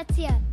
[0.00, 0.46] Betzeschwätzchen.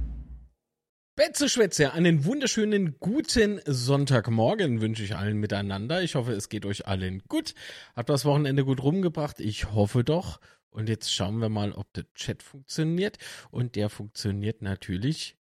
[1.15, 6.03] Betzeschwätze, einen wunderschönen guten Sonntagmorgen wünsche ich allen miteinander.
[6.03, 7.53] Ich hoffe, es geht euch allen gut.
[7.95, 9.39] Habt das Wochenende gut rumgebracht?
[9.39, 10.41] Ich hoffe doch.
[10.69, 13.17] Und jetzt schauen wir mal, ob der Chat funktioniert.
[13.49, 15.37] Und der funktioniert natürlich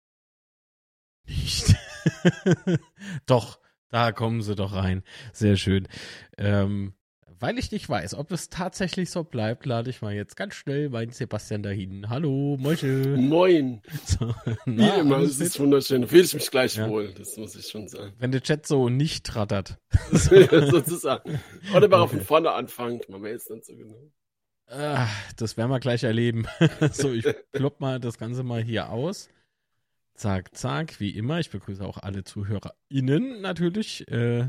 [1.24, 1.77] nicht.
[3.27, 5.05] doch, da kommen sie doch rein.
[5.32, 5.87] Sehr schön.
[6.38, 6.95] Ähm,
[7.42, 10.88] weil ich nicht weiß, ob es tatsächlich so bleibt, lade ich mal jetzt ganz schnell
[10.91, 12.09] meinen Sebastian dahin.
[12.09, 13.16] Hallo, Mosche.
[13.18, 13.82] Moin.
[14.06, 14.28] So,
[14.65, 16.02] Wie na, immer, alles es ist wunderschön.
[16.02, 16.88] Da fühle ich mich gleich Ja.
[16.88, 18.12] wohl, das muss ich schon sagen.
[18.18, 19.77] Wenn der Chat so nicht trattert.
[20.30, 21.41] Ja, Sozusagen.
[21.74, 24.12] Oder mal von vorne anfangen, man weiß nicht so genau.
[24.68, 26.46] Ah, das werden wir gleich erleben.
[26.93, 29.29] so, ich klopp mal das Ganze mal hier aus.
[30.15, 31.40] Zack, zack, wie immer.
[31.40, 34.46] Ich begrüße auch alle ZuhörerInnen natürlich äh,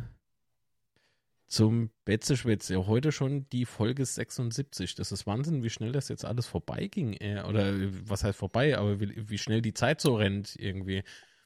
[1.47, 2.88] zum Betzeschwätze.
[2.88, 4.95] Heute schon die Folge 76.
[4.95, 7.13] Das ist Wahnsinn, wie schnell das jetzt alles vorbeiging.
[7.13, 11.03] Äh, oder äh, was heißt vorbei, aber wie, wie schnell die Zeit so rennt irgendwie.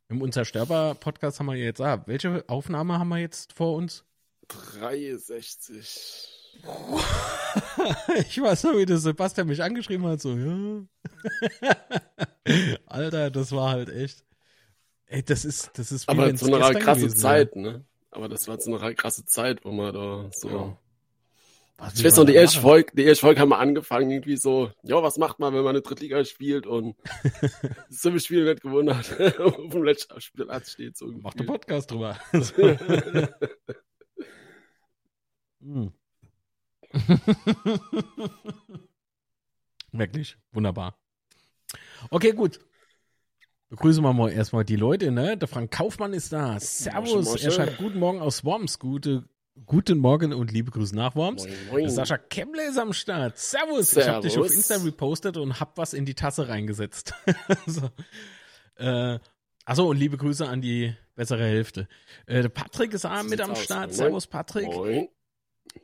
[0.09, 4.05] Im Unzerstörbar-Podcast haben wir jetzt, ah, welche Aufnahme haben wir jetzt vor uns?
[4.47, 6.37] 63.
[8.29, 10.85] ich weiß noch, wie der Sebastian mich angeschrieben hat, so, ja.
[12.85, 14.23] Alter, das war halt echt.
[15.05, 17.85] Ey, das ist, das ist wie Aber zu einer gestern krasse gewesen Zeit, ne?
[18.11, 20.49] Aber das war zu einer krasse Zeit, wo man da so.
[20.49, 20.77] wäre.
[21.77, 22.59] Was Ich weiß noch, die erste?
[22.59, 25.75] Folge, die erste Folge haben wir angefangen, irgendwie so, ja, was macht man, wenn man
[25.75, 26.95] eine Drittliga spielt und
[27.89, 29.39] so ein Spiel nicht gewonnen hat.
[29.39, 31.05] Auf dem letzten Spielplatz steht so.
[31.07, 32.19] Macht einen Podcast drüber.
[35.59, 35.91] Hm.
[39.91, 40.97] Wirklich, wunderbar.
[42.11, 42.59] Okay, gut.
[43.69, 45.35] Begrüßen wir mal erstmal die Leute, ne?
[45.37, 46.57] Der Frank Kaufmann ist da.
[46.59, 47.43] Servus.
[47.43, 48.79] Er schreibt Guten Morgen aus Worms.
[48.79, 49.25] Gute,
[49.65, 51.43] guten Morgen und liebe Grüße nach Worms.
[51.43, 51.89] Moin, moin.
[51.89, 53.37] Sascha Kemmler ist am Start.
[53.37, 53.97] Servus.
[53.97, 54.55] Ich habe dich auf Servus.
[54.55, 57.13] Insta repostet und hab was in die Tasse reingesetzt.
[57.65, 57.89] so.
[58.77, 59.19] äh,
[59.65, 61.89] achso, und liebe Grüße an die bessere Hälfte.
[62.25, 63.63] Äh, der Patrick ist auch mit am aus.
[63.63, 63.87] Start.
[63.87, 63.93] Moin.
[63.93, 64.67] Servus, Patrick.
[64.67, 65.09] Moin.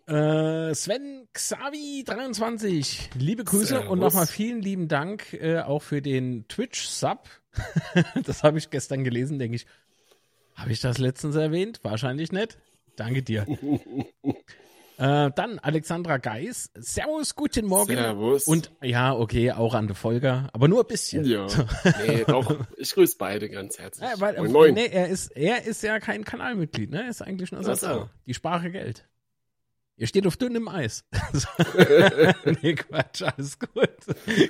[0.07, 3.89] Äh, Sven Xavi 23, liebe Grüße Servus.
[3.89, 7.27] und nochmal vielen lieben Dank äh, auch für den Twitch-Sub.
[8.25, 9.65] das habe ich gestern gelesen, denke ich.
[10.55, 11.79] Habe ich das letztens erwähnt?
[11.83, 12.57] Wahrscheinlich nicht.
[12.95, 13.47] Danke dir.
[14.97, 16.69] äh, dann Alexandra Geis.
[16.75, 17.95] Servus, guten Morgen.
[17.95, 18.45] Servus.
[18.45, 21.25] Und ja, okay, auch an der Folger, aber nur ein bisschen.
[21.25, 21.47] Ja,
[22.05, 22.67] nee, doch.
[22.77, 24.07] Ich grüße beide ganz herzlich.
[24.07, 24.73] Ja, weil, moin, moin.
[24.75, 27.03] Nee, er ist, er ist ja kein Kanalmitglied, ne?
[27.03, 28.09] Er ist eigentlich nur so.
[28.27, 29.07] Die Sprache Geld.
[29.95, 31.05] Ihr steht auf dünnem Eis.
[32.61, 33.89] nee, Quatsch, alles gut.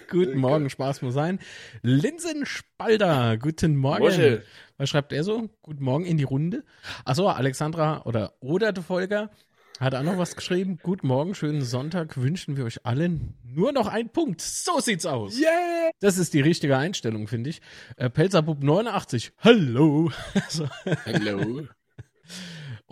[0.09, 1.39] Guten Morgen, Spaß muss sein.
[1.81, 4.03] Linsenspalter, guten Morgen.
[4.03, 4.43] Mosche.
[4.77, 5.49] Was schreibt er so?
[5.61, 6.63] Guten Morgen in die Runde.
[7.03, 9.31] Achso, Alexandra oder oder der Folger
[9.79, 10.79] hat auch noch was geschrieben.
[10.81, 14.41] Guten Morgen, schönen Sonntag wünschen wir euch allen nur noch einen Punkt.
[14.41, 15.37] So sieht's aus.
[15.37, 15.91] Yeah!
[15.99, 17.61] Das ist die richtige Einstellung, finde ich.
[17.97, 19.33] Äh, Pelzerbub 89.
[19.39, 20.11] Hallo.
[21.05, 21.67] Hallo.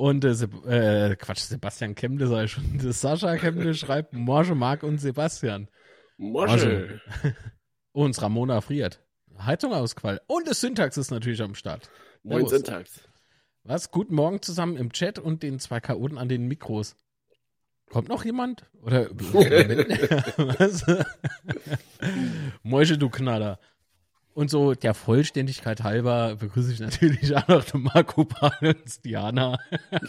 [0.01, 2.79] Und äh, Seb äh, Quatsch, Sebastian Kemble sei schon.
[2.91, 5.67] Sascha Kemble schreibt Morge, Marc und Sebastian.
[6.17, 6.99] Mosche.
[7.91, 9.03] Und Ramona friert.
[9.37, 10.19] Heizung ausquall.
[10.25, 11.91] Und das Syntax ist natürlich am Start.
[12.23, 12.65] Moin, Servus.
[12.65, 13.01] Syntax.
[13.63, 13.91] Was?
[13.91, 16.95] Guten Morgen zusammen im Chat und den zwei Chaoten an den Mikros.
[17.91, 18.65] Kommt noch jemand?
[18.81, 20.83] Oder was?
[22.63, 23.59] Mäusche, du Knaller.
[24.33, 28.27] Und so der Vollständigkeit halber begrüße ich natürlich auch noch den Marco
[28.61, 29.59] und Diana.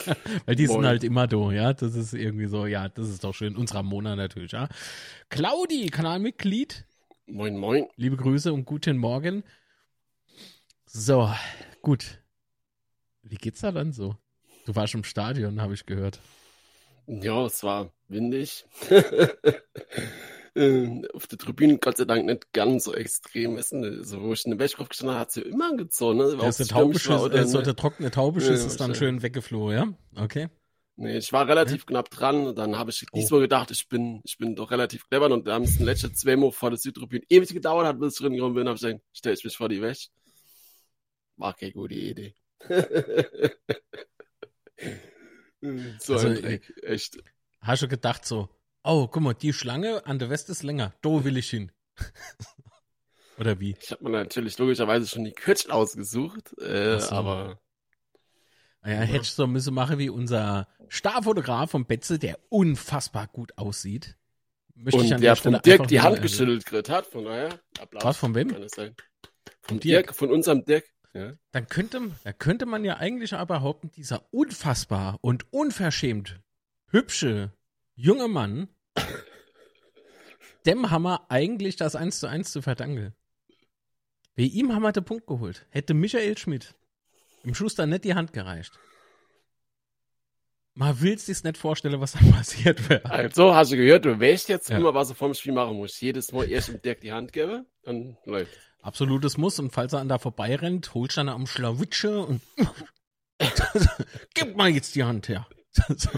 [0.46, 0.86] Weil die sind Moin.
[0.86, 1.72] halt immer da, ja.
[1.72, 3.56] Das ist irgendwie so, ja, das ist doch schön.
[3.56, 4.68] Und Ramona natürlich, ja.
[5.28, 6.86] Claudi, Kanalmitglied.
[7.26, 7.86] Moin, moin.
[7.96, 9.42] Liebe Grüße und guten Morgen.
[10.86, 11.32] So,
[11.80, 12.22] gut.
[13.22, 14.16] Wie geht's da dann so?
[14.66, 16.20] Du warst im Stadion, habe ich gehört.
[17.06, 18.64] Ja, es war windig.
[20.54, 23.56] Ähm, Auf der Tribüne Gott sei Dank nicht ganz so extrem.
[23.56, 26.18] Weißt du, so, wo ich in der Wäschkopf gestanden habe, hat sie immer gezogen.
[26.18, 26.24] Ne?
[26.24, 30.22] Ist oder äh, so der trockene Taubeschiss Ja, ist dann schön weggeflogen, ja?
[30.22, 30.48] Okay.
[30.96, 32.46] Nee, ich war relativ knapp dran.
[32.48, 33.16] und Dann habe ich Oh.
[33.16, 35.30] diesmal gedacht, ich bin, ich bin doch relativ clever.
[35.30, 38.20] Und da haben es den letzten zweimal vor der Südtribüne ewig gedauert hat, bis ich
[38.20, 38.66] drin gekommen bin.
[38.68, 40.08] habe ich gesagt, stell ich mich vor die Wäsche.
[41.38, 42.34] War keine gute Idee.
[45.98, 47.18] so Also, ein Dreck, echt.
[47.60, 48.48] Hast du gedacht so,
[48.84, 51.72] oh, guck mal, die Schlange an der West ist länger, da will ich hin.
[53.38, 53.76] Oder wie?
[53.80, 57.10] Ich habe mir natürlich logischerweise schon die Kürzel ausgesucht, äh, so.
[57.10, 57.58] aber
[58.82, 64.16] Naja, hätte ich so müssen machen wie unser Starfotograf von Betze, der unfassbar gut aussieht.
[64.74, 66.22] Möchte und ich an der der vom Stelle Dirk die Hand erwähnen.
[66.22, 68.04] geschüttelt gekriegt hat, von daher Applaus.
[68.04, 68.48] Was, von wem?
[68.48, 68.94] Kann es sein.
[69.62, 70.06] Vom Von Dirk.
[70.06, 70.84] Dirk, von unserem Dirk.
[71.14, 71.34] Ja.
[71.52, 76.40] Dann könnte, da könnte man ja eigentlich aber behaupten, dieser unfassbar und unverschämt
[76.88, 77.52] hübsche
[78.02, 78.68] junge Mann,
[80.66, 83.14] dem haben wir eigentlich das 1 zu 1 zu verdanken.
[84.36, 85.66] Bei ihm haben wir den Punkt geholt.
[85.70, 86.74] Hätte Michael Schmidt
[87.44, 88.72] im Schuster nicht die Hand gereicht.
[90.74, 93.04] Man will sich nicht vorstellen, was da passiert wäre.
[93.04, 94.78] Also, hast du gehört, du weißt jetzt Ja.
[94.78, 96.00] immer, was du vom Spiel machen musst.
[96.00, 98.52] Jedes Mal erst dem Dirk die Hand geben, dann läuft.
[98.80, 99.58] Absolutes Muss.
[99.60, 102.40] Und falls er an da vorbeirennt, holst du dann am Schlawitsche und
[104.34, 105.46] gib mal jetzt die Hand her.
[105.72, 106.08] so,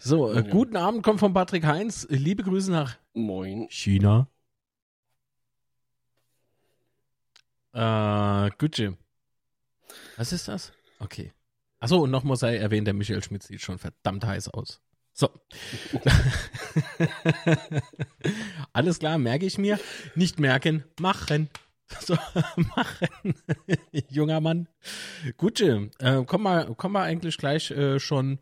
[0.00, 0.40] so äh, Ja.
[0.42, 2.06] guten Abend kommt von Patrick Heinz.
[2.10, 3.66] Liebe Grüße nach Moin.
[3.70, 4.28] China.
[7.72, 8.96] Äh, Gucci.
[10.16, 10.72] Was ist das?
[10.98, 11.32] Okay.
[11.78, 14.80] Achso, und nochmal sei erwähnt, der Michael Schmidt sieht schon verdammt heiß aus.
[15.12, 15.28] So.
[18.72, 19.78] Alles klar, merke ich mir.
[20.14, 21.48] Nicht merken, machen.
[22.02, 22.14] So,
[22.54, 23.34] machen.
[24.10, 24.68] Junger Mann.
[25.38, 28.38] Gucci, äh, kommen wir, kommen wir eigentlich gleich äh, schon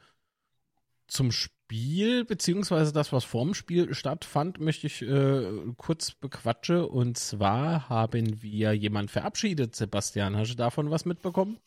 [1.09, 6.87] zum Spiel, beziehungsweise das, was vorm Spiel stattfand, möchte ich äh, kurz bequatsche.
[6.89, 10.37] Und zwar haben wir jemand verabschiedet, Sebastian.
[10.37, 11.59] Hast du davon was mitbekommen?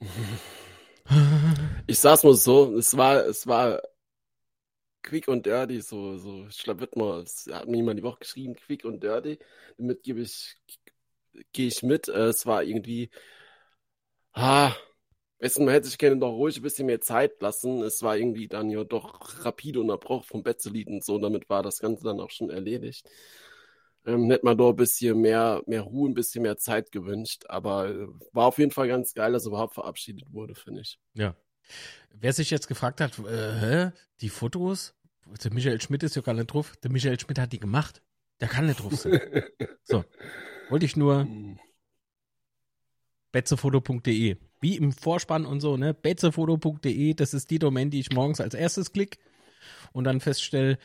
[1.86, 3.80] Ich sag's mal so, es war, es war
[5.02, 8.20] quick und dirty, so, so, ich glaube, wird mal, es hat mir jemand die Woche
[8.20, 9.38] geschrieben, quick und dirty,
[9.76, 10.56] damit gebe ich,
[11.52, 13.10] gehe ich mit, Äh, es war irgendwie,
[14.34, 14.74] ah,
[15.58, 17.82] Man hätte sich gerne noch ruhig ein bisschen mehr Zeit lassen.
[17.82, 21.18] Es war irgendwie dann ja doch rapide Unterbruch vom Betzelit und so.
[21.18, 23.08] Damit war das Ganze dann auch schon erledigt.
[24.06, 27.44] Ähm, hätte man da ein bisschen mehr, mehr Ruhe, ein bisschen mehr Zeit gewünscht.
[27.48, 30.98] Aber äh, war auf jeden Fall ganz geil, dass er überhaupt verabschiedet wurde, finde ich.
[31.14, 31.36] Ja.
[32.10, 34.94] Wer sich jetzt gefragt hat, äh, hä, die Fotos,
[35.42, 36.74] der Michael Schmidt ist ja gar nicht drauf.
[36.82, 38.02] Der Michael Schmidt hat die gemacht.
[38.40, 39.20] Der kann nicht drauf sein.
[39.82, 40.04] so.
[40.68, 41.58] Wollte ich nur Hm.
[43.32, 44.36] betzefoto.de.
[44.64, 45.92] Wie im Vorspann und so, ne?
[45.92, 49.18] betzefoto.de, das ist die Domain, die ich morgens als erstes klick
[49.92, 50.78] und dann feststelle,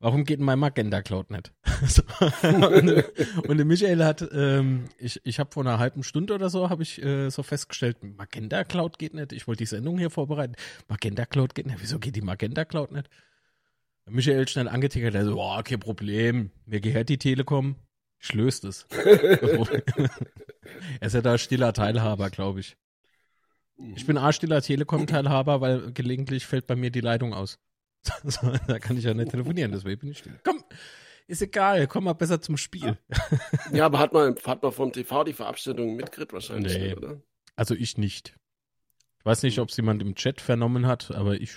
[0.00, 1.52] warum geht mein Magenta Cloud nicht?
[1.86, 2.02] so.
[2.42, 3.04] und,
[3.46, 7.02] und Michael hat, ähm, ich, ich habe vor einer halben Stunde oder so, habe ich
[7.02, 9.34] äh, so festgestellt, Magenta Cloud geht nicht.
[9.34, 10.54] Ich wollte die Sendung hier vorbereiten.
[10.88, 11.82] Magenta Cloud geht nicht.
[11.82, 13.10] Wieso geht die Magenta Cloud nicht?
[14.06, 16.50] Michael schnell angetickert, er so, boah, kein Problem.
[16.64, 17.76] Mir gehört die Telekom.
[18.20, 18.84] Ich löse das.
[21.00, 22.78] er ist ja da stiller Teilhaber, glaube ich.
[23.94, 27.58] Ich bin A stiller Telekom-Teilhaber, weil gelegentlich fällt bei mir die Leitung aus.
[28.66, 30.38] Da kann ich ja nicht telefonieren, deswegen bin ich still.
[30.44, 30.62] Komm,
[31.26, 32.98] ist egal, komm mal besser zum Spiel.
[33.72, 36.94] Ja, aber hat man, hat man vom TV die Verabschiedung mitgekriegt wahrscheinlich, Nee.
[36.94, 37.20] oder?
[37.56, 38.34] Also ich nicht.
[39.18, 41.56] Ich weiß nicht, ob es jemand im Chat vernommen hat, aber ich,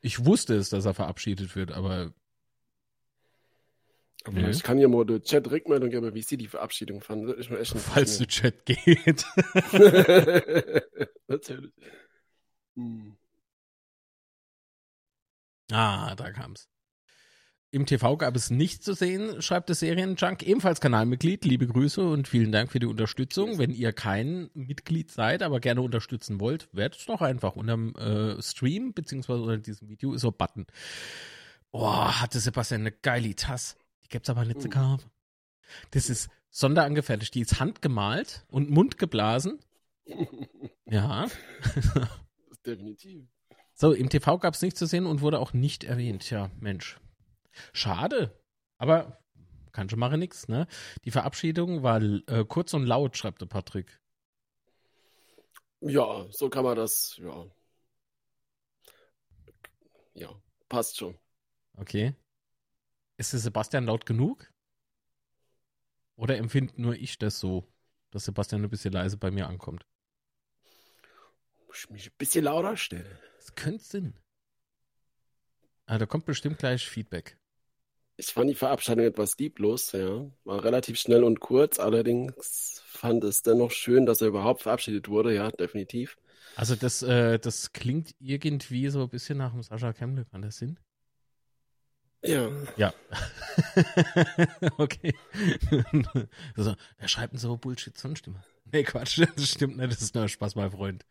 [0.00, 2.12] ich wusste es, dass er verabschiedet wird, aber
[4.24, 4.50] Aber Nee.
[4.50, 7.34] ich kann hier mal der Chat Rückmeldung geben, wie sie die Verabschiedung fanden.
[7.40, 9.24] Ich mir echt falls du Chat geht.
[11.28, 11.72] Natürlich.
[12.76, 13.16] Hm.
[15.70, 16.68] Ah, da kam's.
[17.74, 21.46] Im TV gab es nichts zu sehen, schreibt der Serienjunk, ebenfalls Kanalmitglied.
[21.46, 23.56] Liebe Grüße und vielen Dank für die Unterstützung.
[23.56, 28.42] Wenn ihr kein Mitglied seid, aber gerne unterstützen wollt, werdet es doch einfach unterm äh,
[28.42, 30.66] Stream, beziehungsweise unter diesem Video ist so ein Button.
[31.70, 33.76] Boah, hatte Sebastian eine geile Tasse.
[34.12, 35.10] Gibt's aber nicht zu kaufen.
[35.92, 37.34] Das ist sonderangefertigt.
[37.34, 39.58] Die ist handgemalt und mundgeblasen.
[40.84, 41.26] Ja.
[42.66, 43.26] Definitiv.
[43.72, 46.28] So, im TV gab es nichts zu sehen und wurde auch nicht erwähnt.
[46.28, 47.00] Ja, Mensch.
[47.72, 48.38] Schade.
[48.76, 49.24] Aber
[49.72, 50.66] kann schon machen nix, ne?
[51.06, 54.02] Die Verabschiedung war äh, kurz und laut, schreibt der Patrick.
[55.80, 57.46] Ja, so kann man das, ja.
[60.12, 60.28] Ja,
[60.68, 61.18] passt schon.
[61.78, 62.14] Okay.
[63.22, 64.50] Ist der Sebastian laut genug?
[66.16, 67.72] Oder empfindet nur ich das so,
[68.10, 69.86] dass Sebastian ein bisschen leise bei mir ankommt?
[71.68, 73.16] Muss ich mich ein bisschen lauter stellen.
[73.36, 74.14] Das könnte Sinn.
[75.86, 77.38] Ah, da kommt bestimmt gleich Feedback.
[78.16, 80.28] Ich fand die Verabschiedung etwas lieblos, ja.
[80.42, 85.32] War relativ schnell und kurz, allerdings fand es dennoch schön, dass er überhaupt verabschiedet wurde,
[85.32, 86.18] ja, definitiv.
[86.56, 90.56] Also das, äh, das klingt irgendwie so ein bisschen nach dem Sascha Kemble, kann das
[90.56, 90.76] Sinn?
[92.22, 92.48] Ja.
[92.76, 92.94] Ja.
[94.78, 95.14] okay.
[96.56, 98.44] also, wer schreibt denn so Bullshit sonst immer?
[98.72, 101.04] Nee, Quatsch, das stimmt nicht, das ist nur Spaß, mein Freund.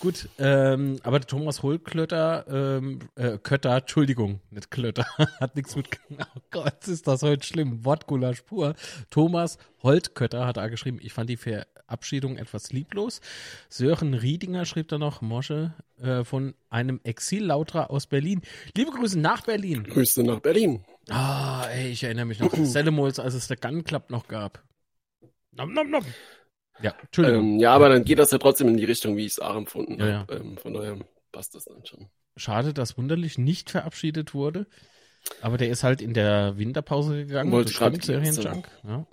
[0.00, 5.06] Gut, ähm, aber der Thomas Hohlklötter, ähm, äh, Kötter, Entschuldigung, nicht Klötter,
[5.40, 8.74] hat nichts mit, oh Gott, ist das heute schlimm, Wortgulasch pur.
[9.10, 13.20] Thomas Holtkötter hat da geschrieben, ich fand die Verabschiedung etwas lieblos.
[13.68, 18.40] Sören Riedinger schrieb da noch, Mosche, äh, von einem Exillauterer aus Berlin.
[18.74, 19.84] Liebe Grüße nach Berlin.
[19.84, 20.84] Grüße nach Berlin.
[21.10, 22.52] Ah, ey, ich erinnere mich noch.
[22.64, 24.64] Sellemols, als es der Gun Club noch gab.
[25.52, 26.04] Nom, nom, nom.
[26.80, 26.94] Ja.
[27.18, 29.56] Ähm, ja, aber dann geht das ja trotzdem in die Richtung, wie ich es auch
[29.56, 30.34] empfunden Ja, habe.
[30.34, 30.98] Ähm, von daher
[31.32, 32.08] passt das dann schon.
[32.36, 34.66] Schade, dass Wunderlich nicht verabschiedet wurde.
[35.40, 37.52] Aber der ist halt in der Winterpause gegangen.
[37.52, 38.68] Wollte jetzt, Serienjunk.
[38.84, 39.06] Ja.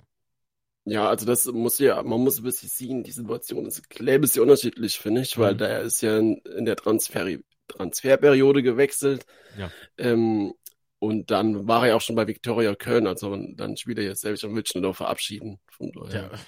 [0.84, 4.42] Ja, also das muss ja, man muss ein bisschen sehen, die Situation ist ein bisschen
[4.42, 5.58] unterschiedlich, finde ich, weil Mhm.
[5.58, 7.24] der ist ja in, in der Transfer,
[7.68, 9.24] Transferperiode gewechselt.
[9.56, 9.70] Ja.
[9.96, 10.52] Ähm,
[10.98, 14.20] und dann war er ja auch schon bei Viktoria Köln, also dann spielt er jetzt
[14.20, 15.60] selbst und will noch verabschieden.
[15.70, 16.30] Von daher.
[16.32, 16.38] Ja,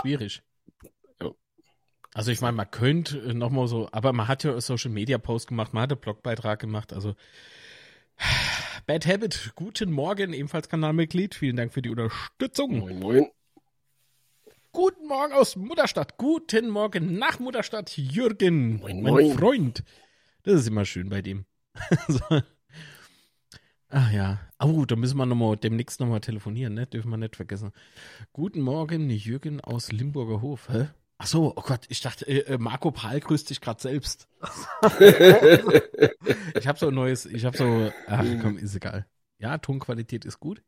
[0.00, 0.42] schwierig.
[1.20, 1.30] Ja.
[2.14, 5.72] Also ich meine, man könnte nochmal so, aber man hat ja Social Media Post gemacht,
[5.72, 7.14] man hat einen Blogbeitrag gemacht, also
[8.86, 12.78] Bad Habit, guten Morgen, ebenfalls Kanalmitglied, vielen Dank für die Unterstützung.
[12.78, 13.26] Moin, moin.
[14.72, 19.38] Guten Morgen aus Mutterstadt, guten Morgen nach Mutterstadt, Jürgen, Moin, mein moin.
[19.38, 19.84] Freund.
[20.44, 21.44] Das ist immer schön bei dem.
[22.08, 22.40] so.
[23.94, 24.40] Ach ja.
[24.58, 26.86] Oh, da müssen wir noch mal, demnächst nochmal telefonieren, ne?
[26.86, 27.72] Dürfen wir nicht vergessen.
[28.32, 30.70] Guten Morgen, Jürgen aus Limburger Hof.
[30.70, 30.88] Hä?
[31.18, 34.28] Ach so, oh Gott, ich dachte, äh, äh, Marco Pahl grüßt dich gerade selbst.
[36.58, 39.06] Ich habe so ein neues, ich habe so, ach komm, ist egal.
[39.38, 40.62] Ja, Tonqualität ist gut.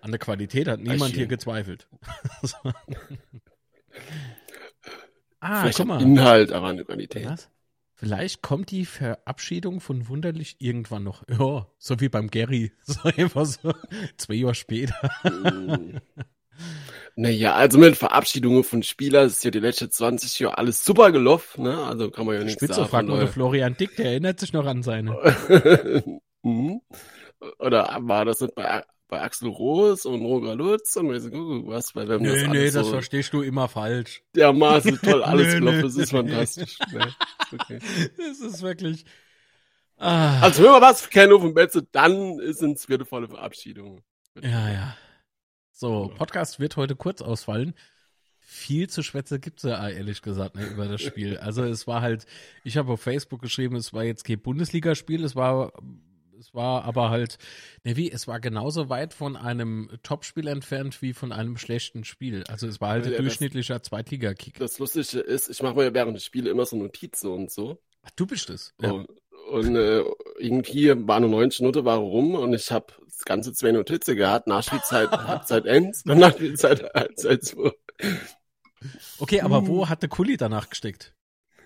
[0.00, 1.88] An der Qualität hat niemand hier gezweifelt.
[2.42, 2.56] So.
[5.40, 6.00] ah, Vielleicht guck mal.
[6.02, 7.26] Inhalt, aber eine Qualität.
[7.26, 7.50] Was?
[8.02, 11.22] Vielleicht kommt die Verabschiedung von Wunderlich irgendwann noch.
[11.28, 12.72] Ja, so wie beim Gary.
[12.82, 13.72] So einfach so
[14.16, 14.94] zwei Jahre später.
[15.24, 15.98] Mm.
[17.14, 21.64] Naja, also mit Verabschiedungen von Spielern ist ja die letzten 20 Jahre alles super gelaufen,
[21.64, 21.84] ne?
[21.84, 22.88] Also kann man ja nichts Spitze, sagen.
[22.88, 25.16] fragt mal der Florian Dick, der erinnert sich noch an seine.
[26.44, 26.80] Mhm.
[27.60, 28.82] Oder war das nicht bei,
[29.12, 31.22] bei Axel Roos und Roger Lutz und nicht
[31.66, 34.22] was, bei wem das Nee, alles nee, das so verstehst du immer falsch.
[34.34, 36.78] dermaßen toll alles gelaufen nee, ist, ist fantastisch.
[36.92, 37.04] Nee,
[37.52, 37.78] okay.
[38.16, 39.04] Das ist wirklich.
[39.98, 44.00] Ah, Also wenn wir was kennen auf dem Betze, dann sind es wieder volle Verabschiedungen.
[44.40, 44.96] ja, ja.
[45.72, 47.74] So, Podcast wird heute kurz ausfallen.
[48.38, 51.36] Viel zu schwätze gibt's ja ehrlich gesagt ne, über das Spiel.
[51.36, 52.24] Also es war halt,
[52.64, 55.74] ich habe auf Facebook geschrieben, es war jetzt kein Bundesligaspiel, es war,
[56.42, 57.38] es war aber halt,
[57.84, 62.42] ne wie, es war genauso weit von einem Topspiel entfernt wie von einem schlechten Spiel.
[62.48, 64.58] Also es war halt Ja, ein durchschnittlicher Zweitligakick.
[64.58, 67.80] Das Lustige ist, ich mache mir ja während des Spiele immer so Notizen und so.
[68.02, 68.74] Ach, du bist es.
[68.80, 68.90] Ja.
[68.90, 69.08] Und,
[69.50, 70.02] und äh,
[70.38, 74.48] irgendwie war nur 90 Minuten war rum und ich habe das ganze zwei Notizen gehabt.
[74.48, 77.70] Nachspielzeit, Halbzeit Ends und Nachspielzeit Halbzeit 2.
[79.20, 81.14] Okay, aber wo hat der Kuli danach gesteckt?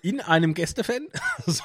[0.03, 1.07] In einem Gästefan?
[1.47, 1.63] so,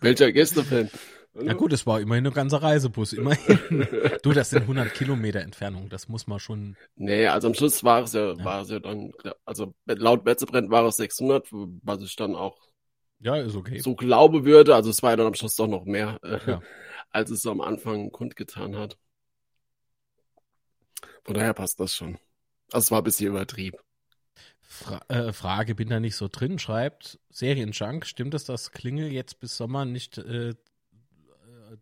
[0.00, 0.90] Welcher Gästefan?
[1.34, 3.86] Ja gut, es war immerhin ein ganzer Reisebus, immerhin.
[4.22, 6.76] Du, das sind 100 Kilometer Entfernung, das muss man schon.
[6.96, 9.12] Nee, also am Schluss war es ja, war es ja dann,
[9.44, 12.58] also laut Betzebrennt war es 600, was ich dann auch
[13.20, 13.78] Ja, ist okay.
[13.78, 14.74] so glaube würde.
[14.74, 16.62] Also es war ja dann am Schluss doch noch mehr, äh, Ja.
[17.10, 18.98] als es so am Anfang kundgetan hat.
[21.24, 22.18] Von daher passt das schon.
[22.72, 23.78] Also es war ein bisschen übertrieben.
[24.62, 29.40] Fra äh, Frage, bin da nicht so drin, schreibt Serienjunk, stimmt es, dass Klingel jetzt
[29.40, 30.54] bis Sommer nicht äh,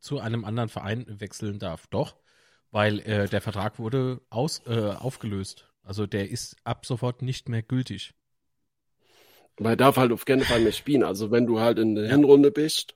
[0.01, 1.87] zu einem anderen Verein wechseln darf?
[1.89, 2.17] Doch,
[2.71, 5.69] weil äh, der Vertrag wurde aus, äh, aufgelöst.
[5.83, 8.15] Also der ist ab sofort nicht mehr gültig.
[9.57, 11.03] Weil er darf halt auf keinen Fall mehr spielen.
[11.03, 12.95] Also wenn du halt in der Hinrunde bist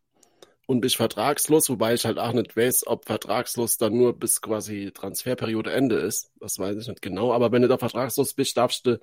[0.67, 4.93] und bist vertragslos, wobei ich halt auch nicht weiß, ob vertragslos dann nur bis quasi
[4.93, 6.31] Transferperiode Ende ist.
[6.39, 7.33] Das weiß ich nicht genau.
[7.33, 9.01] Aber wenn du da vertragslos bist, darfst du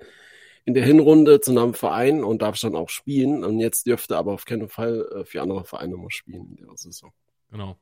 [0.64, 3.44] in der Hinrunde zu einem Verein und darfst dann auch spielen.
[3.44, 6.76] Und jetzt dürfte aber auf keinen Fall äh, für andere Vereine mal spielen in der
[6.76, 7.12] Saison.
[7.50, 7.78] Genau.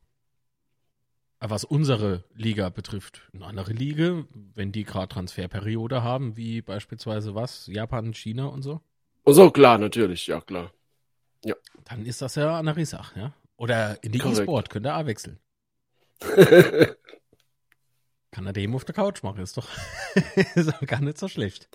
[1.40, 7.34] Aber was unsere Liga betrifft, eine andere Liga, wenn die gerade Transferperiode haben, wie beispielsweise
[7.34, 8.80] was, Japan, China und so,
[9.22, 10.72] Und so, klar, natürlich, ja klar.
[11.84, 13.34] dann ist das ja eine Sache, ja.
[13.56, 14.18] Oder in die.
[14.18, 15.38] E-Sport, könnt ihr auch wechseln.
[18.30, 19.68] Kann er dem auf der Couch machen, ist doch,
[20.54, 21.68] ist doch gar nicht so schlecht.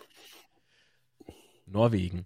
[1.65, 2.25] Norwegen.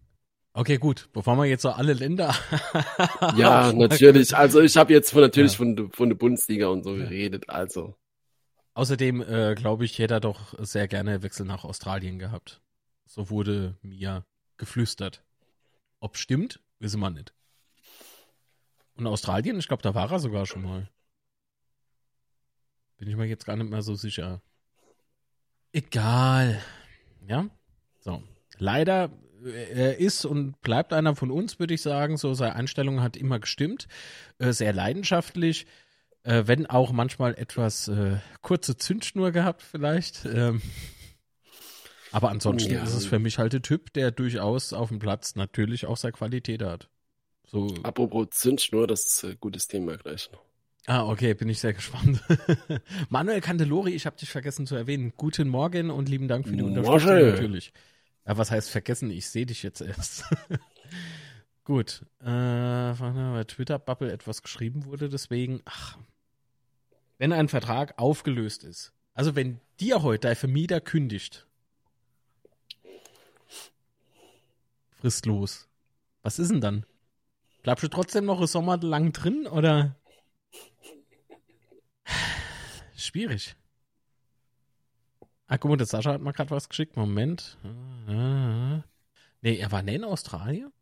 [0.57, 2.33] Okay, gut, bevor wir jetzt so alle Länder.
[3.37, 4.35] ja, natürlich.
[4.35, 5.57] Also ich habe jetzt von natürlich Ja.
[5.57, 7.47] von, der- von der Bundesliga und so geredet.
[7.47, 7.95] Also
[8.73, 12.59] Außerdem äh, glaube ich, hätte er doch sehr gerne Wechsel nach Australien gehabt.
[13.05, 14.25] So wurde mir
[14.57, 15.23] geflüstert.
[15.99, 17.35] Ob stimmt, wissen wir nicht.
[18.95, 20.89] Und Australien, ich glaube, da war er sogar schon mal.
[22.97, 24.41] Bin ich mir jetzt gar nicht mehr so sicher.
[25.71, 26.59] Egal.
[27.27, 27.47] Ja,
[27.99, 28.23] so.
[28.57, 29.11] Leider
[29.45, 32.17] er ist und bleibt einer von uns, würde ich sagen.
[32.17, 33.87] So, seine Einstellung hat immer gestimmt.
[34.39, 35.65] Äh, sehr leidenschaftlich.
[36.23, 40.25] Äh, wenn auch manchmal etwas äh, kurze Zündschnur gehabt, vielleicht.
[40.25, 40.61] Ähm,
[42.11, 42.83] aber ansonsten Ja.
[42.83, 46.13] ist es für mich halt der Typ, der durchaus auf dem Platz natürlich auch seine
[46.13, 46.89] Qualität hat.
[47.49, 50.41] So, apropos Zündschnur, das ist ein gutes Thema gleich noch.
[50.87, 52.21] ah, okay, bin ich sehr gespannt.
[53.09, 55.13] Manuel Candelori, ich habe dich vergessen zu erwähnen.
[55.15, 56.63] Guten Morgen und lieben Dank für die.
[56.63, 57.71] Unterstützung natürlich.
[58.27, 59.09] Ja, was heißt vergessen?
[59.09, 60.25] Ich sehe dich jetzt erst.
[61.63, 62.05] Gut.
[62.19, 65.61] Äh, bei Twitter-Bubble etwas geschrieben wurde, deswegen.
[65.65, 65.97] Ach.
[67.17, 71.47] wenn ein Vertrag aufgelöst ist, also wenn dir heute dein Vermieter kündigt,
[74.99, 75.69] fristlos,
[76.21, 76.85] was ist denn dann?
[77.63, 79.95] Bleibst du trotzdem noch einen Sommer lang drin oder?
[82.97, 83.55] Schwierig.
[85.47, 86.97] Ah, guck mal, der Sascha hat mal gerade was geschickt.
[86.97, 87.57] Moment.
[89.41, 90.73] Nee, er war nicht in Australien?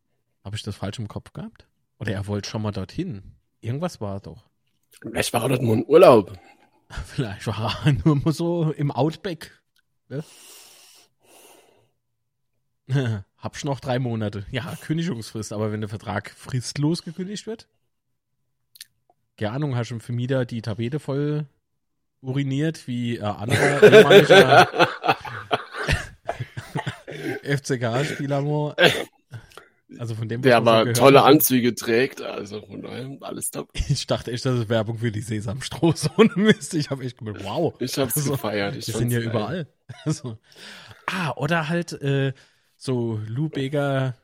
[0.43, 1.67] Habe ich das falsch im Kopf gehabt?
[2.00, 3.36] Oder er wollte schon mal dorthin?
[3.62, 4.43] Irgendwas war doch.
[4.89, 6.38] Vielleicht war er dort nur in Urlaub.
[7.05, 9.60] Vielleicht war er nur mal so im Outback.
[10.10, 10.24] Ne?
[13.38, 14.45] Hab's noch drei Monate.
[14.51, 17.67] Ja, Kündigungsfrist, aber wenn der Vertrag fristlos gekündigt wird?
[19.38, 21.45] Keine Ahnung, hast du im Vermieter die Tapete voll
[22.25, 24.67] uriniert, wie äh, ehemaliger
[27.44, 28.75] FCK-Spieler
[30.00, 31.32] Also von dem Der aber tolle hat.
[31.32, 33.70] Anzüge trägt, also von daher alles top.
[33.74, 36.74] Ich dachte echt, das ist Werbung für die Sesamstrohsohne Mist.
[36.74, 37.74] Ich habe echt gedacht, wow.
[37.79, 38.75] Ich hab's also, gefeiert.
[38.75, 39.29] Ich die sind ja geil.
[39.29, 39.67] überall.
[40.03, 40.39] Also,
[41.05, 42.34] ah, oder halt äh,
[42.75, 44.15] so Lou Bega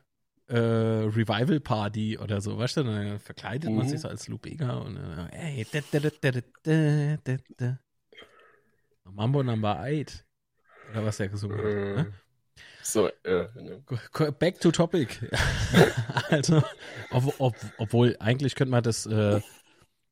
[0.48, 3.76] äh, Revival Party oder so, weißt du, dann verkleidet mhm.
[3.76, 7.78] man sich so als Lou Bega und äh, ey, da, da, da, da, da, da.
[9.14, 10.24] Mambo Number 8.
[10.90, 11.64] Oder was er gesungen hat.
[11.64, 12.12] Äh, ne?
[12.82, 14.32] So, ja, genau.
[14.32, 15.20] Back to topic.
[16.30, 16.62] also,
[17.10, 19.06] ob, ob, obwohl, eigentlich könnte man das.
[19.06, 19.40] Äh,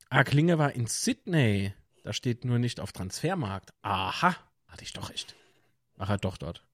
[0.09, 1.75] ah, Klinge war in Sydney.
[2.05, 3.75] Da steht nur nicht auf Transfermarkt.
[3.83, 4.37] Aha,
[4.69, 5.35] hatte ich doch recht.
[5.99, 6.65] Ach, er doch dort.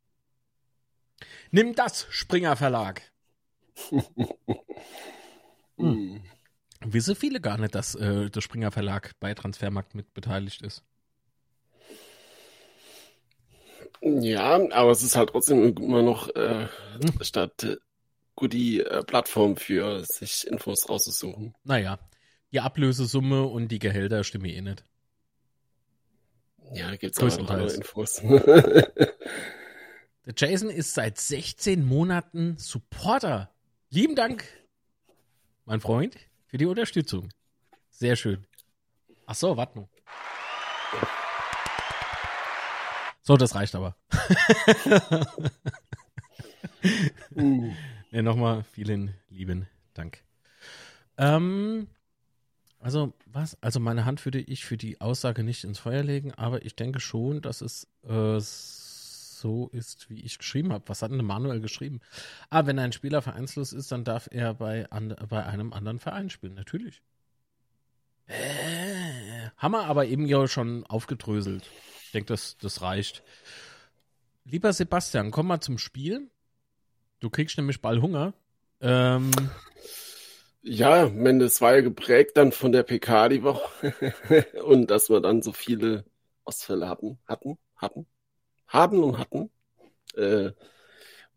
[1.51, 3.03] Nimm das, Springer Verlag.
[5.79, 6.23] hm.
[6.81, 10.85] Wissen viele gar nicht, dass äh, der Springer Verlag bei Transfermarkt mit beteiligt ist.
[14.01, 16.69] Ja, aber es ist halt trotzdem immer noch äh,
[17.23, 17.77] statt äh,
[18.49, 21.55] die äh, Plattform für sich Infos rauszusuchen.
[21.65, 21.99] Naja,
[22.53, 24.85] die Ablösesumme und die Gehälter stimmen eh nicht.
[26.73, 28.21] Ja, da gibt es auch andere Infos.
[30.27, 33.55] Der Jason ist seit 16 Monaten Supporter.
[33.91, 34.45] Lieben Dank,
[35.65, 37.31] mein Freund, für die Unterstützung.
[37.91, 38.45] Sehr schön.
[39.27, 39.89] Ach so, warte mal.
[43.27, 43.97] So, das reicht aber.
[47.35, 47.73] uh.
[48.13, 50.23] ja, Nochmal vielen lieben Dank.
[51.19, 51.89] Ähm,
[52.79, 53.61] also, was?
[53.61, 57.01] Also, meine Hand würde ich für die Aussage nicht ins Feuer legen, aber ich denke
[57.01, 60.85] schon, dass es äh, so ist, wie ich geschrieben habe.
[60.87, 61.99] Was hat denn Manuel geschrieben?
[62.49, 66.31] Ah, wenn ein Spieler vereinslos ist, dann darf er bei, an, bei einem anderen Verein
[66.31, 66.55] spielen.
[66.55, 67.03] Natürlich.
[68.29, 71.69] Äh, haben wir aber eben ja schon aufgedröselt.
[72.17, 73.23] Denke, das, das reicht.
[74.47, 76.31] Lieber Sebastian, komm mal zum Spiel.
[77.21, 78.33] Du kriegst nämlich bald Hunger.
[78.81, 79.31] Ähm,
[80.63, 83.93] ja, Mendes war ja geprägt dann von der PK die Woche
[84.65, 86.07] und dass wir dann so viele
[86.45, 88.07] Ausfälle hatten, hatten, hatten,
[88.67, 89.51] haben und hatten
[90.15, 90.53] äh,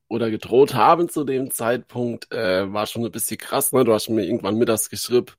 [0.08, 3.74] oder gedroht haben zu dem Zeitpunkt, äh, war schon ein bisschen krass.
[3.74, 3.84] Ne?
[3.84, 5.34] Du hast mir irgendwann mittags geschrieben,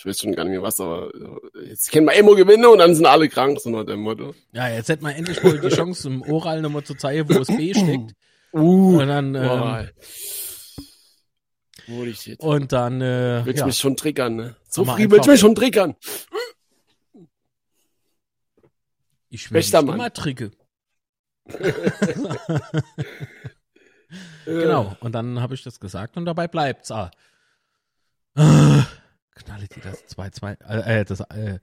[0.00, 2.78] ich weiß schon gar nicht mehr was, aber äh, jetzt kennen wir Emo gewinne und
[2.78, 4.34] dann sind alle krank, so nach dem Motto.
[4.52, 7.48] Ja, jetzt hätten wir endlich mal die Chance, im Oral nochmal zu zeigen, wo es
[7.48, 8.14] B steckt.
[8.52, 9.88] Uh, und dann, ähm,
[12.14, 12.40] shit.
[12.40, 13.66] Und dann, äh, Willst ja.
[13.66, 14.56] mich schon triggern, ne?
[14.68, 15.94] So viel willst du mich schon triggern.
[19.28, 20.50] Ich will dich immer trigge.
[24.46, 26.90] genau, und dann habe ich das gesagt und dabei bleibt's.
[26.90, 27.10] Ah.
[29.68, 30.56] Knallet die das 2-2.
[30.68, 31.58] Äh, äh, das, äh,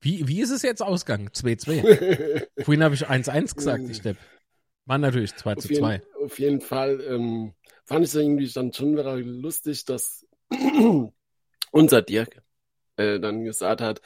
[0.00, 1.28] wie, wie ist es jetzt ausgegangen?
[1.28, 2.46] 2-2.
[2.64, 4.16] Vorhin habe ich 1-1 gesagt, ich Depp.
[4.84, 6.02] War natürlich 2 zu 2.
[6.24, 10.26] Auf jeden Fall ähm, fand ich es irgendwie dann schon wieder lustig, dass
[11.70, 12.42] unser Dirk
[12.96, 14.00] äh, dann gesagt hat,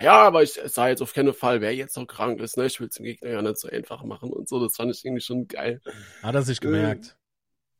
[0.00, 2.66] ja, aber ich sah jetzt auf keinen Fall, wer jetzt so krank ist, ne?
[2.66, 4.58] Ich will es dem Gegner ja nicht so einfach machen und so.
[4.58, 5.80] Das fand ich irgendwie schon geil.
[6.20, 7.16] Hat er sich gemerkt?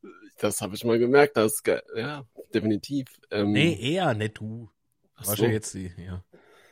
[0.01, 1.83] Äh, das habe ich mal gemerkt, das ist geil.
[1.95, 3.07] Ja, definitiv.
[3.31, 4.69] Ähm, nee, eher, nicht du.
[5.15, 5.45] Ach War so.
[5.45, 6.23] jetzt die, ja.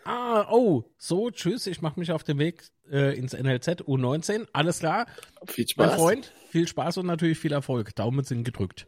[0.06, 4.48] Ah, oh, so, tschüss, ich mache mich auf den Weg äh, ins NLZ U19.
[4.52, 5.06] Alles klar.
[5.46, 5.88] Viel Spaß.
[5.92, 7.96] Mein Freund, viel Spaß und natürlich viel Erfolg.
[7.96, 8.88] Daumen sind gedrückt.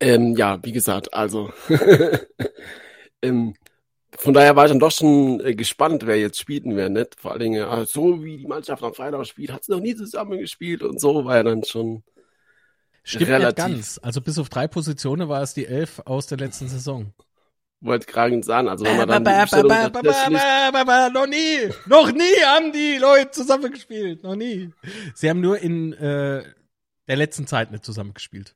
[0.00, 1.52] Ähm, ja, wie gesagt, also
[3.22, 3.54] ähm,
[4.16, 7.20] von daher war ich dann doch schon äh, gespannt, wer jetzt spielt und wer nicht.
[7.20, 9.94] Vor allen Dingen, äh, so wie die Mannschaft am Freitag spielt, hat sie noch nie
[9.94, 12.02] zusammen gespielt und so war ja dann schon
[13.02, 13.64] Stimmt relativ.
[13.66, 14.00] nicht ganz.
[14.02, 17.12] Also bis auf drei Positionen war es die elf aus der letzten Saison.
[17.82, 19.22] Wollte gerade sagen, also wenn man dann
[21.12, 24.70] noch nie, noch nie haben die Leute zusammengespielt, noch nie.
[25.14, 26.44] Sie haben nur in äh,
[27.08, 28.54] der letzten Zeit nicht zusammengespielt.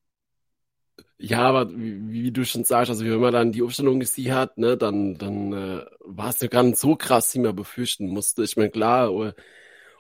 [1.17, 4.59] Ja, aber wie, wie, du schon sagst, also wenn man dann die Aufstellung gesehen hat,
[4.59, 8.43] ne, dann, dann äh, war es ja gar nicht so krass, wie man befürchten musste.
[8.43, 9.33] Ich meine, klar, äh,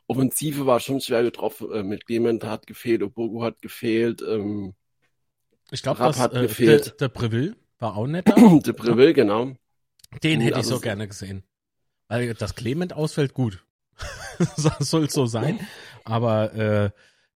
[0.06, 1.72] Offensive war schon schwer getroffen.
[1.72, 4.22] Äh, mit Clement hat gefehlt, Obogo hat gefehlt.
[4.22, 4.74] Ähm,
[5.70, 6.86] ich glaube, das hat äh, gefehlt.
[6.86, 8.34] Der, der Breville war auch netter.
[8.64, 9.52] der Breville, genau.
[10.22, 11.42] Den hätte also, ich so gerne gesehen.
[12.08, 13.64] Weil das Clement ausfällt, gut.
[14.78, 15.58] soll so sein.
[16.04, 16.90] Aber äh,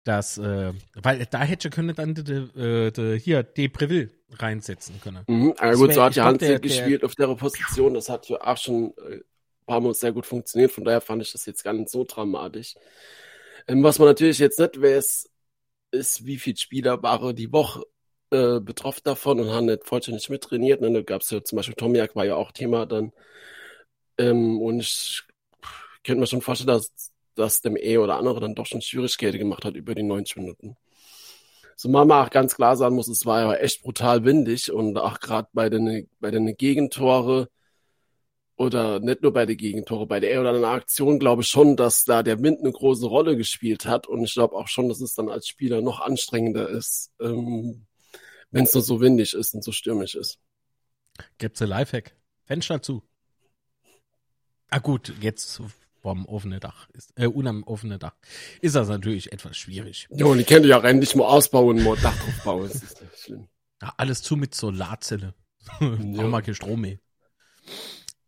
[0.05, 5.25] das, äh, weil da hätte können dann de, de, de, hier Depreville reinsetzen können.
[5.27, 7.95] Mhm, aber gut, so hat ja Hans gespielt auf der Position.
[7.95, 9.21] Das hat ja auch schon äh,
[9.67, 10.73] paar Mal sehr gut funktioniert.
[10.73, 12.75] Von daher fand ich das jetzt gar nicht so dramatisch.
[13.69, 15.31] Ähm, was man natürlich jetzt nicht weiß,
[15.93, 17.85] ist, wie viele Spieler waren die Woche
[18.31, 20.81] äh, betroffen davon und haben nicht vollständig mittrainiert.
[20.81, 20.93] Ne?
[20.93, 23.13] Da gab es ja zum Beispiel Tomiak war ja auch Thema dann.
[24.19, 25.23] Ähm, und ich
[26.05, 29.65] könnte mir schon vorstellen, dass dass dem E oder andere dann doch schon Schwierigkeiten gemacht
[29.65, 30.77] hat über die 90 Minuten.
[31.77, 35.19] So man auch ganz klar sagen muss, es war ja echt brutal windig und auch
[35.21, 37.49] gerade bei den, bei den Gegentore
[38.57, 42.05] oder nicht nur bei den Gegentore, bei der oder anderen Aktion glaube ich schon, dass
[42.05, 45.15] da der Wind eine große Rolle gespielt hat und ich glaube auch schon, dass es
[45.15, 47.87] dann als Spieler noch anstrengender ist, ähm,
[48.51, 50.39] wenn es nur so windig ist und so stürmisch ist.
[51.39, 52.17] Gibt's ein Lifehack?
[52.45, 53.03] Fenster zu.
[54.71, 55.61] Ah gut, jetzt
[56.01, 58.15] vom offenen Dach ist, äh, unterm offenen Dach,
[58.61, 60.07] ist das natürlich etwas schwierig.
[60.11, 63.19] Ja, und ich könnte ja endlich mal ausbauen, mal Dach drauf bauen, das ist nicht
[63.19, 63.49] schlimm.
[63.81, 65.35] Ja, alles zu mit Solarzelle.
[65.81, 66.99] Auch mal kein Strom mehr.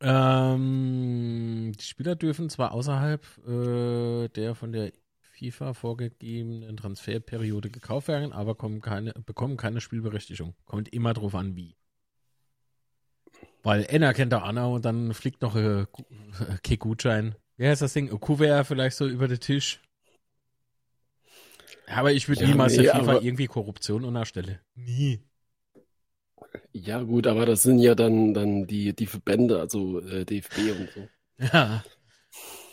[0.00, 4.92] Ähm, die Spieler dürfen zwar außerhalb äh, der von der
[5.32, 10.54] FIFA vorgegebenen Transferperiode gekauft werden, aber kommen keine, bekommen keine Spielberechtigung.
[10.64, 11.76] Kommt immer drauf an, wie.
[13.62, 15.86] Weil Enna kennt auch Anna und dann fliegt noch ein
[16.62, 18.08] äh, Gutschein wie heißt das Ding?
[18.20, 19.80] Kuvert vielleicht so über den Tisch.
[21.86, 24.58] Aber ich würde ja, niemals nee, der FIFA irgendwie Korruption unterstellen.
[24.74, 25.20] Nie.
[26.72, 30.88] Ja, gut, aber das sind ja dann, dann die, die Verbände, also äh, DFB und
[30.94, 31.08] so.
[31.52, 31.84] Ja.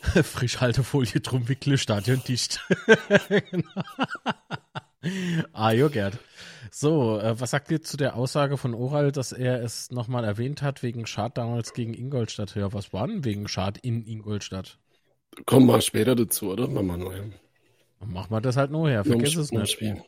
[0.24, 2.60] Frischhaltefolie drum wickle, Stadion dicht.
[3.30, 3.82] genau.
[5.54, 6.20] ah, jo, Gerd.
[6.72, 10.62] So, äh, was sagt ihr zu der Aussage von Oral, dass er es nochmal erwähnt
[10.62, 12.56] hat, wegen Schad damals gegen Ingolstadt?
[12.56, 14.80] Ja, was war denn wegen Schad in Ingolstadt?
[15.46, 16.68] Kommen wir später dazu, oder?
[16.68, 17.22] Machen wir neu.
[18.00, 19.72] Dann machen wir das halt neu her, vergiss es nicht.
[19.72, 20.04] Spiel.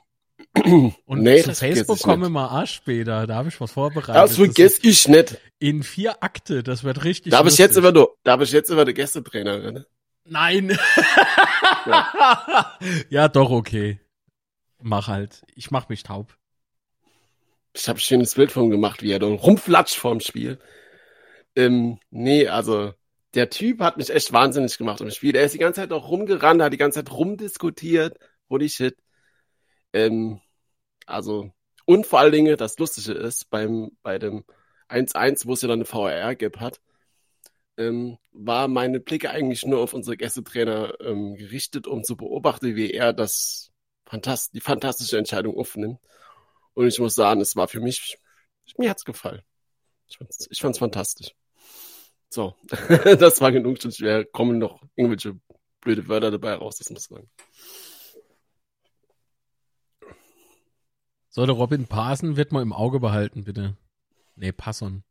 [1.05, 4.15] Und nee, zu Facebook kommen wir auch später, da habe ich was vorbereitet.
[4.15, 5.37] Das vergesse ich nicht.
[5.59, 7.59] In vier Akte, das wird richtig Darf lustig.
[7.59, 9.85] ich jetzt über du, darf ich jetzt über die Gästetrainer reden?
[10.25, 10.77] Nein.
[11.85, 12.77] ja.
[13.09, 13.99] ja, doch, okay.
[14.81, 15.43] Mach halt.
[15.55, 16.35] Ich mach mich taub.
[17.73, 20.59] Ich habe ein schönes Bild von ihm gemacht, wie er da rumflatscht vorm Spiel.
[21.55, 22.93] Ähm, nee, also
[23.33, 25.35] der Typ hat mich echt wahnsinnig gemacht im Spiel.
[25.35, 28.17] Er ist die ganze Zeit auch rumgerannt, hat die ganze Zeit rumdiskutiert.
[28.49, 28.95] Holy shit.
[29.95, 30.41] Ähm,
[31.05, 31.51] also,
[31.85, 34.43] und vor allen Dingen, das Lustige ist, beim, bei dem
[34.89, 36.81] 1-1, wo es ja dann eine VRR gibt hat,
[37.77, 42.91] ähm, war meine Blicke eigentlich nur auf unsere Gästetrainer ähm, gerichtet, um zu beobachten, wie
[42.91, 43.71] er das
[44.05, 45.99] fantast die fantastische Entscheidung aufnimmt.
[46.73, 48.17] Und ich muss sagen, es war für mich,
[48.77, 49.43] mir hat's gefallen.
[50.07, 51.33] Ich fand's, ich fand's fantastisch.
[52.29, 52.55] So,
[53.19, 54.25] das war genug, schon schwer.
[54.25, 55.39] Kommen noch irgendwelche
[55.79, 57.31] blöde Wörter dabei raus, das muss man sagen.
[61.35, 63.75] So, der Robin Parson wird mal im Auge behalten, bitte.
[64.37, 65.03] Nee, Passon.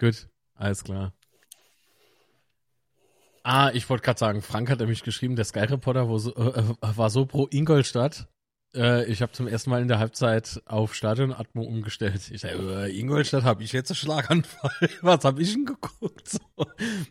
[0.00, 1.12] Gut, alles klar.
[3.44, 6.58] Ah, ich wollte gerade sagen, Frank hat nämlich geschrieben, der Sky Reporter war so, äh,
[6.58, 8.26] äh war so pro Ingolstadt,
[8.74, 12.30] äh, ich habe zum ersten Mal in der Halbzeit auf Stadionatmo umgestellt.
[12.30, 14.70] Ich sage, über Ingolstadt habe ich jetzt einen Schlaganfall.
[15.00, 16.28] Was habe ich denn geguckt?
[16.28, 16.38] So.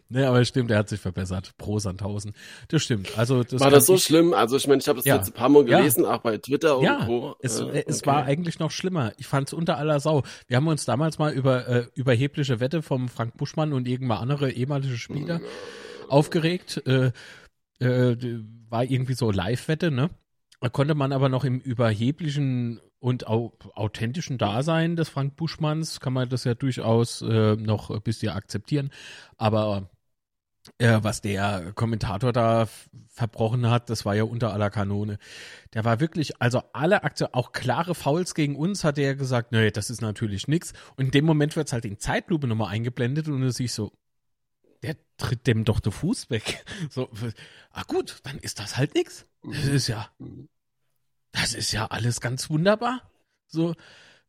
[0.10, 1.54] Nee, aber es stimmt, er hat sich verbessert.
[1.58, 2.34] Pro Sandhausen.
[2.68, 3.18] Das stimmt.
[3.18, 4.34] Also das war das so ich, schlimm?
[4.34, 5.16] Also ich meine, ich habe das ja.
[5.16, 6.16] jetzt ein paar Mal gelesen, ja.
[6.16, 7.36] auch bei Twitter und ja, Co.
[7.42, 7.84] Es, äh, okay.
[7.88, 9.14] es war eigentlich noch schlimmer.
[9.18, 10.24] Ich fand es unter aller Sau.
[10.48, 14.52] Wir haben uns damals mal über äh, überhebliche Wette vom Frank Buschmann und irgendwann andere
[14.52, 15.44] ehemalige Spieler mhm.
[16.10, 16.84] aufgeregt.
[16.86, 17.12] Äh,
[17.80, 18.16] äh,
[18.70, 20.10] war irgendwie so Live-Wette, ne?
[20.60, 26.14] Da konnte man aber noch im überheblichen und au authentischen Dasein des Frank Buschmanns, kann
[26.14, 28.90] man das ja durchaus äh, noch ein bisschen akzeptieren.
[29.38, 29.90] Aber
[30.80, 32.68] äh, was der Kommentator da
[33.10, 35.18] verbrochen hat, das war ja unter aller Kanone.
[35.74, 39.72] Der war wirklich, also alle Aktionen, auch klare Fouls gegen uns, hat er gesagt, nee,
[39.72, 40.74] das ist natürlich nix.
[40.96, 43.92] Und in dem Moment wird es halt in Zeitlupe nochmal eingeblendet und du siehst so,
[44.84, 46.64] der tritt dem doch den Fuß weg.
[46.90, 47.10] So,
[47.72, 49.26] ah gut, dann ist das halt nix.
[49.44, 50.10] Das ist ja,
[51.32, 53.10] das ist ja alles ganz wunderbar.
[53.48, 53.76] So,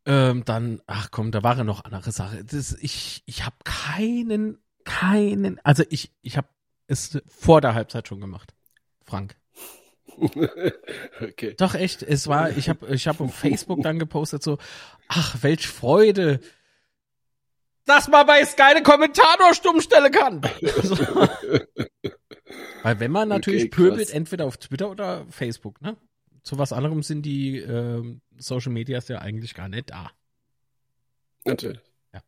[0.07, 2.45] ähm, dann, ach komm, da war ja noch andere Sache.
[2.45, 6.49] Das, ich, ich habe keinen, keinen, also ich, ich habe
[6.87, 8.55] es vor der Halbzeit schon gemacht,
[9.05, 9.37] Frank.
[11.21, 11.55] okay.
[11.59, 14.59] Doch echt, es war, ich habe ich hab auf Facebook dann gepostet so,
[15.07, 16.41] ach, welch Freude,
[17.89, 20.43] dass man bei Sky den Kommentator stumm stellen kann.
[22.83, 25.97] Weil wenn man natürlich okay, pöbelt, entweder auf Twitter oder Facebook, ne?
[26.43, 30.11] Zu was anderem sind die äh, Social Medias ja eigentlich gar nicht da.
[31.45, 31.81] Natürlich.
[32.15, 32.23] Ja.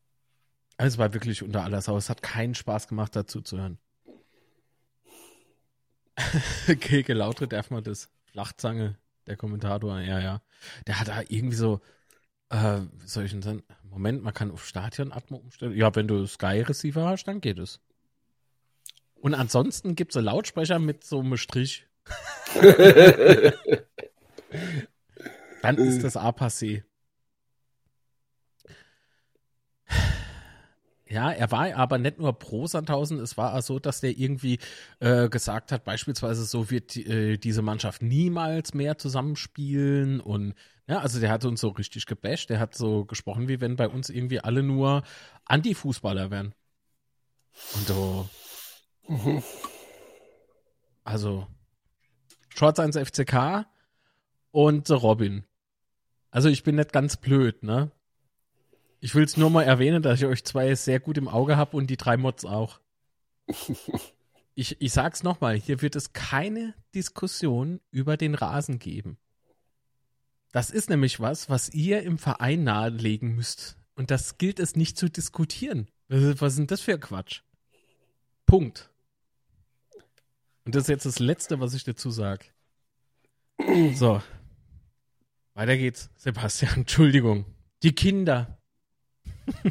[0.76, 1.96] Also es war wirklich unter aller Sau.
[1.96, 3.78] Es hat keinen Spaß gemacht, dazu zu hören.
[6.80, 8.10] Keke Lautre darf man das.
[8.24, 8.96] Flachzange,
[9.26, 10.42] der Kommentator, ja, ja.
[10.86, 11.80] Der hat da irgendwie so,
[12.50, 13.62] äh, soll ich denn sagen?
[13.84, 15.76] Moment, man kann auf Stadion-Atmo umstellen.
[15.76, 17.80] Ja, wenn du Sky-Receiver hast, dann geht es.
[19.14, 21.86] Und ansonsten gibt es so Lautsprecher mit so einem Strich.
[25.62, 26.82] dann ist das A passé.
[31.10, 34.60] Ja, er war aber nicht nur pro Sandhausen, es war auch so, dass der irgendwie
[35.00, 40.54] äh, gesagt hat, beispielsweise so wird äh, diese Mannschaft niemals mehr zusammenspielen und
[40.90, 43.88] ja, also der hat uns so richtig gebasht, der hat so gesprochen, wie wenn bei
[43.88, 45.04] uns irgendwie alle nur
[45.44, 46.52] Anti-Fußballer wären.
[47.76, 48.28] Und so.
[49.06, 49.40] Mhm.
[51.04, 51.46] Also,
[52.48, 53.66] Shorts 1 FCK
[54.50, 55.44] und Robin.
[56.32, 57.92] Also ich bin nicht ganz blöd, ne?
[58.98, 61.76] Ich will es nur mal erwähnen, dass ich euch zwei sehr gut im Auge habe
[61.76, 62.80] und die drei Mods auch.
[64.56, 69.16] Ich, ich sag's nochmal, hier wird es keine Diskussion über den Rasen geben.
[70.52, 73.76] Das ist nämlich was, was ihr im Verein nahelegen müsst.
[73.94, 75.88] Und das gilt es nicht zu diskutieren.
[76.08, 77.42] Was denn das für Quatsch?
[78.46, 78.90] Punkt.
[80.64, 82.46] Und das ist jetzt das Letzte, was ich dazu sage.
[83.94, 84.22] So.
[85.54, 86.10] Weiter geht's.
[86.16, 87.44] Sebastian, Entschuldigung.
[87.82, 88.58] Die Kinder.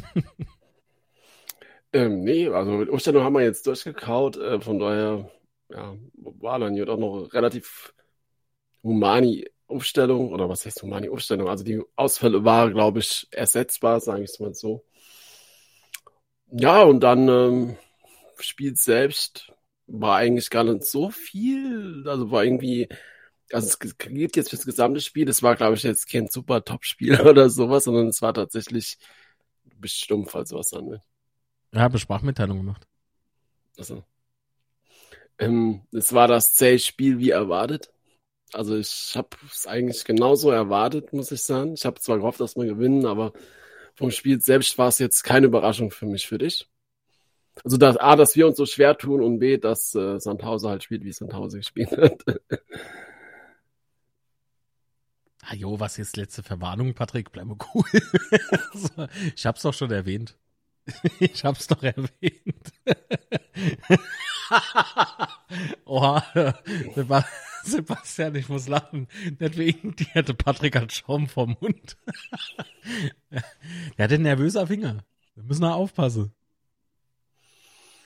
[1.92, 4.36] ähm, nee, also mit Umstellung haben wir jetzt durchgekaut.
[4.36, 5.30] Äh, von daher
[5.68, 7.94] ja, war dann ja doch noch relativ
[8.82, 10.32] humani Umstellung.
[10.32, 11.48] Oder was heißt humani Umstellung?
[11.48, 14.84] Also die Ausfälle waren, glaube ich, ersetzbar, sage ich es mal so.
[16.52, 17.76] Ja, und dann ähm,
[18.40, 19.52] Spiel selbst
[19.86, 22.04] war eigentlich gar nicht so viel.
[22.06, 22.88] Also war irgendwie,
[23.52, 25.28] also es geht jetzt fürs gesamte Spiel.
[25.28, 28.98] Es war, glaube ich, jetzt kein super Top-Spiel oder sowas, sondern es war tatsächlich
[29.80, 31.00] bist stumpf, als was angeht.
[31.72, 32.86] Ja, habe Sprachmitteilung gemacht.
[33.78, 34.04] Also.
[35.38, 37.92] Ähm, es war das zäh-Spiel wie erwartet.
[38.52, 41.74] Also ich habe es eigentlich genauso erwartet, muss ich sagen.
[41.74, 43.32] Ich habe zwar gehofft, dass wir gewinnen, aber
[43.94, 46.68] vom Spiel selbst war es jetzt keine Überraschung für mich, für dich.
[47.64, 50.82] Also dass A, dass wir uns so schwer tun und B, dass äh, Sandhausen halt
[50.82, 52.24] spielt, wie Sandhausen gespielt hat.
[55.42, 57.32] Ah jo, was ist letzte Verwarnung, Patrick?
[57.32, 57.82] Bleib mal cool.
[59.34, 60.36] ich hab's doch schon erwähnt.
[61.18, 62.72] Ich hab's doch erwähnt.
[65.84, 66.24] Oha,
[67.64, 69.08] Sebastian, ich muss lachen.
[69.38, 71.96] Nicht wegen dir, der Patrick hat Schaum vom Mund.
[73.30, 75.04] Der hat einen nervöser Finger.
[75.34, 76.32] Wir müssen da aufpassen.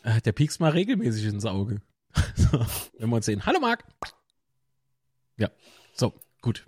[0.02, 1.80] Äh, der piekst mal regelmäßig ins Auge.
[2.98, 3.46] Wenn wir uns sehen.
[3.46, 3.84] Hallo Marc.
[5.36, 5.50] Ja,
[5.94, 6.66] so, gut.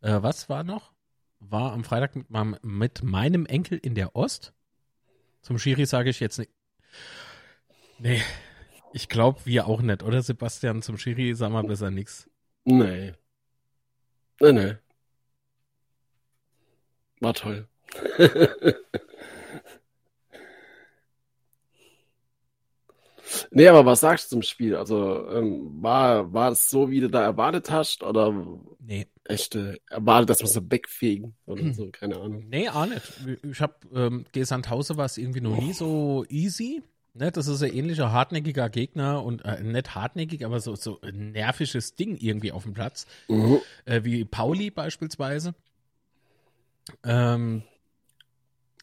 [0.00, 0.92] Äh, was war noch?
[1.38, 4.52] War am Freitag mit, meinem, mit meinem Enkel in der Ost.
[5.42, 6.50] Zum Schiri sage ich jetzt nicht.
[7.98, 8.20] Nee,
[8.96, 10.80] ich glaube, wir auch nicht, oder Sebastian?
[10.80, 12.30] Zum Schiri sagen wir besser nichts.
[12.64, 13.12] Nee.
[14.40, 14.74] Nee, nee.
[17.20, 17.68] War toll.
[23.50, 24.76] Nee, aber was sagst du zum Spiel?
[24.76, 28.02] Also, ähm, war, war es so, wie du da erwartet hast?
[28.02, 28.32] Oder
[28.78, 29.08] nee.
[29.24, 32.44] echte erwartet, dass wir so wegfegen oder so, keine Ahnung.
[32.48, 33.02] Nee, auch nicht.
[33.42, 36.82] Ich hab, ähm, gegen Sandhausen war es irgendwie noch nie so easy.
[37.18, 41.32] Ne, das ist ein ähnlicher hartnäckiger Gegner und äh, nicht hartnäckig, aber so, so ein
[41.32, 43.06] nervisches Ding irgendwie auf dem Platz.
[43.28, 43.60] Mhm.
[43.86, 45.54] Äh, wie Pauli beispielsweise.
[47.02, 47.62] Ähm,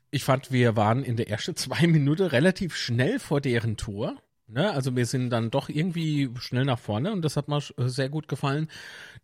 [0.09, 4.17] ich fand, wir waren in der ersten zwei Minuten relativ schnell vor deren Tor.
[4.47, 4.71] Ne?
[4.71, 8.27] Also wir sind dann doch irgendwie schnell nach vorne und das hat mir sehr gut
[8.27, 8.67] gefallen.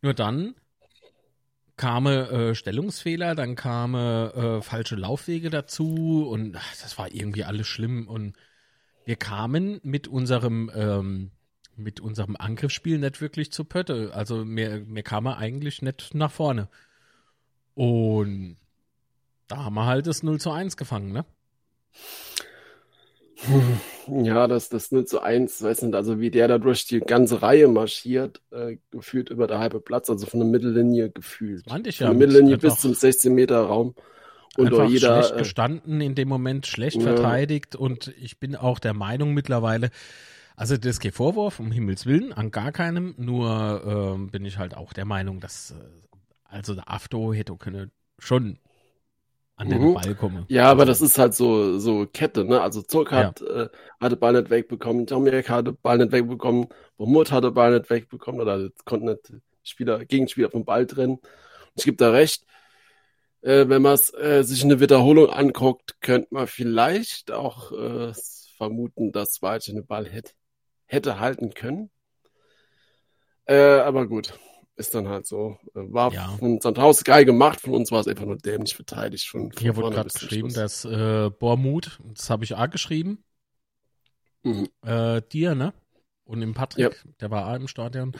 [0.04, 0.54] Nur dann
[1.78, 7.66] kamen äh, Stellungsfehler, dann kamen äh, falsche Laufwege dazu und ach, das war irgendwie alles
[7.66, 8.36] schlimm und
[9.10, 11.32] wir kamen mit unserem ähm,
[11.76, 14.12] mit unserem Angriffsspiel nicht wirklich zu Pötte.
[14.14, 16.68] Also mir, mir kam er eigentlich nicht nach vorne.
[17.74, 18.58] Und
[19.48, 21.26] da haben wir halt das 0 zu 1 gefangen, ne?
[24.06, 27.42] Ja, das, das 0 zu 1, weiß nicht, also wie der da durch die ganze
[27.42, 31.66] Reihe marschiert, äh, gefühlt über der halbe Platz, also von der Mittellinie gefühlt.
[31.66, 32.10] Das meinte ich ja.
[32.10, 33.96] Von der Mittellinie bis zum 16 Meter Raum.
[34.58, 37.04] Und einfach jeder, schlecht äh, gestanden, in dem Moment schlecht ja.
[37.04, 39.90] verteidigt und ich bin auch der Meinung mittlerweile,
[40.56, 43.16] Also das ist kein Vorwurf, um Himmels Willen, an gar keinem.
[43.18, 43.84] Nur
[44.18, 45.76] ähm, bin ich halt auch der Meinung, dass äh,
[46.46, 48.60] also der Afto hätte können schon
[49.58, 49.94] an den Mhm.
[49.94, 50.48] Ball kommen.
[50.48, 52.62] Ja, aber das ist halt so, so Kette, ne?
[52.62, 56.68] Also Zuck hat, äh, hat den Ball nicht wegbekommen, Tomiak hat den Ball nicht wegbekommen,
[56.98, 59.32] Bomut hat den Ball nicht wegbekommen oder konnten nicht
[59.64, 61.20] Spieler, Gegenspieler vom Ball trennen.
[61.76, 62.46] Ich gebe da recht.
[63.42, 68.14] Äh, wenn man äh, sich eine Wiederholung anguckt, könnte man vielleicht auch äh,
[68.58, 70.34] vermuten, dass Weidchen den Ball hätte,
[70.86, 71.90] hätte halten können.
[73.46, 74.38] Äh, aber gut,
[74.76, 75.58] ist dann halt so.
[75.74, 76.28] War Ja.
[76.38, 79.28] von Sandhaus geil gemacht, von uns war es einfach nur dämlich verteidigt.
[79.28, 80.84] Von, von Hier wurde gerade geschrieben, Schluss.
[80.84, 83.24] dass äh, Bormut, das habe ich auch geschrieben,
[84.44, 84.68] Mhm.
[84.84, 85.74] äh, dir, ne?
[86.26, 88.14] Und im Patrick, der war auch im Stadion.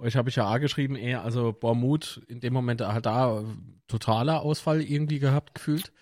[0.00, 3.44] Euch habe ich ja auch geschrieben, eher, also Bormut in dem Moment halt da
[3.86, 5.92] totaler Ausfall irgendwie gehabt, gefühlt.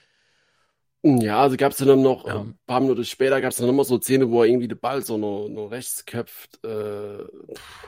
[1.02, 2.40] Ja, also gab es dann noch, Ja.
[2.40, 4.78] ein paar Minuten später gab es dann noch mal so Szene, wo er irgendwie den
[4.80, 6.58] Ball so nur, nur rechts köpft.
[6.64, 7.24] Äh,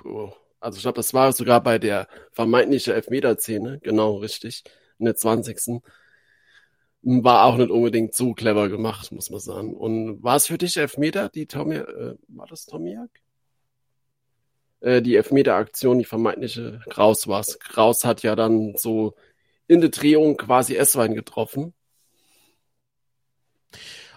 [0.04, 0.32] oh.
[0.60, 4.64] Also ich glaube, das war sogar bei der vermeintlichen Elfmeter-Szene, genau richtig,
[4.98, 5.82] in der 20.
[7.02, 9.74] War auch nicht unbedingt so clever gemacht, muss man sagen.
[9.74, 13.10] Und war es für dich Elfmeter, die Tommy, äh, war das Tomiak?
[14.80, 17.58] Äh, die Elfmeter-Aktion, die vermeintliche, Kraus war's.
[17.58, 19.14] Kraus hat ja dann so
[19.66, 21.74] in der Drehung quasi Esswein getroffen.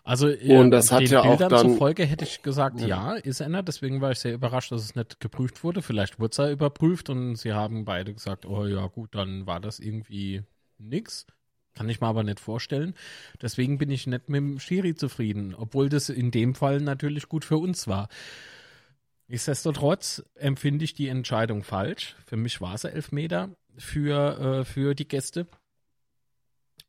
[0.06, 3.14] Also äh, Und das hat den ja auch Bildern dann- zufolge hätte ich gesagt, Ja.
[3.14, 3.68] ist ändert.
[3.68, 5.82] Deswegen war ich sehr überrascht, dass es nicht geprüft wurde.
[5.82, 9.60] Vielleicht wurde es ja überprüft und sie haben beide gesagt, oh ja gut, dann war
[9.60, 10.44] das irgendwie
[10.78, 11.26] nix.
[11.76, 12.94] Kann ich mir aber nicht vorstellen.
[13.42, 17.46] Deswegen bin ich nicht mit dem Schiri zufrieden, obwohl das in dem Fall natürlich gut
[17.46, 18.10] für uns war.
[19.28, 22.16] Nichtsdestotrotz empfinde ich die Entscheidung falsch.
[22.26, 25.48] Für mich war es ein Elfmeter für, äh, für die Gäste.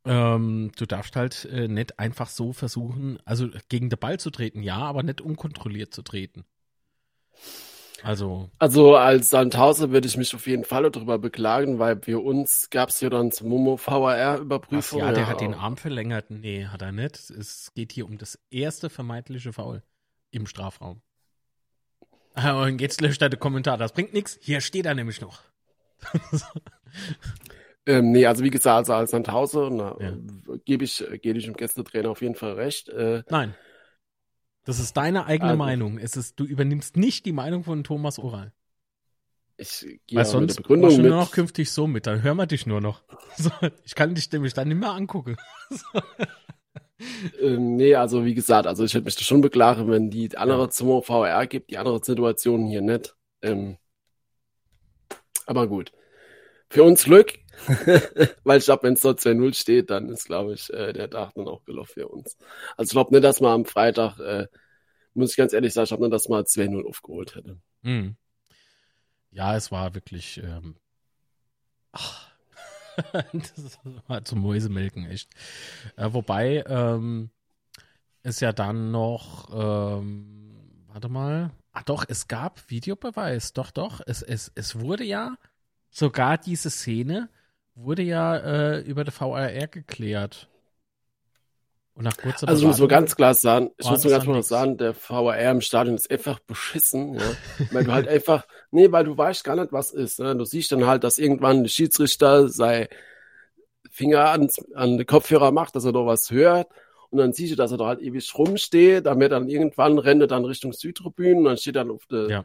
[0.04, 4.62] Ähm, du darfst halt äh, nicht einfach so versuchen, also gegen den Ball zu treten,
[4.62, 6.44] ja, aber nicht unkontrolliert zu treten.
[8.02, 12.68] Also, Also als Sandhauser würde ich mich auf jeden Fall darüber beklagen, weil für uns
[12.68, 14.98] gab es ja dann zum Momo ach VAR-Überprüfung.
[14.98, 16.30] ja, der hat den Arm verlängert.
[16.30, 17.30] Nee, hat er nicht.
[17.30, 19.82] Es geht hier um das erste vermeintliche Foul
[20.30, 21.00] im Strafraum.
[22.66, 23.76] Und jetzt löscht er den Kommentar.
[23.78, 24.38] Das bringt nichts.
[24.40, 25.42] Hier steht er nämlich noch.
[27.86, 30.16] Ähm, nee, also wie gesagt, also als Sandhauser, na, Ja.
[30.64, 32.88] gebe ich, gebe ich dem Gästetrainer auf jeden Fall recht.
[32.88, 33.54] Äh, Nein.
[34.64, 35.98] Das ist deine eigene Also- Meinung.
[35.98, 38.52] Es ist, du übernimmst nicht die Meinung von Thomas Oral.
[39.58, 42.46] ich gehe Weil ja mit sonst der nur noch künftig so mit, dann hören wir
[42.46, 43.02] dich nur noch.
[43.36, 43.50] So,
[43.84, 45.36] ich kann dich nämlich dann nicht mehr angucken.
[47.40, 50.68] Ähm, nee, also wie gesagt, also ich hätte mich da schon beklagen, wenn die andere
[50.70, 53.16] zum VAR gibt, die andere Situation hier nicht.
[53.42, 53.78] Ähm,
[55.46, 55.92] aber gut.
[56.70, 57.34] Für uns Glück,
[58.44, 61.34] weil ich glaube, wenn es dort 2-0 steht, dann ist, glaube ich, äh, der Tag
[61.34, 62.36] dann auch gelaufen für uns.
[62.76, 64.48] Also ich glaube nicht, dass man am Freitag, äh,
[65.12, 67.58] muss ich ganz ehrlich sagen, ich glaube nicht, dass man 2-0 aufgeholt hätte.
[67.82, 68.16] Hm.
[69.30, 70.38] Ja, es war wirklich.
[70.38, 70.76] Ähm,
[71.92, 72.33] ach,
[73.32, 75.30] das war zum Mäusemelken, echt.
[75.96, 77.30] Äh, wobei ähm,
[78.22, 79.48] es ja dann noch.
[79.52, 81.50] Ähm, warte mal.
[81.72, 83.52] Ah, doch, es gab Videobeweis.
[83.52, 84.00] Doch, doch.
[84.06, 85.36] Es, es, es wurde ja
[85.90, 87.28] sogar diese Szene
[87.74, 90.48] wurde ja äh, über der VAR geklärt.
[91.94, 94.42] Und nach kurzer Also ich muss mal ganz klar sagen, ich muss mal ganz klar
[94.42, 97.22] sagen, der VAR im Stadion ist einfach beschissen, ja.
[97.70, 100.18] Weil du halt einfach, nee, weil du weißt gar nicht, was ist.
[100.18, 100.34] Ne?
[100.34, 102.88] Du siehst dann halt, dass irgendwann der Schiedsrichter sei
[103.90, 106.66] Finger ans, an den Kopfhörer macht, dass er doch was hört.
[107.10, 110.26] Und dann siehst du, dass er da halt ewig rumsteht, damit dann irgendwann rennt er
[110.26, 112.44] dann Richtung Südtribünen und dann steht dann auf der Ja.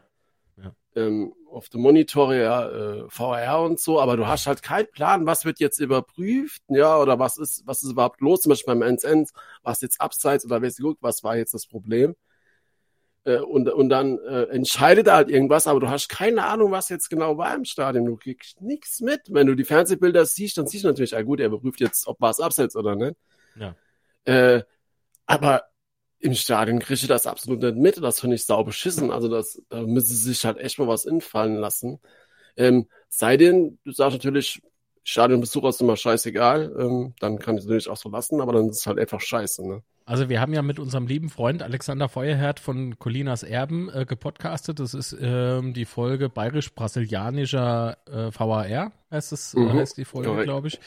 [0.96, 5.26] Ähm, auf dem Monitor ja äh, VR und so, aber du hast halt keinen Plan,
[5.26, 8.82] was wird jetzt überprüft, ja, oder was ist, was ist überhaupt los, zum Beispiel beim
[8.82, 9.30] 1-1,
[9.62, 12.14] was jetzt abseits oder wer guckt, was war jetzt das Problem?
[13.24, 16.88] Äh, und, und dann äh, entscheidet er halt irgendwas, aber du hast keine Ahnung, was
[16.88, 18.06] jetzt genau war im Stadion.
[18.06, 19.20] Du kriegst nichts mit.
[19.28, 22.20] Wenn du die Fernsehbilder siehst, dann siehst du natürlich, ah gut, er überprüft jetzt, ob
[22.20, 23.16] war es abseits oder nicht.
[23.56, 23.74] Ja.
[24.24, 24.62] Äh,
[25.26, 25.64] aber
[26.20, 28.02] im Stadion kriegst du das absolut nicht mit.
[28.02, 29.10] Das finde ich sau beschissen.
[29.10, 32.00] Also das, da müssen sie sich halt echt mal was infallen lassen.
[32.56, 34.62] Ähm, sei denn, du sagst natürlich,
[35.04, 38.68] Stadionbesucher ist immer scheißegal, ähm, dann kann ich es natürlich auch so lassen, aber dann
[38.68, 39.82] ist es halt einfach scheiße, ne?
[40.06, 44.80] Also wir haben ja mit unserem lieben Freund Alexander Feuerherd von Colinas Erben äh, gepodcastet.
[44.80, 50.42] Das ist ähm, die Folge bayerisch-brasilianischer äh, VAR, heißt es, äh, Mhm, heißt die Folge,
[50.42, 50.80] glaube ich.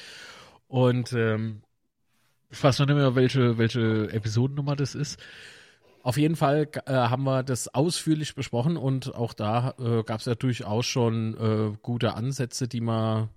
[0.68, 1.62] Und ähm,
[2.54, 5.20] ich weiß noch nicht mehr, welche, welche Episodennummer das ist.
[6.04, 10.26] Auf jeden Fall äh, haben wir das ausführlich besprochen und auch da äh, gab es
[10.26, 13.30] ja durchaus schon äh, gute Ansätze, die man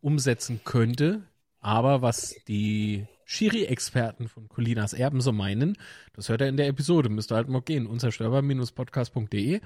[0.00, 1.22] umsetzen könnte.
[1.60, 5.78] Aber was die Schiri-Experten von Colinas Erben so meinen,
[6.14, 9.60] das hört er in der Episode, müsst ihr halt mal gehen, unzerstörbar-podcast.de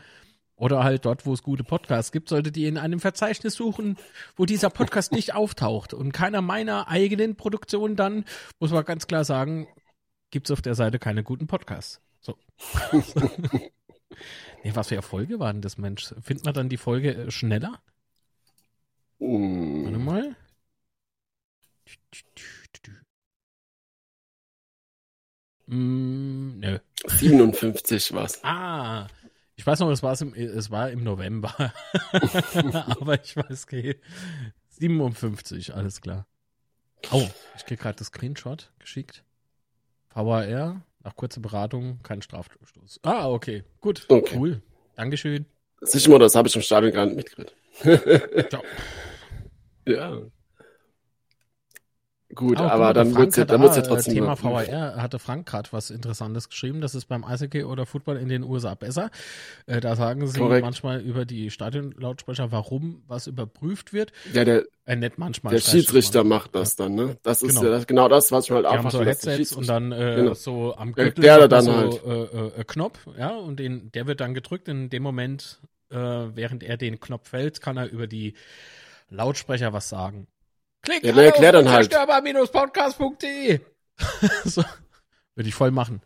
[0.58, 3.96] oder halt dort, wo es gute Podcasts gibt, solltet ihr in einem Verzeichnis suchen,
[4.36, 8.24] wo dieser Podcast nicht auftaucht und keiner meiner eigenen Produktionen dann,
[8.58, 9.68] muss man ganz klar sagen,
[10.30, 12.00] gibt's auf der Seite keine guten Podcasts.
[12.20, 12.36] So.
[14.64, 16.12] nee, was für Erfolge waren das, Mensch?
[16.20, 17.80] Findet man dann die Folge äh, schneller?
[19.20, 19.84] Mm.
[19.84, 20.36] Warte mal.
[25.66, 26.78] Mm, nö.
[27.06, 28.42] 57 was.
[28.42, 29.06] Ah,
[29.58, 31.52] ich weiß noch, es war, im, es war im November.
[33.00, 34.00] Aber ich weiß, okay.
[34.68, 36.28] 57, alles klar.
[37.10, 39.24] Oh, ich krieg gerade das Screenshot geschickt.
[40.14, 43.00] VAR, nach kurzer Beratung, kein Strafstoß.
[43.02, 44.36] Ah, okay, gut, Okay.
[44.38, 44.62] cool.
[44.94, 45.44] Dankeschön.
[45.80, 47.54] Sicher mal, das habe ich im Stadion gar nicht mitgekriegt.
[48.50, 48.62] Ciao.
[49.86, 50.22] Ja.
[52.38, 54.14] Gut, guck aber mal, der dann Frank wird's ja, dann da, wird's ja äh, trotzdem.
[54.14, 56.80] Thema VAR hatte Frank gerade was Interessantes geschrieben.
[56.80, 59.10] Das ist beim Eishockey oder Football in den USA besser.
[59.66, 60.64] Äh, da sagen sie Korrekt.
[60.64, 64.12] manchmal über die Stadionlautsprecher, warum was überprüft wird.
[64.32, 65.50] Ja, der, Äh, nicht manchmal.
[65.50, 66.36] der es Schiedsrichter mal.
[66.36, 67.16] macht das dann, ne?
[67.24, 67.64] Das ist Genau.
[67.64, 70.34] ja das, genau das, was ich halt haben so der Headsets und dann äh, Genau.
[70.34, 73.90] so am Der Gürtel er hat man dann so äh, äh, Knopf, ja, und den,
[73.90, 74.68] der wird dann gedrückt.
[74.68, 75.58] In dem Moment,
[75.90, 78.34] äh, während er den Knopf fällt, kann er über die
[79.10, 80.28] Lautsprecher was sagen.
[80.82, 81.90] Klick Ja, der erklärt dann halt.
[82.52, 83.60] podcast.de
[84.44, 84.62] so,
[85.34, 86.02] würde ich voll machen.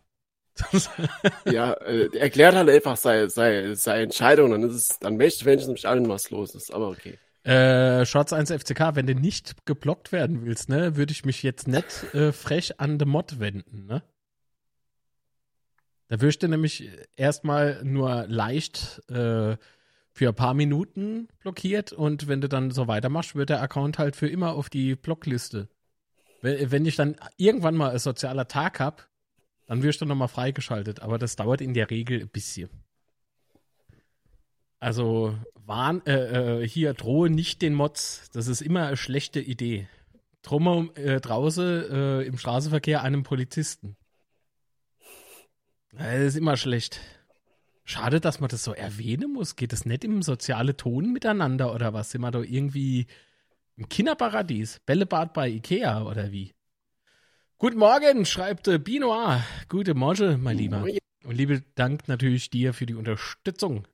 [1.45, 5.67] Ja, äh, erklärt halt einfach seine, seine, seine Entscheidung, dann ist es, dann möchte ich
[5.67, 7.17] im Stadion was los ist, aber okay.
[7.43, 11.67] Äh, Shots 1 FCK, wenn du nicht geblockt werden willst, ne, würde ich mich jetzt
[11.67, 14.03] nicht äh, frech an the Mod wenden, ne?
[16.07, 19.57] Da wirst du nämlich erstmal nur leicht äh,
[20.13, 24.15] für ein paar Minuten blockiert und wenn du dann so weitermachst, wird der Account halt
[24.15, 25.69] für immer auf die Blockliste.
[26.41, 29.09] Wenn, ich dann irgendwann mal ein sozialer Tag hab,
[29.65, 32.69] dann wirst du nochmal freigeschaltet, aber das dauert in der Regel ein bisschen.
[34.79, 38.29] Also warn, äh, äh, hier drohe nicht den Mods.
[38.33, 39.87] Das ist immer eine schlechte Idee.
[40.41, 43.95] Drum äh, draußen äh, im Straßenverkehr einem Polizisten.
[45.93, 46.99] Das ist immer schlecht.
[47.85, 49.55] Schade, dass man das so erwähnen muss.
[49.55, 52.11] Geht das nicht im soziale Ton miteinander oder was?
[52.11, 53.07] Sind wir da irgendwie
[53.75, 54.79] im Kinderparadies?
[54.85, 56.53] Bällebad bei Ikea oder wie?
[57.57, 59.43] Guten Morgen, schreibt äh, Binoir.
[59.69, 60.85] Gute Morgen, mein Lieber.
[61.25, 63.87] Und liebe Dank natürlich dir für die Unterstützung.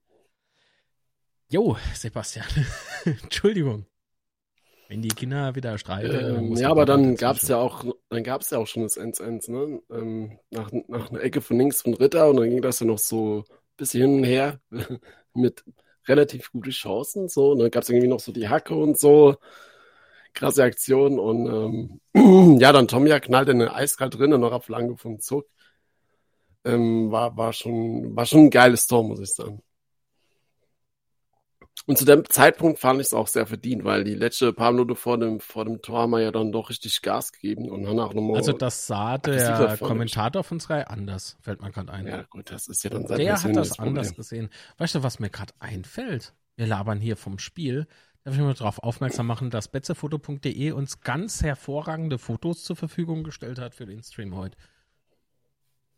[1.49, 2.45] Jo, Sebastian.
[3.05, 3.85] Entschuldigung.
[4.87, 6.37] Wenn die Kinder wieder streiten.
[6.37, 7.17] Ähm, ja, aber dann dazwischen.
[7.17, 9.81] gab's ja auch, dann gab's ja auch schon das 1-1, ne?
[9.91, 12.97] Ähm, nach, nach einer Ecke von links von Ritter und dann ging das ja noch
[12.97, 13.45] so
[13.79, 14.59] bisschen hin und her
[15.33, 15.63] mit
[16.07, 17.51] relativ guten Chancen, so.
[17.51, 19.37] Und dann gab's irgendwie noch so die Hacke und so.
[20.33, 24.65] Krasse Aktion und ähm, ja, dann Tomja knallt in den Eiskalt drin und noch ab
[24.65, 25.47] Flanke vom Zug.
[26.65, 29.61] Ähm, war, war schon, war schon ein geiles Tor, muss ich sagen.
[31.85, 34.95] Und zu dem Zeitpunkt fand ich es auch sehr verdient, weil die letzte paar Minuten
[34.95, 38.13] vor dem, vor dem Tor haben wir ja dann doch richtig Gas gegeben und danach
[38.13, 38.37] nochmal.
[38.37, 42.07] Also das sah der Kommentator von Sky anders, fällt mir gerade ein.
[42.07, 44.15] ja, gut, das ist ja dann sein der hat das anders Problem.
[44.15, 44.49] gesehen.
[44.77, 46.33] Weißt du, was mir gerade einfällt?
[46.57, 47.87] Wir labern hier vom Spiel.
[48.23, 53.59] Darf ich mal darauf aufmerksam machen, dass betzefoto.de uns ganz hervorragende Fotos zur Verfügung gestellt
[53.59, 54.57] hat für den Stream heute.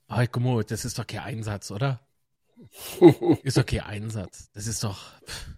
[0.07, 1.99] Ah, guck mal, das ist doch kein Einsatz, oder?
[3.43, 4.51] Ist doch kein Einsatz.
[4.53, 5.19] Das ist doch.
[5.25, 5.55] pff.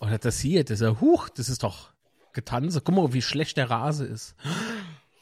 [0.00, 1.92] Oder das hier, das ist ja, huch, das ist doch
[2.32, 2.80] Getanze.
[2.80, 4.34] Guck mal, wie schlecht der Rase ist.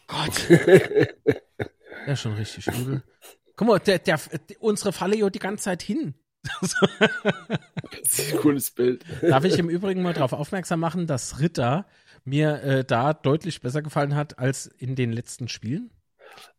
[0.08, 0.50] Gott.
[2.06, 3.02] Ist schon richtig übel.
[3.54, 4.18] Guck mal, der, der,
[4.58, 6.14] unsere falle ja die ganze Zeit hin.
[8.40, 9.04] Cooles Bild.
[9.22, 11.86] Darf ich im Übrigen mal darauf aufmerksam machen, dass Ritter
[12.24, 15.90] mir äh, da deutlich besser gefallen hat als in den letzten Spielen?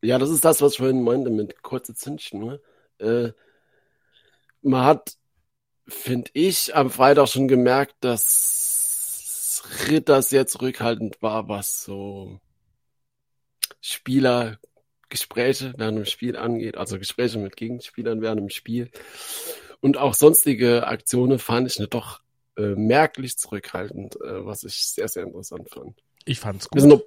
[0.02, 2.40] Ja, das ist das, was ich vorhin meinte mit kurze Zündchen.
[2.40, 2.62] Ne?
[3.00, 3.34] Äh,
[4.62, 5.18] man hat,
[5.88, 12.40] finde ich, am Freitag schon gemerkt, dass Ritter sehr zurückhaltend war, was so
[13.82, 18.92] Spielergespräche während dem Spiel angeht, also Gespräche mit Gegenspielern während dem Spiel.
[19.82, 22.22] Und auch sonstige Aktionen fand ich ne, doch
[22.58, 26.02] äh, merklich zurückhaltend, äh, was ich sehr, sehr interessant fand.
[26.26, 26.82] Ich fand's Ich gut.
[26.82, 27.04] weiß nicht,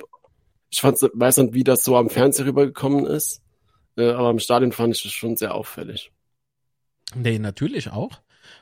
[0.70, 3.42] ich fand's, weiß nicht, wie das so am Fernseher rübergekommen ist,
[3.96, 6.12] äh, aber im Stadion fand ich das schon sehr auffällig.
[7.14, 8.20] Nee, natürlich auch.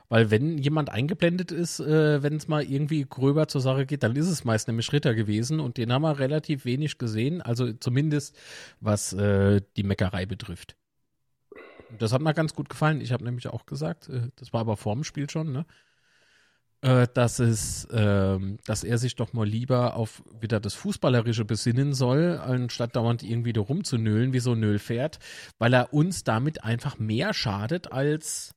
[0.09, 4.17] Weil wenn jemand eingeblendet ist, äh, wenn es mal irgendwie gröber zur Sache geht, dann
[4.17, 8.37] ist es meist nämlich Ritter gewesen und den haben wir relativ wenig gesehen, also zumindest
[8.81, 10.77] was äh, die Meckerei betrifft.
[11.99, 13.01] Das hat mir ganz gut gefallen.
[13.01, 15.65] Ich habe nämlich auch gesagt, äh, das war aber vorm Spiel schon, ne?
[16.85, 21.95] äh, dass es, ähm, dass er sich doch mal lieber auf wieder das Fußballerische besinnen
[21.95, 25.19] soll, anstatt dauernd irgendwie da rumzunölen wie so ein Nöllpferd,
[25.59, 28.55] weil er uns damit einfach mehr schadet als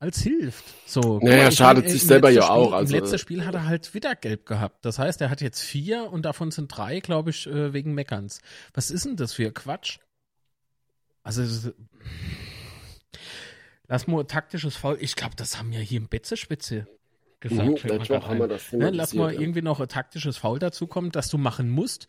[0.00, 0.64] als hilft.
[0.86, 2.72] So, naja, er schadet meine, sich selber ja Spiel, auch.
[2.72, 4.84] Also, Im letzten Spiel hat er halt wieder gelb gehabt.
[4.84, 8.40] Das heißt, er hat jetzt vier und davon sind drei, glaube ich, äh, wegen Meckerns.
[8.72, 9.98] Was ist denn das für Quatsch?
[11.22, 11.70] Also,
[13.88, 14.96] lass mal taktisches Foul.
[15.00, 16.86] Ich glaube, das haben ja hier im Betze-Spitze
[17.40, 17.84] gesagt.
[17.84, 19.38] Mhm, haben wir das ne, lass mal ja.
[19.38, 22.08] irgendwie noch ein taktisches Foul dazu kommen, das du machen musst.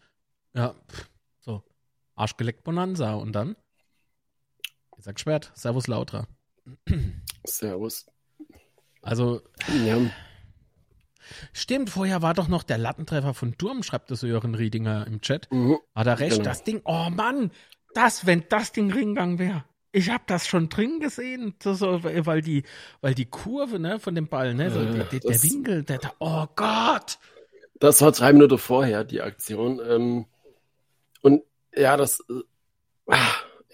[0.54, 0.76] Ja,
[1.42, 1.62] so.
[2.16, 3.16] Arschgeleckt Bonanza.
[3.16, 3.58] Und dann?
[4.98, 5.52] Ich sag Schwert.
[5.56, 6.26] Servus Lautra.
[7.43, 8.05] Servus.
[9.01, 9.41] Also.
[9.86, 9.97] Ja.
[11.53, 15.47] Stimmt, vorher war doch noch der Lattentreffer von Durm, schreibt das Jörn Riedinger im Chat.
[15.51, 16.43] Mhm, Hat er recht, genau.
[16.43, 17.51] das Ding, oh Mann,
[17.93, 19.64] das, wenn das Ding ringegangen wäre.
[19.93, 22.64] Ich habe das schon drin gesehen, so, weil die,
[23.01, 26.14] weil die Kurve ne, von dem Ball, ne, so, äh, der, der Winkel, der, der,
[26.20, 27.18] oh Gott.
[27.80, 29.82] Das war drei Minuten vorher, die Aktion.
[29.86, 30.26] Ähm,
[31.22, 31.43] und
[31.76, 33.16] ja, das, äh,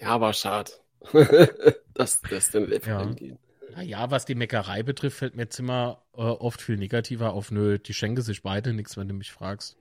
[0.00, 0.72] ja, war schade.
[1.94, 3.04] dass das dann ja.
[3.12, 3.38] gehen.
[3.74, 7.50] Naja, was die Meckerei betrifft, fällt mir jetzt immer äh, oft viel negativer auf.
[7.50, 9.76] Nö, die schenken sich beide nichts, wenn du mich fragst.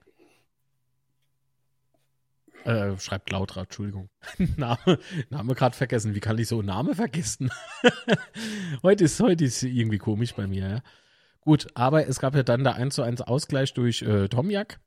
[2.63, 4.09] Äh, schreibt Lautra, Entschuldigung.
[4.57, 4.99] Name,
[5.29, 6.15] Name gerade vergessen.
[6.15, 7.49] Wie kann ich so einen Namen vergessen?
[8.83, 10.81] heute, ist, heute ist irgendwie komisch bei mir, ja.
[11.41, 14.81] Gut, aber es gab ja dann der 1 zu 1 Ausgleich durch äh, Tomjak.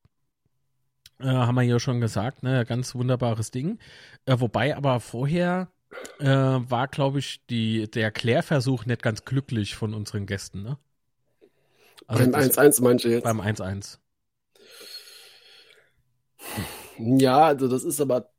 [1.20, 2.66] Äh, haben wir ja schon gesagt, ne?
[2.66, 3.78] Ganz wunderbares Ding.
[4.26, 5.72] Äh, wobei aber vorher
[6.18, 10.78] äh, war, glaube ich, die, der Klärversuch nicht ganz glücklich von unseren Gästen, ne?
[12.06, 13.24] Also beim 1-1 manche jetzt.
[13.24, 13.98] Beim 1-1.
[16.98, 18.30] Ja, also das ist aber.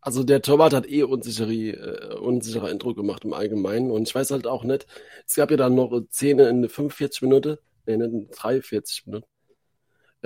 [0.00, 3.90] Also der Torwart hat eh unsichere, äh, unsicherer Eindruck gemacht im Allgemeinen.
[3.90, 4.86] Und ich weiß halt auch nicht,
[5.26, 9.26] es gab ja dann noch Szene in 45 Minuten, nee, in 43 Minuten,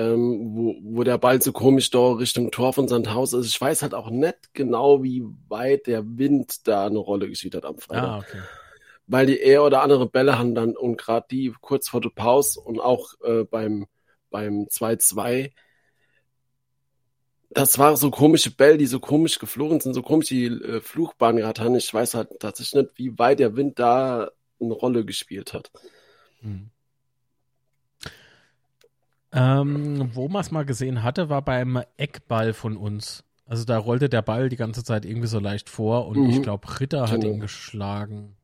[0.00, 3.48] ähm, wo, wo der Ball so komisch da Richtung Tor von Sandhausen ist.
[3.48, 7.66] Ich weiß halt auch nicht genau, wie weit der Wind da eine Rolle gespielt hat
[7.66, 8.08] am Freitag.
[8.08, 8.40] Ah, okay.
[9.06, 12.60] Weil die eher oder andere Bälle haben dann und gerade die kurz vor der Pause
[12.60, 13.86] und auch äh, beim,
[14.30, 15.50] beim 2-2
[17.52, 21.58] das war so komische Bälle, die so komisch geflogen sind, so komische äh, Fluchbahnen gehabt
[21.58, 21.74] haben.
[21.74, 24.30] Ich weiß halt tatsächlich nicht, wie weit der Wind da
[24.60, 25.72] eine Rolle gespielt hat.
[26.42, 26.70] Hm.
[29.32, 33.24] Ähm, wo man es mal gesehen hatte, war beim Eckball von uns.
[33.46, 36.30] Also da rollte der Ball die ganze Zeit irgendwie so leicht vor und mhm.
[36.30, 37.34] ich glaube, Ritter hat genau.
[37.34, 38.36] ihn geschlagen.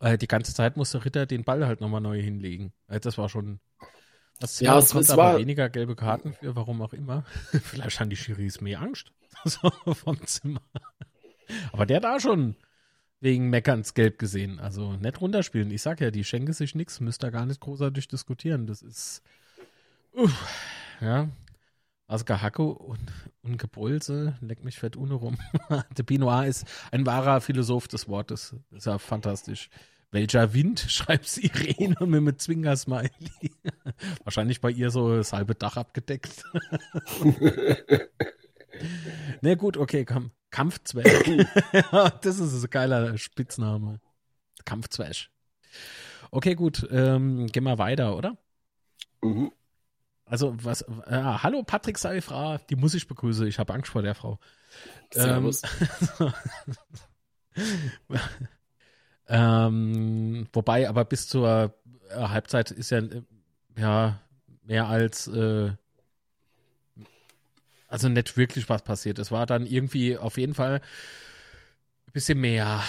[0.00, 2.72] Äh, die ganze Zeit musste Ritter den Ball halt nochmal neu hinlegen.
[2.88, 3.60] Äh, das war schon.
[4.38, 7.24] Das ja, es, es war weniger gelbe Karten für, warum auch immer.
[7.62, 9.12] Vielleicht haben die Schiris mehr Angst.
[9.44, 10.62] so vom Zimmer.
[11.72, 12.56] Aber der da schon
[13.20, 14.60] wegen Meckerns gelb gesehen.
[14.60, 15.70] Also nicht runterspielen.
[15.70, 18.66] Ich sag ja, die schenken sich nichts, müsst ihr gar nicht großartig diskutieren.
[18.66, 19.22] Das ist
[20.16, 20.48] Uff,
[21.02, 21.28] ja.
[22.06, 23.12] Also Gehacke und,
[23.42, 25.36] und Gebrülse, leck mich fett ohne rum.
[25.98, 28.54] Der Pinoir ist ein wahrer Philosoph des Wortes.
[28.70, 29.68] Das ist ja fantastisch.
[30.12, 33.10] Welcher Wind, schreibt Irene mit einem Zwingersmiley.
[34.24, 36.44] Wahrscheinlich bei ihr so das halbe Dach abgedeckt.
[37.20, 37.98] Na
[39.42, 40.30] nee, gut, okay, komm.
[40.50, 41.46] Kampfzwerg.
[42.22, 44.00] das ist ein geiler Spitzname.
[44.64, 45.28] Kampfzwerg.
[46.30, 46.88] Okay, gut.
[46.90, 48.38] Ähm, gehen wir weiter, oder?
[49.22, 49.52] Mhm.
[50.28, 54.16] Also was, äh, hallo Patrick Seifra, die muss ich begrüßen, ich habe Angst vor der
[54.16, 54.40] Frau.
[55.12, 55.62] Servus.
[56.18, 56.32] Ähm,
[59.28, 61.72] ähm, wobei, aber bis zur
[62.10, 63.02] äh, Halbzeit ist ja,
[63.78, 64.20] ja
[64.64, 65.70] mehr als, äh,
[67.86, 69.20] also nicht wirklich was passiert.
[69.20, 70.80] Es war dann irgendwie auf jeden Fall
[72.08, 72.82] ein bisschen mehr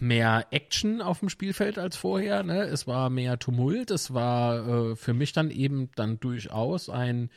[0.00, 2.42] mehr Action auf dem Spielfeld als vorher.
[2.42, 2.62] Ne?
[2.62, 3.90] Es war mehr Tumult.
[3.90, 7.30] Es war äh, für mich dann eben dann durchaus ein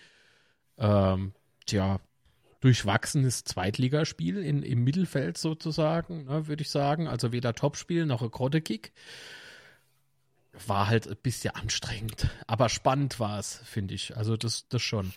[0.78, 1.34] ähm,
[1.66, 2.00] tja,
[2.60, 7.08] durchwachsenes Zweitligaspiel in, im Mittelfeld sozusagen, ne, würde ich sagen.
[7.08, 8.92] Also weder Topspiel noch Grottekick.
[10.68, 12.30] War halt ein bisschen anstrengend.
[12.48, 14.18] Aber spannend war es, finde ich.
[14.18, 15.14] Also das, das schon.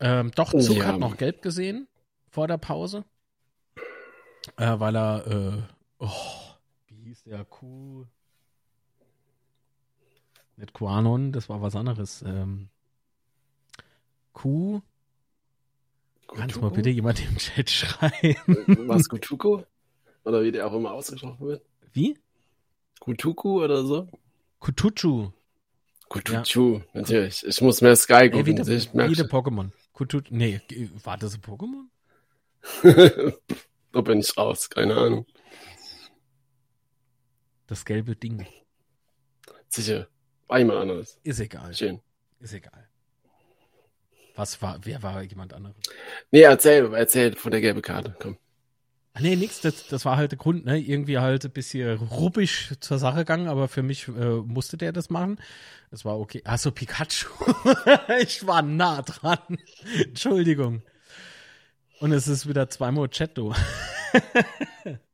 [0.00, 0.86] Ähm, doch, Zug ja.
[0.86, 1.88] hat noch gelb gesehen
[2.30, 3.04] vor der Pause.
[4.56, 5.62] Äh, weil er äh,
[5.98, 6.08] Oh,
[6.86, 7.44] wie hieß der?
[7.44, 8.06] Q.
[10.56, 12.22] Nicht Quanon, das war was anderes.
[12.22, 12.68] Ähm,
[14.32, 14.80] Q.
[16.28, 18.36] Kannst du mal bitte jemand im Chat schreiben?
[18.88, 19.62] Was, Kutuku?
[20.24, 21.62] Oder wie der auch immer ausgesprochen wird?
[21.92, 22.18] Wie?
[23.00, 24.08] Kutuku oder so?
[24.58, 25.30] Kutuchu.
[26.08, 26.82] Kutuchu, ja.
[26.92, 27.44] natürlich.
[27.46, 28.34] Ich muss mehr Sky gucken.
[28.34, 29.70] Ey, wie, der Pokémon.
[29.92, 30.60] Kutuchu, nee,
[31.04, 31.88] war das ein Pokémon?
[33.92, 35.26] da bin ich raus, keine Ahnung.
[37.68, 38.46] Das gelbe Ding.
[39.68, 40.08] Sicher.
[40.48, 41.20] War jemand anderes.
[41.22, 41.74] Ist egal.
[41.74, 42.00] Schön.
[42.40, 42.88] Ist egal.
[44.34, 45.76] Was war, wer war jemand anderes?
[46.30, 48.16] Nee, erzähl, erzähl von der gelben Karte.
[48.18, 48.38] Komm.
[49.20, 50.78] Nee, nix, das, das war halt der Grund, ne?
[50.78, 55.10] Irgendwie halt ein bisschen ruppig zur Sache gegangen, aber für mich äh, musste der das
[55.10, 55.38] machen.
[55.90, 56.40] Das war okay.
[56.44, 57.26] Achso, Pikachu.
[58.20, 59.58] ich war nah dran.
[60.04, 60.82] Entschuldigung.
[61.98, 63.54] Und es ist wieder zweimal Chatto.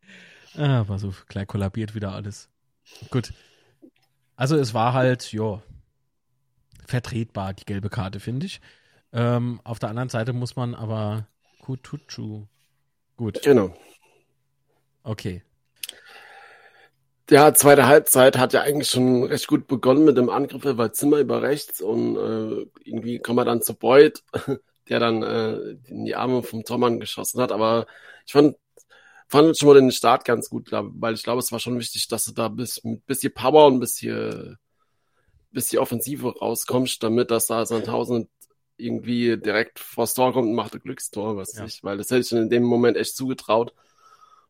[0.57, 2.48] ah, war so gleich kollabiert wieder alles.
[3.11, 3.32] Gut.
[4.36, 5.62] Also es war halt, ja,
[6.86, 8.61] vertretbar, die gelbe Karte, finde ich.
[9.12, 11.26] Ähm, auf der anderen Seite muss man aber
[11.62, 12.46] Kutucu.
[13.16, 13.42] Gut.
[13.42, 13.74] Genau.
[15.02, 15.42] Okay.
[17.30, 21.18] Ja, zweite Halbzeit hat ja eigentlich schon recht gut begonnen mit dem Angriff über Zimmer
[21.18, 24.22] über rechts und äh, irgendwie kommen wir dann zu Beuth,
[24.88, 27.50] der dann äh, in die Arme vom Tormann geschossen hat.
[27.50, 27.86] Aber
[28.26, 28.57] ich fand,
[29.26, 32.08] fand schon mal den Start ganz gut, glaub, weil ich glaube, es war schon wichtig,
[32.08, 34.58] dass du da bis, mit bisschen Power und bisschen,
[35.50, 38.28] bisschen Offensive rauskommst, damit dass da Sandhausen
[38.76, 41.64] irgendwie direkt vors Tor kommt und macht ein Glückstor, was ja.
[41.64, 43.72] ich, weil das hätte ich in dem Moment echt zugetraut.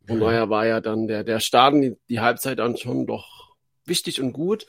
[0.09, 0.27] Und ja.
[0.27, 3.55] daher war ja dann der, der Start die, die Halbzeit dann schon doch
[3.87, 4.67] wichtig und gut.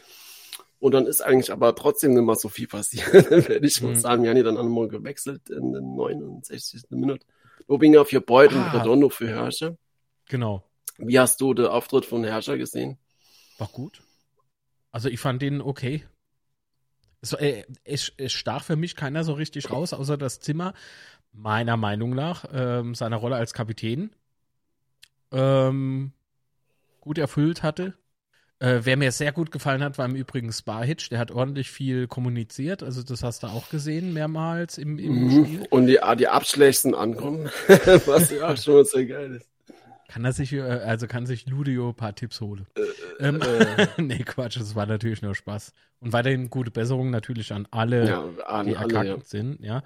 [0.79, 3.07] Und dann ist eigentlich aber trotzdem nicht mal so viel passiert.
[3.63, 3.99] ich muss mhm.
[3.99, 6.83] sagen, wir haben ja dann einmal gewechselt in den 69.
[6.89, 7.25] Minute.
[7.67, 8.65] Lobinger für Beuth ah.
[8.65, 9.77] und Redondo für Herrscher.
[10.27, 10.63] Genau.
[10.97, 12.97] Wie hast du den Auftritt von Herrscher gesehen?
[13.57, 14.01] War gut.
[14.91, 16.05] Also ich fand den okay.
[17.21, 20.73] So, äh, es, es stach für mich keiner so richtig raus, außer das Zimmer,
[21.33, 24.11] meiner Meinung nach, ähm, seiner Rolle als Kapitän
[25.31, 26.13] ähm,
[27.01, 27.93] gut erfüllt hatte.
[28.59, 31.09] Äh, wer mir sehr gut gefallen hat, war im Übrigen Sparhitch.
[31.09, 32.83] Der hat ordentlich viel kommuniziert.
[32.83, 35.45] Also das hast du auch gesehen mehrmals im, im mhm.
[35.45, 35.67] Spiel.
[35.69, 37.49] Und die, die Abschlägsten ankommen,
[38.05, 39.49] was ja schon sehr geil ist.
[40.07, 42.67] Kann er sich, äh, also kann sich Ludio ein paar Tipps holen.
[42.75, 43.87] Äh, ähm, äh.
[44.01, 45.73] nee, Quatsch, das war natürlich nur Spaß.
[45.99, 49.17] Und weiterhin gute Besserung natürlich an alle, ja, an die erkrankt ja.
[49.23, 49.83] sind, ja.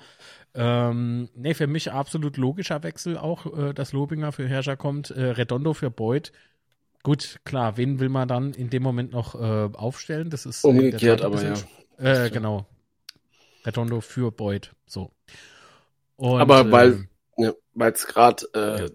[0.53, 5.23] Ähm, nee, für mich absolut logischer Wechsel auch, äh, dass Lobinger für Herrscher kommt, äh,
[5.23, 6.31] Redondo für Beuth.
[7.03, 10.29] Gut, klar, wen will man dann in dem Moment noch äh, aufstellen?
[10.29, 11.53] Das ist umgekehrt, aber ja.
[11.97, 12.65] Äh, genau.
[13.65, 15.11] Redondo für Beuth, so.
[16.17, 17.08] Und, aber weil ähm, ja,
[17.79, 18.45] weil es gerade,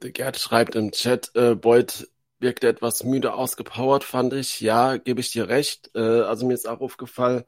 [0.03, 0.11] äh.
[0.11, 2.09] Gerd schreibt im Chat, äh, Beuth
[2.39, 4.61] wirkte etwas müde ausgepowert, fand ich.
[4.61, 5.91] Ja, gebe ich dir recht.
[5.95, 7.45] Äh, also mir ist auch aufgefallen,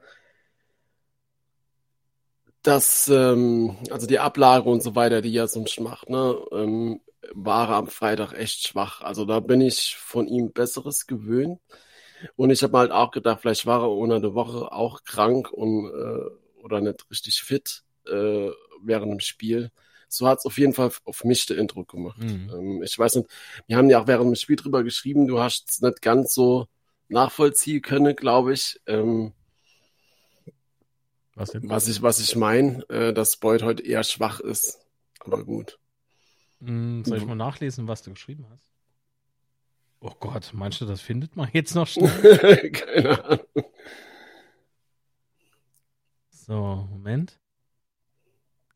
[2.63, 7.01] dass, ähm, also die Ablage und so weiter, die er sonst macht, ne, ähm,
[7.33, 9.01] war am Freitag echt schwach.
[9.01, 11.59] Also da bin ich von ihm Besseres gewöhnt.
[12.35, 15.87] Und ich habe halt auch gedacht, vielleicht war er ohne eine Woche auch krank und
[15.87, 18.49] äh, oder nicht richtig fit äh,
[18.81, 19.71] während dem Spiel
[20.07, 22.19] so hat es auf jeden Fall auf mich den Eindruck gemacht.
[22.19, 22.49] Mhm.
[22.53, 23.29] Ähm, ich weiß nicht,
[23.67, 26.67] wir haben ja auch während dem Spiel drüber geschrieben, du hast es nicht ganz so
[27.09, 28.79] nachvollziehen können, glaube ich.
[28.85, 29.33] Ähm,
[31.35, 34.79] was, was ich, was ich meine, äh, dass Boyd heute eher schwach ist.
[35.19, 35.77] Aber gut.
[36.59, 38.73] Mhm, soll ich mal nachlesen, was du geschrieben hast?
[39.99, 42.71] Oh Gott, meinst du, das findet man jetzt noch schnell?
[42.71, 43.45] Keine Ahnung.
[46.29, 47.39] So, Moment.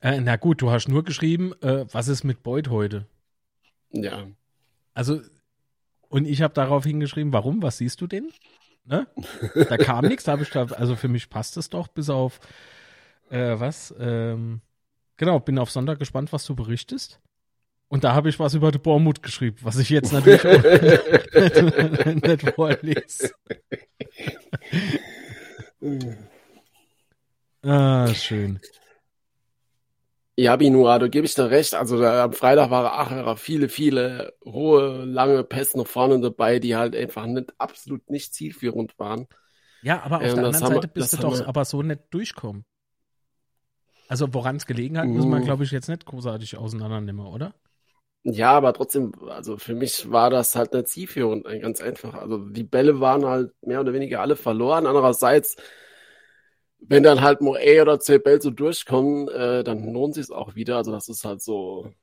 [0.01, 3.05] Äh, na gut, du hast nur geschrieben, äh, was ist mit Boyd heute?
[3.91, 4.27] Ja.
[4.93, 5.21] Also,
[6.09, 7.61] und ich habe darauf hingeschrieben, warum?
[7.61, 8.31] Was siehst du denn?
[8.83, 9.07] Ne?
[9.69, 12.39] Da kam nichts, habe ich da, also für mich passt es doch, bis auf
[13.29, 13.93] äh, was?
[13.99, 14.61] Ähm,
[15.17, 17.19] genau, bin auf Sonntag gespannt, was du berichtest.
[17.87, 20.63] Und da habe ich was über die Bormut geschrieben, was ich jetzt natürlich auch
[22.05, 23.33] nicht, nicht vorlese.
[27.63, 28.59] ah, schön.
[30.41, 31.75] Ja, Binua, du gebe ich dir recht.
[31.75, 36.75] Also da, am Freitag waren Acherer viele, viele hohe, lange Pässe nach vorne dabei, die
[36.75, 39.27] halt einfach nicht, absolut nicht zielführend waren.
[39.83, 41.47] Ja, aber auf ähm, der anderen Seite wir, bist du doch wir...
[41.47, 42.65] aber so nicht durchkommen.
[44.07, 45.43] Also woran es gelegen hat, müssen wir, mm.
[45.43, 47.53] glaube ich, jetzt nicht großartig auseinandernehmen, oder?
[48.23, 52.15] Ja, aber trotzdem, also für mich war das halt nicht zielführend, ganz einfach.
[52.15, 54.87] Also die Bälle waren halt mehr oder weniger alle verloren.
[54.87, 55.55] Andererseits
[56.81, 60.77] wenn dann halt Moe oder Zebel so durchkommen, äh, dann lohnt sich auch wieder.
[60.77, 61.93] Also das ist halt so.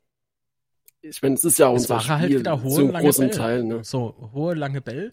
[1.00, 3.36] Ich meine, es ist ja unser Spiel halt wieder hohe, zum großen Bell.
[3.36, 3.64] Teil.
[3.64, 3.84] Ne?
[3.84, 5.12] So, hohe, lange Bell.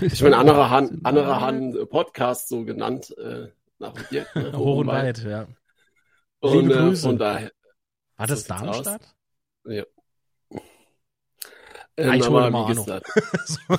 [0.00, 4.26] ich meine, andere Han, andere Han Podcast so genannt äh, nach dir.
[4.34, 4.52] Ne?
[4.56, 5.46] Hoch und weit, ja.
[6.40, 7.02] Und, Liebe äh, Grüße.
[7.02, 7.50] Von daher,
[8.16, 9.02] War das so Darmstadt?
[9.64, 9.84] Ja.
[11.96, 13.06] Ähm, ich aber wie gesagt.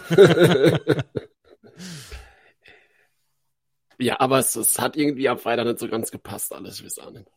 [4.02, 7.12] Ja, aber es, es hat irgendwie am Freitag nicht so ganz gepasst, alles, weiß auch
[7.12, 7.28] nicht.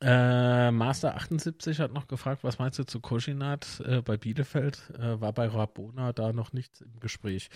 [0.00, 4.80] Äh, Master 78 hat noch gefragt, was meinst du zu Koschinat äh, bei Bielefeld?
[4.98, 7.50] Äh, war bei Rabona da noch nichts im Gespräch?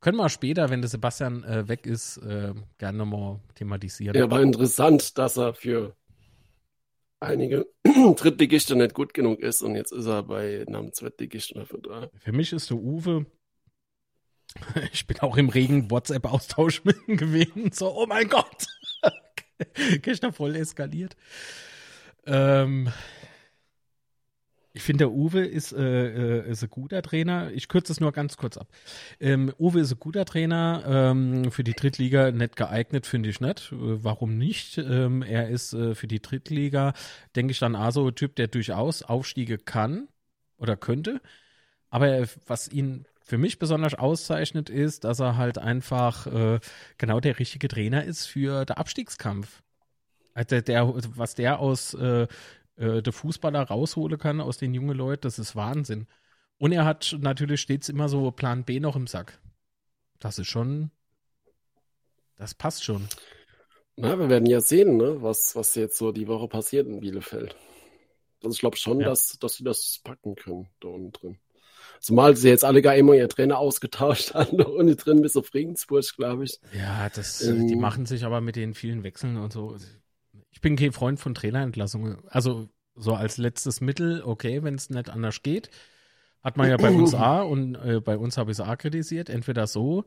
[0.00, 4.16] Können wir später, wenn der Sebastian äh, weg ist, äh, gerne nochmal thematisieren.
[4.16, 5.94] Ja, war interessant, dass er für
[7.20, 7.66] einige
[8.16, 12.10] Drittligisten nicht gut genug ist und jetzt ist er bei einem Zweitligisten dafür da.
[12.18, 13.26] Für mich ist der Uwe,
[14.92, 18.66] ich bin auch im regen WhatsApp-Austausch mit ihm gewesen, so, oh mein Gott,
[20.02, 21.16] gestern voll eskaliert.
[22.26, 22.92] Ähm,
[24.72, 27.50] ich finde, der Uwe ist, äh, äh, ist ein guter Trainer.
[27.52, 28.68] Ich kürze es nur ganz kurz ab.
[29.18, 30.84] Ähm, Uwe ist ein guter Trainer.
[30.86, 33.72] Ähm, für die Drittliga nicht geeignet, finde ich nicht.
[33.72, 34.78] Äh, warum nicht?
[34.78, 36.92] Ähm, er ist äh, für die Drittliga,
[37.34, 40.06] denke ich dann, auch so ein Typ, der durchaus Aufstiege kann
[40.56, 41.20] oder könnte.
[41.90, 46.58] Aber er, was ihn für mich besonders auszeichnet, ist, dass er halt einfach äh,
[46.98, 49.62] genau der richtige Trainer ist für den Abstiegskampf.
[50.34, 52.26] Also der, was der aus äh,
[52.76, 56.08] äh, der Fußballer rausholen kann aus den jungen Leuten, das ist Wahnsinn.
[56.58, 59.40] Und er hat natürlich stets immer so Plan B noch im Sack.
[60.18, 60.90] Das ist schon,
[62.34, 63.06] das passt schon.
[63.94, 67.54] Na, wir werden ja sehen, ne, was, was jetzt so die Woche passiert in Bielefeld.
[68.42, 69.06] Also ich glaube schon, ja.
[69.06, 71.38] dass, dass sie das packen können, da unten drin.
[72.00, 76.04] Zumal sie jetzt alle gar immer ihr Trainer ausgetauscht haben, unten drin bis auf Regensburg,
[76.16, 76.58] glaube ich.
[76.76, 79.76] Ja, das, ähm, die machen sich aber mit den vielen Wechseln und so
[80.60, 82.18] ich bin kein Freund von Trainerentlassungen.
[82.28, 85.70] Also so als letztes Mittel, okay, wenn es nicht anders geht.
[86.42, 89.30] Hat man ja bei uns A und äh, bei uns habe ich es A kritisiert.
[89.30, 90.04] Entweder so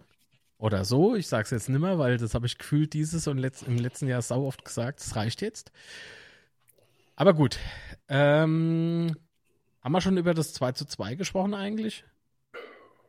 [0.59, 1.15] oder so.
[1.15, 3.77] Ich sage es jetzt nicht mehr, weil das habe ich gefühlt dieses und letzt, im
[3.77, 4.99] letzten Jahr sau oft gesagt.
[4.99, 5.71] Das reicht jetzt.
[7.15, 7.57] Aber gut.
[8.07, 9.15] Ähm,
[9.83, 12.05] haben wir schon über das 2 zu 2 gesprochen eigentlich?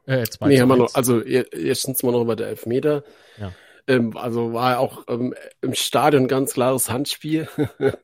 [0.07, 0.95] Äh, 2 nee, haben wir noch.
[0.95, 3.05] Also erstens mal noch über der Elfmeter.
[3.39, 3.53] Ja.
[3.87, 7.49] Ähm, also war auch ähm, im Stadion ganz klares Handspiel.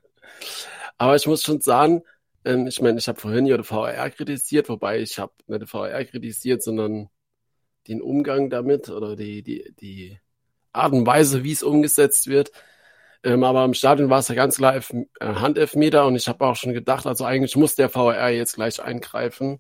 [0.99, 2.03] Aber ich muss schon sagen,
[2.45, 5.67] ähm, ich meine, ich habe vorhin ja die VR kritisiert, wobei ich habe nicht die
[5.67, 7.09] VR kritisiert, sondern
[7.89, 10.19] den Umgang damit oder die, die, die
[10.73, 12.53] Art und Weise, wie es umgesetzt wird.
[13.23, 14.83] Ähm, aber im Stadion war es ja ganz klar äh,
[15.21, 19.59] Handelfmeter und ich habe auch schon gedacht, also eigentlich muss der VR jetzt gleich eingreifen.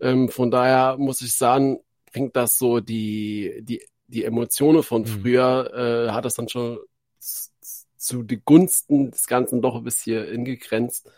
[0.00, 1.80] Ähm, von daher muss ich sagen,
[2.12, 5.06] bringt das so die, die die Emotionen von mhm.
[5.06, 6.78] früher äh, hat das dann schon
[7.96, 11.08] zu den Gunsten des Ganzen doch ein bisschen ingegrenzt.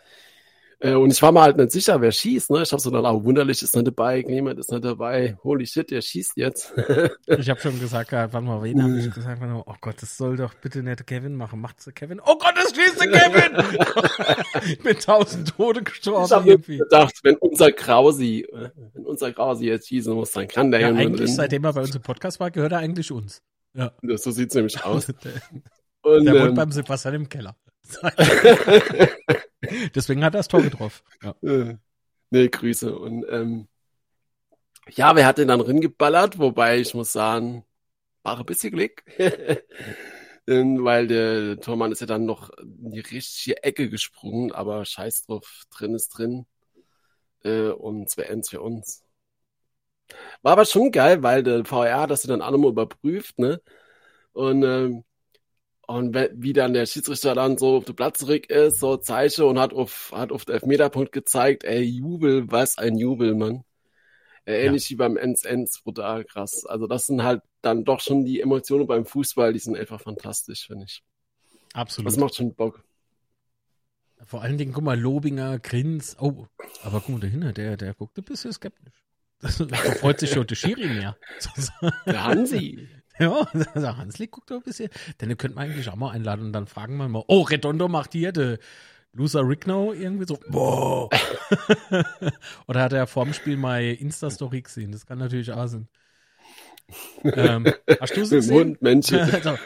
[0.85, 2.51] Äh, und ich war mir halt nicht sicher, wer schießt.
[2.51, 2.61] Ne?
[2.61, 5.35] Ich habe so dann auch wunderlich ist nicht dabei, niemand ist nicht dabei.
[5.43, 6.73] Holy shit, der schießt jetzt.
[7.25, 10.53] ich habe schon gesagt, wann mal wen habe ich gesagt, oh Gott, das soll doch
[10.53, 11.59] bitte nicht Kevin machen.
[11.59, 12.19] Macht's Kevin.
[12.23, 14.43] Oh Gott, das schießt der Kevin!
[14.71, 16.25] ich bin tausend Tode gestorben.
[16.25, 18.47] Ich habe gedacht, wenn unser Krausi,
[18.93, 21.35] wenn unser Krausi jetzt schießen muss, dann kann der ja, eigentlich, drin.
[21.35, 23.41] seitdem er bei uns im Podcast war, gehört er eigentlich uns.
[23.73, 23.91] Ja.
[24.03, 25.07] Das, so sieht's nämlich aus.
[26.01, 27.55] Und, der ähm, wohnt beim Sebastian im Keller.
[29.93, 31.03] Deswegen hat er das Tor getroffen.
[31.21, 31.77] Ja.
[32.29, 32.97] Nee, Grüße.
[32.97, 33.67] Und ähm,
[34.89, 36.39] ja, wer hat den dann ringeballert?
[36.39, 37.65] Wobei ich muss sagen,
[38.23, 39.03] war ein bisschen Glück.
[40.47, 45.63] Weil der Tormann ist ja dann noch in die richtige Ecke gesprungen, aber scheiß drauf,
[45.71, 46.45] drin ist drin.
[47.43, 49.03] Äh, und 2-1 für uns.
[50.41, 53.61] War aber schon geil, weil der VR hat das dann alle mal überprüft, ne?
[54.33, 55.03] Und ähm,
[55.87, 59.59] und wie dann der Schiedsrichter dann so auf den Platz zurück ist, so Zeichen und
[59.59, 63.63] hat auf, hat auf den Elfmeterpunkt gezeigt, ey, Jubel, was ein Jubel, Mann.
[64.45, 64.89] Äh, ähnlich ja.
[64.91, 66.65] wie beim Ends Ends, brutal krass.
[66.65, 70.67] Also das sind halt dann doch schon die Emotionen beim Fußball, die sind einfach fantastisch,
[70.67, 71.03] finde ich.
[71.73, 72.07] Absolut.
[72.07, 72.83] Das macht schon Bock.
[74.23, 76.47] Vor allen Dingen, guck mal, Lobinger, Grins, oh,
[76.83, 78.93] aber guck mal dahinter, der, der guckt ein bisschen skeptisch.
[79.41, 81.17] Das, da freut sich schon der Schiri mehr.
[82.05, 82.87] Der Hansi.
[83.19, 84.89] Ja, der Hansli guckt doch ein bisschen.
[85.21, 88.11] Denn könnte man eigentlich auch mal einladen und dann fragen wir mal, oh, Redondo macht
[88.13, 88.59] hier der
[89.13, 91.09] Loser Ricknow irgendwie so, boah.
[92.67, 94.91] Oder hat er vor dem Spiel mal Insta-Story gesehen?
[94.91, 95.87] Das kann natürlich auch sein.
[97.23, 97.65] ähm,
[98.01, 98.77] hast du sie gesehen?
[98.81, 99.25] Männchen.
[99.41, 99.57] so,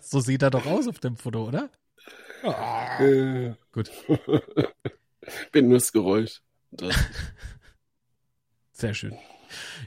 [0.00, 1.70] so sieht er doch aus auf dem Foto, oder?
[2.42, 3.90] äh, Gut.
[5.52, 6.42] Bin nur das Geräusch.
[6.70, 6.94] Das.
[8.72, 9.16] Sehr schön.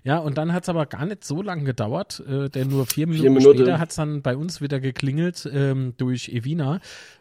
[0.04, 3.08] Ja, und dann hat es aber gar nicht so lange gedauert, äh, denn nur vier
[3.08, 3.58] Minuten, vier Minuten.
[3.58, 6.80] später hat es dann bei uns wieder geklingelt ähm, durch Evina.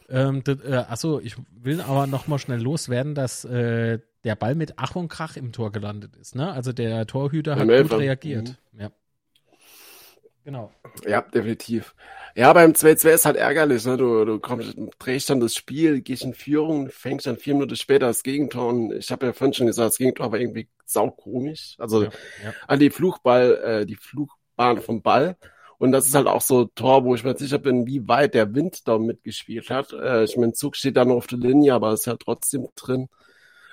[0.09, 4.75] Ähm, äh, achso, ich will aber noch mal schnell loswerden, dass äh, der Ball mit
[4.77, 6.35] Ach und Krach im Tor gelandet ist.
[6.35, 6.53] Ne?
[6.53, 8.57] Also der Torhüter hat gut reagiert.
[8.73, 8.81] Mhm.
[8.81, 8.91] Ja.
[10.51, 10.73] Genau.
[11.07, 11.95] Ja, definitiv.
[12.35, 13.97] Ja, beim 2-2 ist halt ärgerlich, ne?
[13.97, 18.07] Du, du kommst, drehst dann das Spiel, gehst in Führung, fängst dann vier Minuten später
[18.09, 21.77] das Gegentor und ich habe ja vorhin schon gesagt, das Gegentor war irgendwie saukomisch.
[21.79, 22.11] Also ja,
[22.43, 22.53] ja.
[22.67, 25.37] an die Flugball, äh, die Flugbahn vom Ball.
[25.79, 28.35] Und das ist halt auch so ein Tor, wo ich mir sicher bin, wie weit
[28.35, 29.93] der Wind da mitgespielt hat.
[29.93, 33.09] Äh, ich mein, Zug steht da noch auf der Linie, aber ist halt trotzdem drin.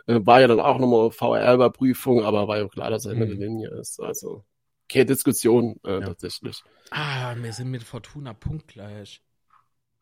[0.06, 3.30] Äh, war ja dann auch nochmal VR-Überprüfung, aber war ja klar, dass er in der
[3.30, 3.42] Mhm.
[3.42, 4.00] Linie ist.
[4.00, 4.44] Also
[4.90, 6.08] keine Diskussion äh, Ja.
[6.08, 6.64] tatsächlich.
[6.92, 9.22] Ah, wir sind mit Fortuna punktgleich.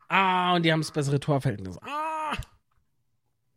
[0.07, 1.77] Ah, und die haben das bessere Torverhältnis.
[1.81, 2.33] Ah!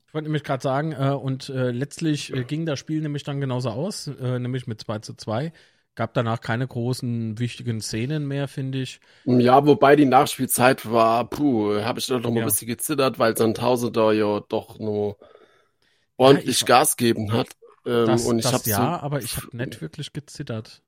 [0.06, 3.40] Ich wollte nämlich gerade sagen, äh, und äh, letztlich äh, ging das Spiel nämlich dann
[3.40, 5.52] genauso aus, äh, nämlich mit 2 zu 2.
[5.94, 9.00] Gab danach keine großen wichtigen Szenen mehr, finde ich.
[9.24, 12.42] Ja, wobei die Nachspielzeit war, puh, habe ich doch noch mal Ja.
[12.44, 15.18] ein bisschen gezittert, weil Sandhausen da ja doch nur
[16.16, 17.48] ordentlich ich- Gas geben hat.
[17.84, 20.82] Ähm, Das, und ich das ja, so, aber ich habe nicht wirklich gezittert.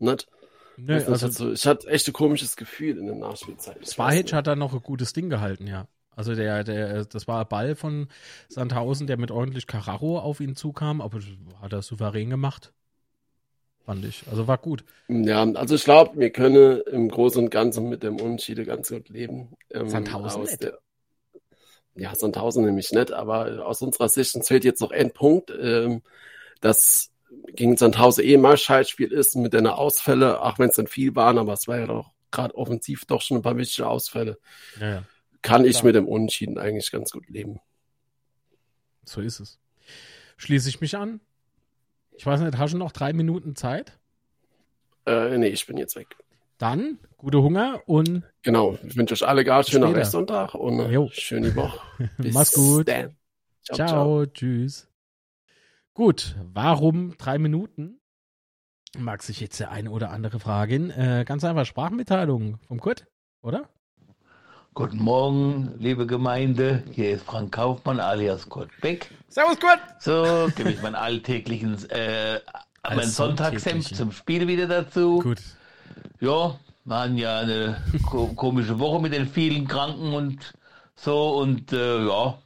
[0.00, 0.28] Nicht,
[0.76, 3.80] nicht, also also, ich hatte echt ein komisches Gefühl in der Nachspielzeit.
[3.80, 4.32] Nicht.
[4.32, 5.86] hat da noch ein gutes Ding gehalten, ja.
[6.16, 8.08] Also der, der, das war ein Ball von
[8.48, 11.20] Sandhausen, der mit ordentlich Carraro auf ihn zukam, aber
[11.62, 12.72] hat er souverän gemacht.
[13.84, 14.24] Fand ich.
[14.30, 14.84] Also war gut.
[15.08, 19.08] Ja, also ich glaube, wir können im Großen und Ganzen mit dem Unentschieden ganz gut
[19.08, 19.56] leben.
[19.70, 20.62] Ähm, Sandhausen aus nicht.
[20.62, 20.78] der,
[21.94, 26.02] ja, Sandhausen nämlich nicht, aber aus unserer Sicht uns fehlt jetzt noch ein Punkt, ähm,
[26.60, 27.10] dass
[27.54, 31.38] gegen Sandhausen eh mal Scheißspiel ist mit den Ausfälle, auch wenn es dann viel waren,
[31.38, 34.38] aber es war ja doch gerade offensiv doch schon ein paar wichtige Ausfälle.
[34.80, 35.04] Ja.
[35.42, 35.84] Kann ich Klar.
[35.86, 37.60] mit dem Unentschieden eigentlich ganz gut leben.
[39.04, 39.58] So ist es.
[40.36, 41.20] Schließe ich mich an.
[42.12, 43.98] Ich weiß nicht, hast du noch drei Minuten Zeit?
[45.06, 46.16] Äh, nee, ich bin jetzt weg.
[46.58, 49.94] Dann gute Hunger und Genau, ich wünsche euch alle gar schönen.
[49.94, 51.08] Restsonntag und Jo.
[51.10, 51.80] schöne Woche.
[52.18, 52.88] Bis mach's gut.
[52.88, 53.16] dann.
[53.62, 54.89] Ciao, tschüss.
[56.00, 58.00] Gut, warum drei Minuten?
[58.96, 60.88] Mag sich jetzt der eine oder andere fragen.
[60.88, 63.06] Äh, ganz einfach Sprachmitteilung vom Kurt,
[63.42, 63.68] oder?
[64.72, 66.84] Guten Morgen, liebe Gemeinde.
[66.90, 69.10] Hier ist Frank Kaufmann alias Kurt Beck.
[69.28, 69.78] Servus Kurt!
[69.98, 72.40] So, gebe ich meinen alltäglichen, äh,
[72.80, 73.82] Als meinen sonntäglichen.
[73.82, 75.18] zum Spiel wieder dazu.
[75.18, 75.42] Gut.
[76.18, 77.76] Ja, waren ja eine
[78.08, 80.54] ko komische Woche mit den vielen Kranken und
[80.96, 82.38] so und äh, ja,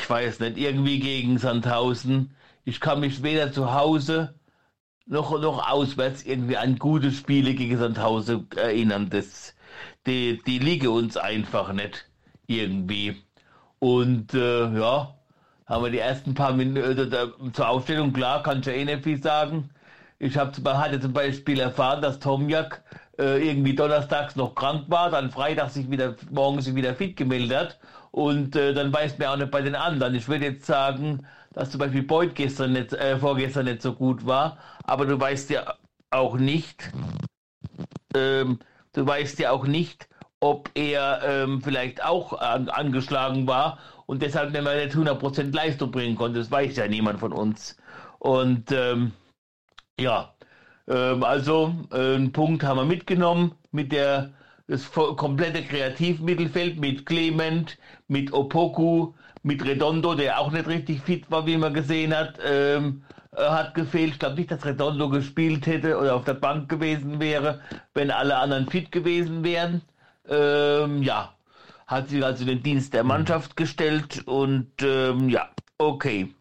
[0.00, 2.34] ich weiß nicht, irgendwie gegen Sandhausen.
[2.64, 4.34] Ich kann mich weder zu Hause
[5.06, 9.08] noch, noch auswärts irgendwie an gute Spiele gegen Sandhausen erinnern.
[9.10, 9.54] Das,
[10.06, 12.08] die, die liegen uns einfach nicht
[12.46, 13.22] irgendwie.
[13.78, 15.14] Und äh, ja,
[15.66, 19.04] haben wir die ersten paar Minuten äh, zur Aufstellung, klar, kann ich ja eh nicht
[19.04, 19.70] viel sagen.
[20.18, 22.82] Ich hab, hatte zum Beispiel erfahren, dass Tomjak
[23.18, 27.56] äh, irgendwie donnerstags noch krank war, dann freitags sich wieder, morgens sich wieder fit gemeldet
[27.58, 27.78] hat.
[28.10, 30.14] Und äh, dann weiß man auch nicht bei den anderen.
[30.14, 34.26] Ich würde jetzt sagen, dass zum Beispiel Beuth gestern nicht, äh, vorgestern nicht so gut
[34.26, 35.74] war, aber du weißt ja
[36.10, 36.92] auch nicht,
[38.14, 38.58] ähm,
[38.92, 40.08] du weißt ja auch nicht,
[40.40, 45.90] ob er ähm, vielleicht auch an, angeschlagen war und deshalb nicht mehr nicht 100% Leistung
[45.90, 46.38] bringen konnte.
[46.38, 47.76] Das weiß ja niemand von uns.
[48.18, 49.12] Und ähm,
[49.98, 50.34] ja,
[50.88, 54.32] ähm, also äh, einen Punkt haben wir mitgenommen mit der
[54.68, 57.78] das komplette Kreativmittelfeld mit Clement,
[58.08, 63.02] mit Opoku, mit Redondo, der auch nicht richtig fit war, wie man gesehen hat, ähm,
[63.36, 64.12] äh, hat gefehlt.
[64.12, 67.60] Ich glaube nicht, dass Redondo gespielt hätte oder auf der Bank gewesen wäre,
[67.94, 69.82] wenn alle anderen fit gewesen wären.
[70.28, 71.34] Ähm, ja,
[71.86, 75.48] hat sich also den Dienst der Mannschaft gestellt und ähm, ja,
[75.78, 76.34] okay.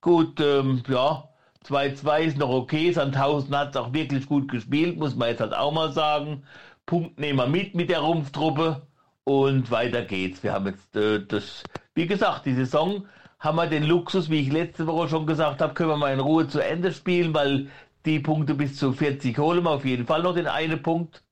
[0.00, 1.28] Gut, ähm, ja,
[1.66, 2.90] 2-2 ist noch okay.
[2.92, 6.44] Sandhausen hat es auch wirklich gut gespielt, muss man jetzt halt auch mal sagen.
[6.86, 8.82] Punkt nehmen wir mit mit der Rumpftruppe
[9.30, 10.42] und weiter geht's.
[10.42, 11.62] Wir haben jetzt äh, das,
[11.94, 13.06] wie gesagt, die Saison
[13.38, 16.20] haben wir den Luxus, wie ich letzte Woche schon gesagt habe, können wir mal in
[16.20, 17.68] Ruhe zu Ende spielen, weil
[18.04, 21.22] die Punkte bis zu 40 holen wir auf jeden Fall noch den einen Punkt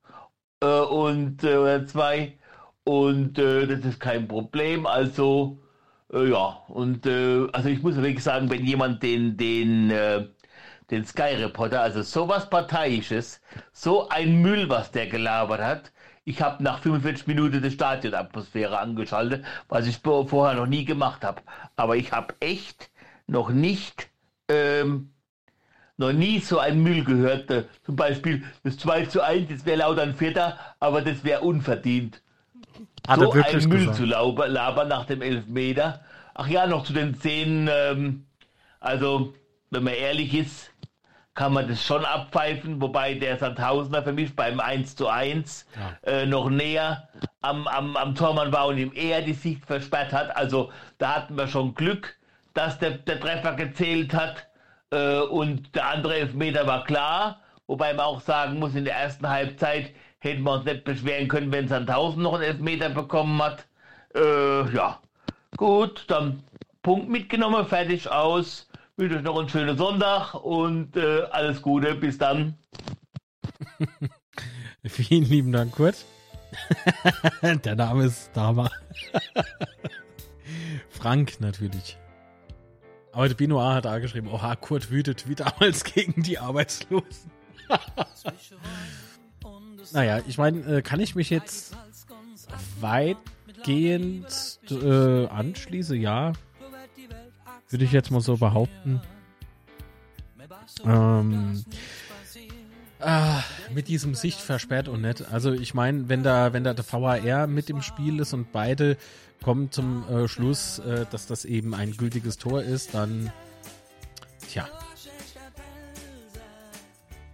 [0.61, 2.37] äh, und äh, oder zwei
[2.85, 4.85] und äh, das ist kein Problem.
[4.85, 5.59] Also
[6.13, 9.91] äh, ja, und äh, also ich muss wirklich sagen, wenn jemand den, den,
[10.89, 13.41] den Sky Reporter, also sowas Parteiisches,
[13.73, 15.91] so ein Müll, was der gelabert hat.
[16.29, 21.23] Ich habe nach 45 Minuten die Stadionatmosphäre angeschaltet, was ich vor- vorher noch nie gemacht
[21.23, 21.41] habe.
[21.75, 22.91] Aber ich habe echt
[23.25, 24.09] noch nicht,
[24.47, 25.09] ähm,
[25.97, 27.49] noch nie so einen Müll gehört.
[27.49, 31.41] Äh, zum Beispiel das 2 zu 1, das wäre lauter ein Vierter, aber das wäre
[31.41, 32.21] unverdient
[33.07, 33.97] Hat so er wirklich ein Müll gesagt?
[33.97, 36.01] zu lauber, labern nach dem Elfmeter.
[36.35, 38.25] Ach ja, noch zu den Szenen, ähm,
[38.79, 39.33] also
[39.71, 40.69] wenn man ehrlich ist,
[41.39, 45.65] kann man das schon abpfeifen, wobei der Sandhausener für mich beim 1 zu 1
[46.03, 47.07] äh, noch näher
[47.39, 50.35] am, am, am Tormann war und ihm eher die Sicht versperrt hat.
[50.35, 52.17] Also da hatten wir schon Glück,
[52.53, 54.47] dass der, der Treffer gezählt hat
[54.91, 57.39] äh, und der andere Elfmeter war klar.
[57.67, 61.53] Wobei man auch sagen muss, in der ersten Halbzeit hätten wir uns nicht beschweren können,
[61.53, 63.65] wenn Sandhausen noch einen Elfmeter bekommen hat.
[64.13, 64.99] Äh, ja,
[65.55, 66.43] gut, dann
[66.83, 68.68] Punkt mitgenommen, fertig aus.
[68.99, 71.95] Wünsche euch noch einen schönen Sonntag und äh, alles Gute.
[71.95, 72.55] Bis dann.
[74.83, 76.03] Vielen lieben Dank, Kurt.
[77.63, 78.69] Der Name ist Dama.
[80.89, 81.97] Frank natürlich.
[83.13, 87.31] Aber der Binoir hat da geschrieben, oha, Kurt wütet wie damals gegen die Arbeitslosen.
[89.93, 91.73] naja, ich meine, äh, kann ich mich jetzt
[92.81, 96.01] weitgehend äh, anschließen?
[96.01, 96.33] Ja.
[97.69, 99.01] Würde ich jetzt mal so behaupten.
[100.85, 101.63] Ähm,
[103.01, 103.43] Ah,
[103.73, 105.25] mit diesem Sicht versperrt und nett.
[105.31, 108.97] Also ich meine, wenn da, wenn da der VAR mit im Spiel ist und beide
[109.41, 113.31] kommen zum äh, Schluss, äh, dass das eben ein gültiges Tor ist, dann
[114.49, 114.67] tja.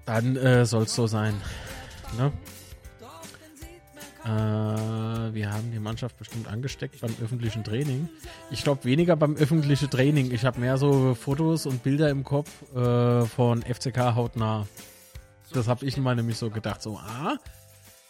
[0.06, 1.34] Dann äh, soll es so sein.
[2.20, 2.32] Ne?
[4.26, 8.10] Äh, wir haben die Mannschaft bestimmt angesteckt beim öffentlichen Training.
[8.50, 10.32] Ich glaube weniger beim öffentlichen Training.
[10.32, 14.68] Ich habe mehr so Fotos und Bilder im Kopf äh, von FCK hautnah.
[15.54, 17.38] Das habe ich mal nämlich so gedacht, so, ah,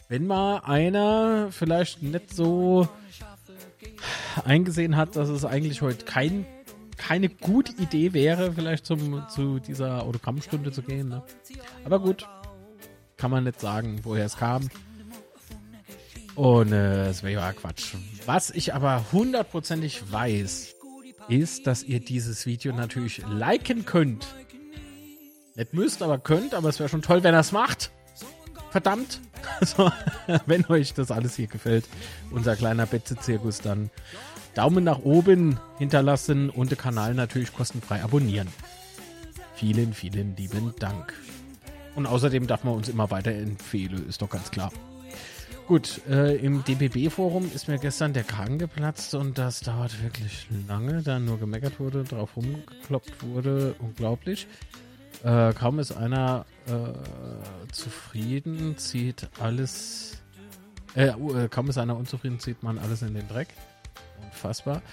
[0.08, 2.88] wenn mal einer vielleicht nicht so
[4.46, 6.46] eingesehen hat, dass es eigentlich heute kein,
[6.96, 11.10] keine gute Idee wäre, vielleicht zum, zu dieser Autogrammstunde zu gehen.
[11.10, 11.24] Ne?
[11.84, 12.26] Aber gut,
[13.18, 14.70] kann man nicht sagen, woher es kam.
[16.36, 17.96] Und äh, es wäre ja Quatsch.
[18.26, 20.76] Was ich aber hundertprozentig weiß,
[21.30, 24.28] ist, dass ihr dieses Video natürlich liken könnt.
[25.56, 27.92] Nicht müsst, aber könnt, aber es wäre schon toll, wenn er es macht.
[28.72, 29.22] Verdammt.
[29.60, 29.92] Also,
[30.48, 31.86] wenn euch das alles hier gefällt,
[32.32, 33.92] unser kleiner Betze-Zirkus, dann
[34.56, 38.48] Daumen nach oben hinterlassen und den Kanal natürlich kostenfrei abonnieren.
[39.54, 41.14] Vielen, vielen lieben Dank.
[41.94, 44.72] Und außerdem darf man uns immer weiterempfehlen, ist doch ganz klar.
[45.68, 51.02] Gut, äh, im DBB-Forum ist mir gestern der Kragen geplatzt und das dauert wirklich lange,
[51.02, 53.74] da nur gemeckert wurde, drauf rumgekloppt wurde.
[53.80, 54.46] Unglaublich.
[55.24, 60.22] Äh, kaum ist einer äh, zufrieden, zieht alles.
[60.94, 63.48] Äh, uh, kaum ist einer unzufrieden, zieht man alles in den Dreck.
[64.24, 64.84] Unfassbar.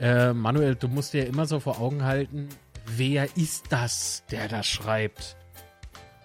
[0.00, 2.48] Äh, Manuel, du musst dir immer so vor Augen halten,
[2.84, 5.36] wer ist das, der das schreibt?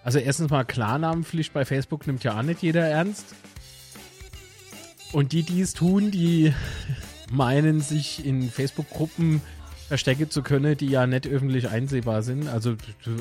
[0.02, 3.26] Also erstens mal Klarnamenpflicht bei Facebook nimmt ja auch nicht jeder ernst.
[5.12, 6.54] Und die, die es tun, die
[7.30, 9.40] meinen, sich in Facebook-Gruppen
[9.88, 12.46] verstecken zu können, die ja nicht öffentlich einsehbar sind.
[12.48, 12.76] Also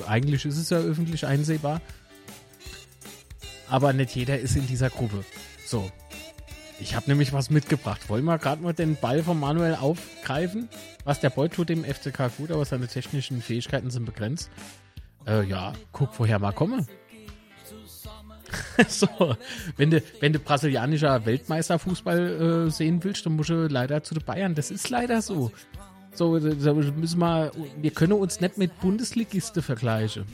[0.07, 1.81] eigentlich ist es ja öffentlich einsehbar.
[3.67, 5.23] Aber nicht jeder ist in dieser Gruppe.
[5.65, 5.91] So.
[6.79, 8.07] Ich habe nämlich was mitgebracht.
[8.07, 10.69] Wollen wir gerade mal den Ball von Manuel aufgreifen?
[11.03, 14.49] Was der Boy tut dem FCK gut, aber seine technischen Fähigkeiten sind begrenzt.
[15.27, 16.85] Äh, ja, guck, woher mal komme.
[18.87, 19.35] so,
[19.77, 24.23] wenn du, wenn du brasilianischer Weltmeisterfußball äh, sehen willst, dann musst du leider zu den
[24.23, 24.55] Bayern.
[24.55, 25.51] Das ist leider so.
[26.13, 30.25] So, müssen wir, wir können uns nicht mit Bundesligisten vergleichen.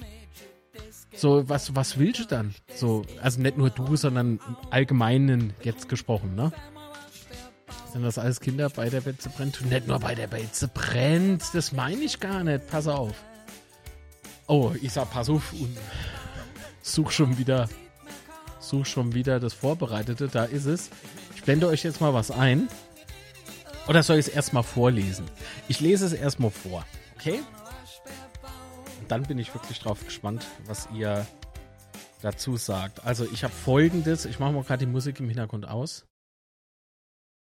[1.15, 2.55] So, was, was willst du dann?
[2.75, 6.51] So, also nicht nur du, sondern im Allgemeinen jetzt gesprochen, ne?
[7.93, 9.63] Sind das alles Kinder bei der Betze brennt?
[9.69, 12.67] Nicht nur bei der Betze brennt, das meine ich gar nicht.
[12.67, 13.15] Pass auf.
[14.47, 15.77] Oh, ich sag, pass auf und
[16.81, 17.69] such schon wieder,
[18.67, 20.27] such schon wieder das Vorbereitete.
[20.27, 20.89] Da ist es.
[21.35, 22.67] Ich blende euch jetzt mal was ein.
[23.87, 25.25] Oder soll ich es erstmal vorlesen?
[25.67, 26.85] Ich lese es erstmal vor,
[27.15, 27.41] okay?
[28.99, 31.27] Und dann bin ich wirklich drauf gespannt, was ihr
[32.21, 33.05] dazu sagt.
[33.05, 36.07] Also, ich habe folgendes, ich mache mal gerade die Musik im Hintergrund aus.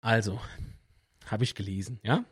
[0.00, 0.40] Also,
[1.26, 2.24] habe ich gelesen, ja?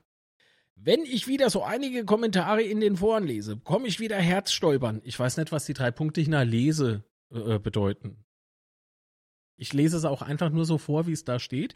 [0.77, 5.01] Wenn ich wieder so einige Kommentare in den Foren lese, komme ich wieder Herzstolpern.
[5.03, 7.03] Ich weiß nicht, was die drei Punkte hinter lese
[7.33, 8.25] äh, bedeuten.
[9.59, 11.75] Ich lese es auch einfach nur so vor, wie es da steht.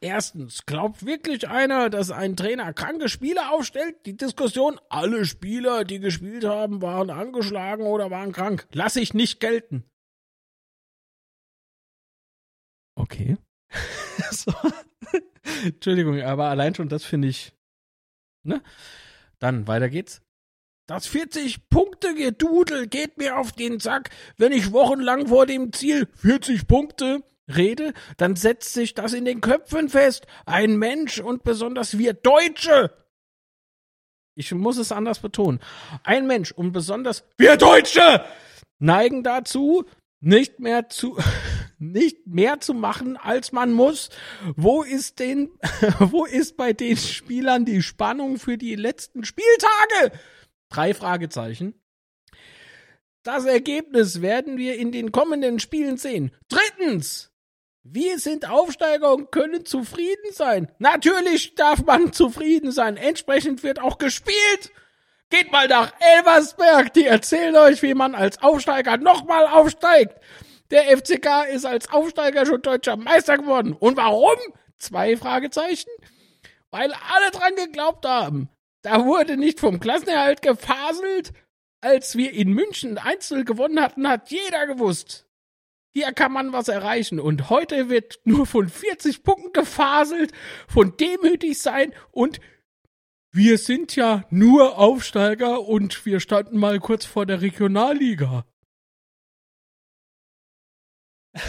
[0.00, 4.06] Erstens, glaubt wirklich einer, dass ein Trainer kranke Spieler aufstellt?
[4.06, 8.68] Die Diskussion, alle Spieler, die gespielt haben, waren angeschlagen oder waren krank.
[8.72, 9.84] Lass ich nicht gelten.
[12.94, 13.36] Okay.
[14.30, 14.52] so.
[15.64, 17.52] Entschuldigung, aber allein schon das finde ich.
[18.44, 18.62] Ne?
[19.40, 20.23] Dann weiter geht's.
[20.86, 27.22] Das 40-Punkte-Gedudel geht mir auf den Sack, wenn ich wochenlang vor dem Ziel 40 Punkte
[27.48, 30.26] rede, dann setzt sich das in den Köpfen fest.
[30.44, 32.90] Ein Mensch und besonders wir Deutsche.
[34.34, 35.60] Ich muss es anders betonen.
[36.02, 38.24] Ein Mensch und besonders wir Deutsche
[38.78, 39.84] neigen dazu,
[40.20, 41.16] nicht mehr zu,
[41.78, 44.10] nicht mehr zu machen, als man muss.
[44.54, 45.48] Wo ist den,
[45.98, 50.12] wo ist bei den Spielern die Spannung für die letzten Spieltage?
[50.68, 51.74] Drei Fragezeichen.
[53.22, 56.30] Das Ergebnis werden wir in den kommenden Spielen sehen.
[56.48, 57.32] Drittens,
[57.82, 60.70] wir sind Aufsteiger und können zufrieden sein.
[60.78, 62.96] Natürlich darf man zufrieden sein.
[62.96, 64.72] Entsprechend wird auch gespielt.
[65.30, 66.92] Geht mal nach Elversberg.
[66.94, 70.18] Die erzählen euch, wie man als Aufsteiger nochmal aufsteigt.
[70.70, 73.72] Der FCK ist als Aufsteiger schon deutscher Meister geworden.
[73.72, 74.36] Und warum?
[74.78, 75.90] Zwei Fragezeichen.
[76.70, 78.48] Weil alle dran geglaubt haben.
[78.84, 81.32] Da wurde nicht vom Klassenerhalt gefaselt.
[81.80, 85.26] Als wir in München Einzel gewonnen hatten, hat jeder gewusst.
[85.94, 87.18] Hier kann man was erreichen.
[87.18, 90.32] Und heute wird nur von 40 Punkten gefaselt,
[90.68, 92.40] von demütig sein und
[93.32, 98.44] wir sind ja nur Aufsteiger und wir standen mal kurz vor der Regionalliga.
[101.34, 101.42] und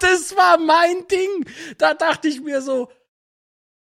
[0.00, 1.46] das war mein Ding.
[1.78, 2.90] Da dachte ich mir so,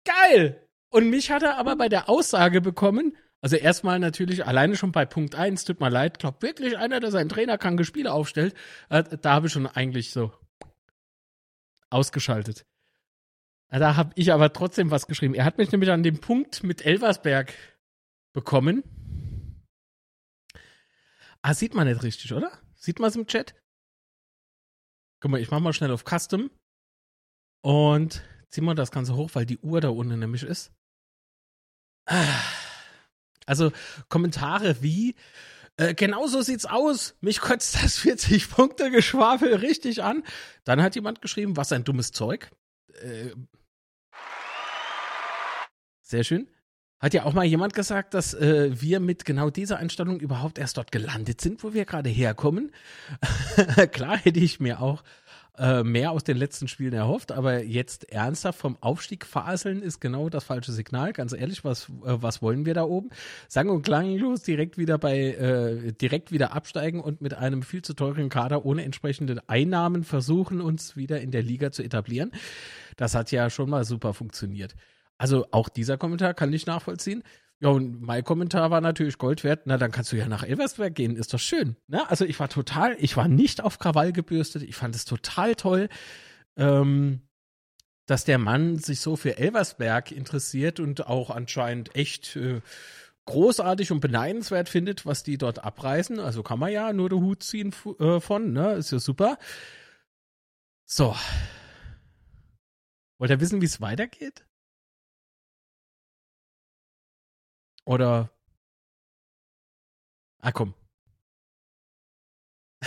[0.05, 0.61] geil.
[0.89, 5.05] Und mich hat er aber bei der Aussage bekommen, also erstmal natürlich alleine schon bei
[5.05, 8.55] Punkt 1, tut mir leid, glaubt wirklich einer, der seinen Trainer kranke Spiele aufstellt.
[8.89, 10.31] Äh, da habe ich schon eigentlich so
[11.89, 12.65] ausgeschaltet.
[13.69, 15.33] Da habe ich aber trotzdem was geschrieben.
[15.33, 17.53] Er hat mich nämlich an dem Punkt mit Elversberg
[18.33, 18.83] bekommen.
[21.41, 22.51] Ah, sieht man nicht richtig, oder?
[22.75, 23.53] Sieht man es im Chat?
[25.19, 26.49] Guck mal, ich mach mal schnell auf Custom
[27.61, 28.23] und
[28.55, 30.71] zieh mal das Ganze hoch, weil die Uhr da unten nämlich ist.
[33.45, 33.71] Also
[34.07, 35.15] Kommentare wie,
[35.77, 37.15] äh, genau so sieht's aus.
[37.19, 40.23] Mich kotzt das 40 Punkte Geschwafel richtig an.
[40.63, 42.49] Dann hat jemand geschrieben, was ein dummes Zeug.
[43.01, 43.31] Äh,
[46.01, 46.47] sehr schön.
[46.99, 50.77] Hat ja auch mal jemand gesagt, dass äh, wir mit genau dieser Einstellung überhaupt erst
[50.77, 52.71] dort gelandet sind, wo wir gerade herkommen.
[53.91, 55.03] Klar hätte ich mir auch
[55.57, 60.29] äh, mehr aus den letzten Spielen erhofft, aber jetzt ernsthaft vom Aufstieg faseln ist genau
[60.29, 61.13] das falsche Signal.
[61.13, 63.09] Ganz ehrlich, was, äh, was wollen wir da oben?
[63.47, 67.93] Sang und klanglos direkt wieder bei, äh, direkt wieder absteigen und mit einem viel zu
[67.93, 72.31] teuren Kader ohne entsprechende Einnahmen versuchen, uns wieder in der Liga zu etablieren.
[72.97, 74.75] Das hat ja schon mal super funktioniert.
[75.17, 77.23] Also auch dieser Kommentar kann ich nachvollziehen.
[77.61, 79.61] Ja, und mein Kommentar war natürlich Gold wert.
[79.65, 81.77] Na, dann kannst du ja nach Elversberg gehen, ist doch schön.
[81.87, 82.07] Ne?
[82.09, 84.63] Also ich war total, ich war nicht auf Krawall gebürstet.
[84.63, 85.89] Ich fand es total toll,
[86.57, 87.21] ähm,
[88.05, 92.61] dass der Mann sich so für Elversberg interessiert und auch anscheinend echt äh,
[93.25, 96.19] großartig und beneidenswert findet, was die dort abreißen.
[96.19, 98.73] Also kann man ja nur den Hut ziehen äh, von, ne?
[98.73, 99.37] Ist ja super.
[100.85, 101.15] So.
[103.17, 104.45] Wollt ihr wissen, wie es weitergeht?
[107.85, 108.31] Oder.
[110.41, 110.73] Ah, komm.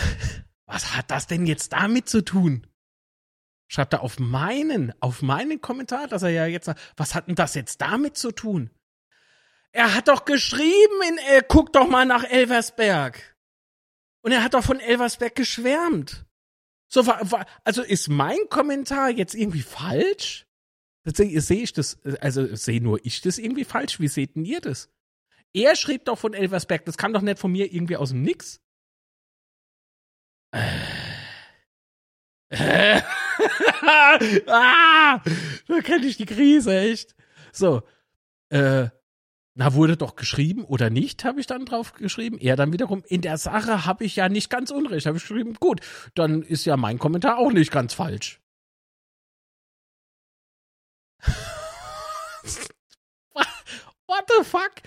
[0.65, 2.67] Was hat das denn jetzt damit zu tun?
[3.67, 7.35] Schreibt er auf meinen, auf meinen Kommentar, dass er ja jetzt sagt, was hat denn
[7.35, 8.71] das jetzt damit zu tun?
[9.71, 13.37] Er hat doch geschrieben in, äh, guck doch mal nach Elversberg.
[14.21, 16.25] Und er hat doch von Elversberg geschwärmt.
[16.87, 17.01] So,
[17.63, 20.47] also ist mein Kommentar jetzt irgendwie falsch?
[21.13, 23.99] Sehe seh ich das, also sehe nur ich das irgendwie falsch?
[23.99, 24.89] Wie seht denn ihr das?
[25.53, 28.61] Er schrieb doch von Elversberg, das kam doch nicht von mir irgendwie aus dem Nix.
[30.51, 30.59] Äh.
[32.49, 33.01] Äh.
[34.47, 35.21] ah,
[35.67, 37.15] da kenne ich die Krise, echt.
[37.51, 37.83] So,
[38.49, 38.89] äh,
[39.55, 42.37] na, wurde doch geschrieben oder nicht, habe ich dann drauf geschrieben.
[42.39, 45.55] Er dann wiederum, in der Sache habe ich ja nicht ganz unrecht, habe ich geschrieben,
[45.59, 45.81] gut,
[46.15, 48.39] dann ist ja mein Kommentar auch nicht ganz falsch.
[54.09, 54.81] What the fuck?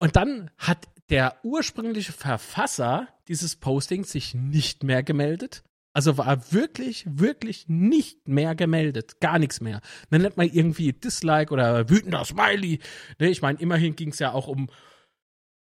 [0.00, 5.62] Und dann hat der ursprüngliche Verfasser dieses Postings sich nicht mehr gemeldet.
[5.94, 9.20] Also war wirklich, wirklich nicht mehr gemeldet.
[9.20, 9.80] Gar nichts mehr.
[10.10, 12.80] Dann nennt man irgendwie Dislike oder wütender Smiley.
[13.20, 14.68] Ne, ich meine, immerhin ging es ja auch um,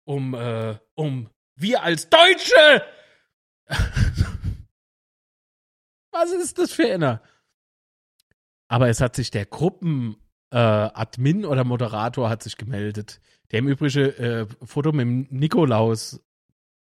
[0.04, 2.84] um, äh, um wir als Deutsche.
[6.10, 7.22] Was ist das für einer?
[8.66, 10.16] Aber es hat sich der Gruppen
[10.54, 13.20] äh, Admin oder Moderator hat sich gemeldet,
[13.50, 16.20] der im Übrigen äh, Foto mit dem Nikolaus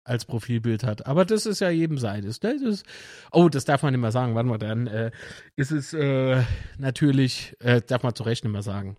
[0.05, 1.07] als Profilbild hat.
[1.07, 2.41] Aber das ist ja jedem seines.
[2.41, 2.85] Das ist,
[3.33, 4.35] oh, das darf man nicht mehr sagen.
[4.35, 5.13] Warte mal, dann äh,
[5.57, 6.43] ist es äh,
[6.77, 8.99] natürlich, äh, darf man zu Recht nicht mehr sagen.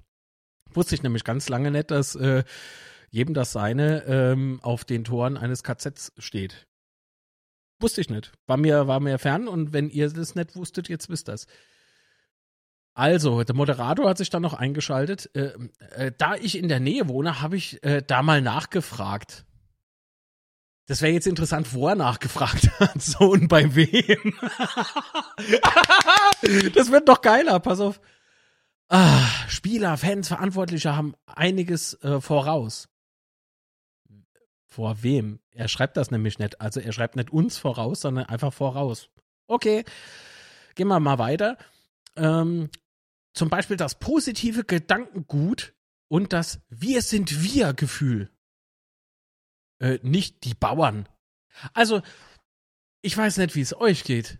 [0.74, 2.44] Wusste ich nämlich ganz lange nicht, dass äh,
[3.12, 6.66] jedem das seine ähm, auf den Toren eines KZs steht.
[7.80, 8.32] Wusste ich nicht.
[8.48, 11.46] War mir, war mir fern und wenn ihr das nicht wusstet, jetzt wisst das.
[12.96, 15.30] Also, der Moderator hat sich dann noch eingeschaltet.
[15.36, 15.52] Äh,
[15.96, 19.46] äh, da ich in der Nähe wohne, habe ich äh, da mal nachgefragt.
[20.88, 23.02] Das wäre jetzt interessant, wo er nachgefragt hat.
[23.02, 24.34] So und bei wem.
[26.74, 28.00] das wird noch geiler, pass auf.
[28.88, 32.88] Ah, Spieler, Fans, Verantwortliche haben einiges äh, voraus.
[34.68, 35.40] Vor wem?
[35.52, 36.62] Er schreibt das nämlich nicht.
[36.62, 39.10] Also er schreibt nicht uns voraus, sondern einfach voraus.
[39.48, 39.84] Okay,
[40.76, 41.58] gehen wir mal weiter.
[42.16, 42.70] Ähm,
[43.36, 45.76] zum Beispiel das positive Gedankengut
[46.10, 48.32] und das Wir sind wir Gefühl.
[49.80, 51.10] Äh, nicht die Bauern.
[51.74, 52.02] Also,
[53.02, 54.40] ich weiß nicht, wie es euch geht.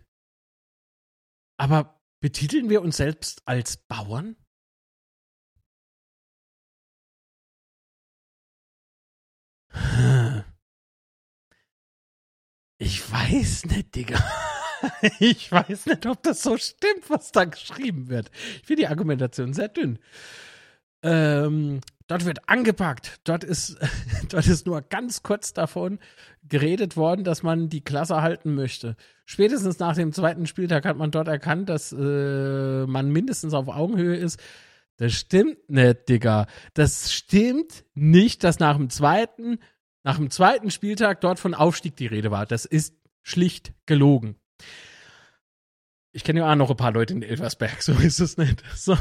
[1.58, 4.36] Aber Betiteln wir uns selbst als Bauern?
[12.78, 14.18] Ich weiß nicht, Digga.
[15.20, 18.30] Ich weiß nicht, ob das so stimmt, was da geschrieben wird.
[18.60, 19.98] Ich finde die Argumentation sehr dünn.
[21.02, 23.20] Ähm, dort wird angepackt.
[23.24, 23.76] Dort ist,
[24.28, 25.98] dort ist nur ganz kurz davon
[26.48, 28.96] geredet worden, dass man die Klasse halten möchte.
[29.24, 34.16] Spätestens nach dem zweiten Spieltag hat man dort erkannt, dass äh, man mindestens auf Augenhöhe
[34.16, 34.40] ist.
[34.98, 36.46] Das stimmt nicht, Digga.
[36.74, 39.58] Das stimmt nicht, dass nach dem zweiten
[40.06, 42.46] nach dem zweiten Spieltag dort von Aufstieg die Rede war.
[42.46, 42.94] Das ist
[43.24, 44.36] schlicht gelogen.
[46.16, 48.62] Ich kenne ja auch noch ein paar Leute in Elversberg, so ist es nicht.
[48.74, 48.96] So.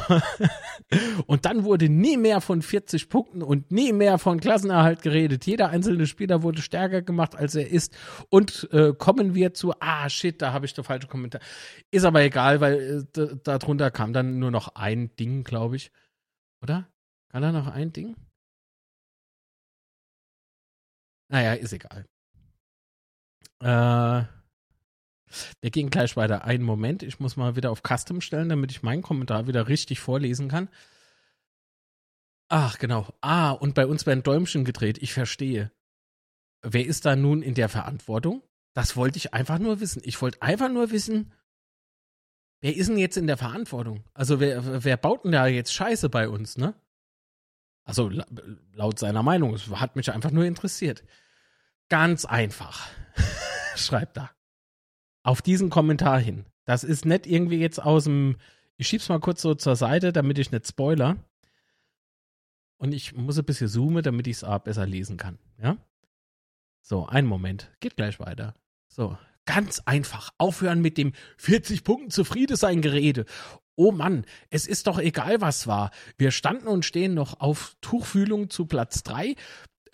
[1.27, 5.45] Und dann wurde nie mehr von 40 Punkten und nie mehr von Klassenerhalt geredet.
[5.45, 7.95] Jeder einzelne Spieler wurde stärker gemacht, als er ist.
[8.30, 11.40] Und äh, kommen wir zu, ah shit, da habe ich der falsche Kommentar.
[11.90, 15.94] Ist aber egal, weil äh, darunter kam dann nur noch ein Ding, glaube ich.
[16.61, 16.90] Oder?
[17.30, 18.18] Kann da noch ein Ding?
[21.30, 22.06] Naja, ist egal.
[23.61, 24.34] Äh,
[25.61, 26.45] wir gehen gleich weiter.
[26.45, 29.99] Einen Moment, ich muss mal wieder auf Custom stellen, damit ich meinen Kommentar wieder richtig
[29.99, 30.69] vorlesen kann.
[32.47, 33.07] Ach, genau.
[33.21, 34.99] Ah, und bei uns werden Däumchen gedreht.
[35.01, 35.71] Ich verstehe.
[36.61, 38.43] Wer ist da nun in der Verantwortung?
[38.73, 40.01] Das wollte ich einfach nur wissen.
[40.05, 41.31] Ich wollte einfach nur wissen,
[42.61, 44.03] wer ist denn jetzt in der Verantwortung?
[44.13, 46.75] Also wer, wer baut denn da jetzt Scheiße bei uns, ne?
[47.83, 48.11] Also
[48.73, 49.53] laut seiner Meinung.
[49.53, 51.03] Es hat mich einfach nur interessiert.
[51.87, 52.87] Ganz einfach.
[53.75, 54.34] Schreibt da.
[55.26, 56.45] Auf diesen Kommentar hin.
[56.65, 58.38] Das ist nicht irgendwie jetzt aus dem.
[58.77, 61.18] Ich schieb's mal kurz so zur Seite, damit ich nicht spoiler.
[62.77, 65.39] Und ich muss ein bisschen zoomen, damit ich es besser lesen kann.
[65.61, 65.77] Ja?
[66.81, 67.72] So, einen Moment.
[67.80, 68.53] Geht gleich weiter.
[68.88, 70.31] So, ganz einfach.
[70.38, 73.26] Aufhören mit dem 40 Punkten zufrieden sein Gerede
[73.76, 75.91] oh Mann, es ist doch egal, was war.
[76.18, 79.35] Wir standen und stehen noch auf Tuchfühlung zu Platz drei.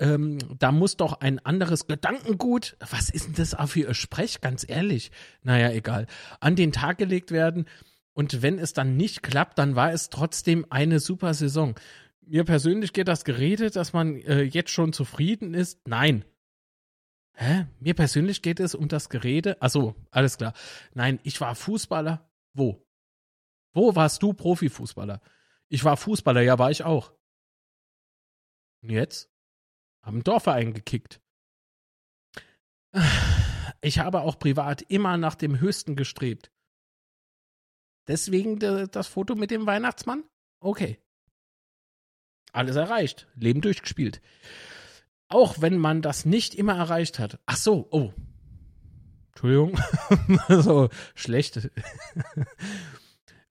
[0.02, 4.65] Ähm, da muss doch ein anderes Gedankengut, was ist denn das für ihr Sprech, ganz
[4.68, 5.11] ehrlich?
[5.44, 6.07] Naja, egal,
[6.40, 7.65] an den Tag gelegt werden.
[8.14, 11.76] Und wenn es dann nicht klappt, dann war es trotzdem eine super Saison.
[12.22, 15.88] Mir persönlich geht das Gerede, dass man äh, jetzt schon zufrieden ist.
[15.88, 16.26] Nein.
[17.36, 17.68] Hä?
[17.80, 19.61] Mir persönlich geht es um das Gerede.
[19.61, 20.53] Achso, alles klar.
[20.95, 22.28] Nein, ich war Fußballer.
[22.53, 22.84] Wo?
[23.73, 25.22] Wo warst du Profifußballer?
[25.69, 27.14] Ich war Fußballer, ja, war ich auch.
[28.82, 29.31] Und jetzt?
[30.03, 31.22] Haben Dorfverein gekickt.
[33.82, 36.52] Ich habe auch privat immer nach dem Höchsten gestrebt.
[38.07, 40.23] Deswegen das Foto mit dem Weihnachtsmann?
[40.60, 40.99] Okay.
[42.52, 43.28] Alles erreicht.
[43.36, 44.22] Leben durchgespielt.
[45.30, 47.40] Auch wenn man das nicht immer erreicht hat.
[47.45, 48.11] Ach so, oh.
[49.30, 49.80] Entschuldigung.
[50.49, 51.69] so schlecht.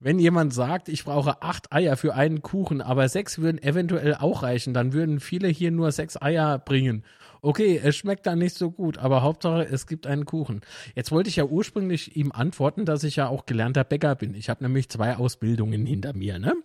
[0.03, 4.41] Wenn jemand sagt, ich brauche acht Eier für einen Kuchen, aber sechs würden eventuell auch
[4.41, 7.05] reichen, dann würden viele hier nur sechs Eier bringen.
[7.43, 10.61] Okay, es schmeckt dann nicht so gut, aber Hauptsache, es gibt einen Kuchen.
[10.95, 14.33] Jetzt wollte ich ja ursprünglich ihm antworten, dass ich ja auch gelernter Bäcker bin.
[14.33, 16.55] Ich habe nämlich zwei Ausbildungen hinter mir, ne?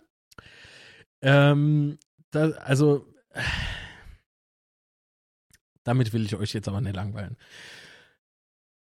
[1.21, 1.99] Ähm,
[2.31, 3.05] da, also,
[5.83, 7.37] damit will ich euch jetzt aber nicht langweilen.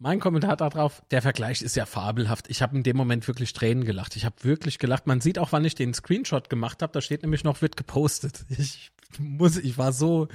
[0.03, 2.51] Mein Kommentar darauf, der Vergleich ist ja fabelhaft.
[2.51, 4.17] Ich habe in dem Moment wirklich Tränen gelacht.
[4.17, 5.07] Ich habe wirklich gelacht.
[5.07, 6.93] Man sieht auch, wann ich den Screenshot gemacht habe.
[6.93, 8.45] Da steht nämlich noch, wird gepostet.
[8.59, 10.27] Ich muss, ich war so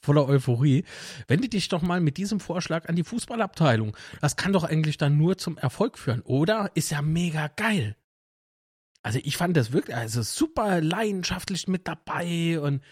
[0.00, 0.84] voller Euphorie.
[1.28, 3.96] Wende dich doch mal mit diesem Vorschlag an die Fußballabteilung.
[4.20, 6.70] Das kann doch eigentlich dann nur zum Erfolg führen, oder?
[6.74, 7.96] Ist ja mega geil.
[9.02, 12.82] Also ich fand das wirklich, also super leidenschaftlich mit dabei und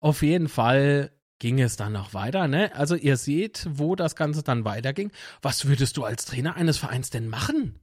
[0.00, 2.74] auf jeden Fall ging es dann noch weiter, ne?
[2.74, 5.10] Also ihr seht, wo das Ganze dann weiterging.
[5.42, 7.80] Was würdest du als Trainer eines Vereins denn machen?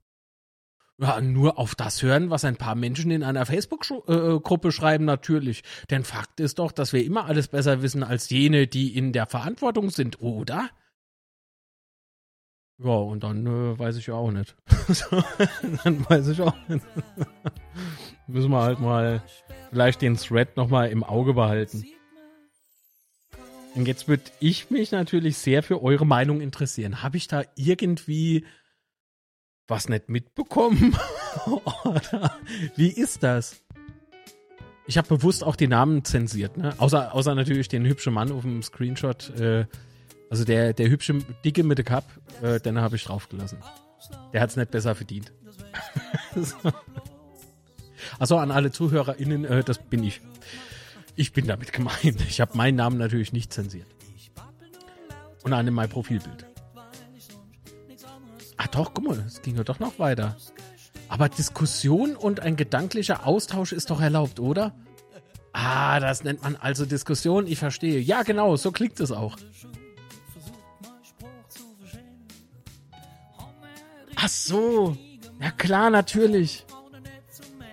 [0.97, 5.63] Ja, nur auf das hören, was ein paar Menschen in einer Facebook-Gruppe schreiben, natürlich.
[5.89, 9.25] Denn Fakt ist doch, dass wir immer alles besser wissen als jene, die in der
[9.25, 10.69] Verantwortung sind, oder?
[12.77, 14.55] Ja, und dann äh, weiß ich ja auch nicht.
[15.83, 16.85] dann weiß ich auch nicht.
[18.27, 19.21] Müssen wir halt mal
[19.69, 21.85] vielleicht den Thread nochmal im Auge behalten.
[23.75, 27.03] Und jetzt würde ich mich natürlich sehr für eure Meinung interessieren.
[27.03, 28.45] Habe ich da irgendwie
[29.67, 30.95] was nicht mitbekommen?
[31.83, 32.37] Oder
[32.75, 33.61] wie ist das?
[34.87, 36.73] Ich habe bewusst auch die Namen zensiert, ne?
[36.77, 39.31] Außer, außer natürlich den hübschen Mann auf dem Screenshot.
[39.39, 39.65] Äh,
[40.29, 42.05] also der, der hübsche Dicke mit der Cup,
[42.41, 43.57] äh, den habe ich draufgelassen.
[44.31, 45.33] Der hat es nicht besser verdient.
[46.35, 46.55] so.
[48.19, 50.21] Also an alle ZuhörerInnen, äh, das bin ich.
[51.15, 52.21] Ich bin damit gemeint.
[52.27, 53.87] Ich habe meinen Namen natürlich nicht zensiert.
[55.43, 56.45] Und an mein Profilbild.
[58.57, 60.35] Ah doch, guck mal, es ging ja doch noch weiter.
[61.07, 64.73] Aber Diskussion und ein gedanklicher Austausch ist doch erlaubt, oder?
[65.53, 67.99] Ah, das nennt man also Diskussion, ich verstehe.
[67.99, 69.37] Ja, genau, so klingt es auch.
[74.15, 74.97] Ach so.
[75.39, 76.65] Ja klar, natürlich.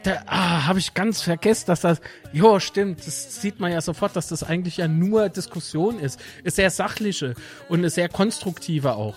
[0.02, 2.00] Da ah, habe ich ganz vergessen, dass das.
[2.32, 3.06] Jo, stimmt.
[3.06, 6.18] Das sieht man ja sofort, dass das eigentlich ja nur Diskussion ist.
[6.42, 7.34] Ist sehr sachliche
[7.68, 9.16] und eine sehr konstruktive auch.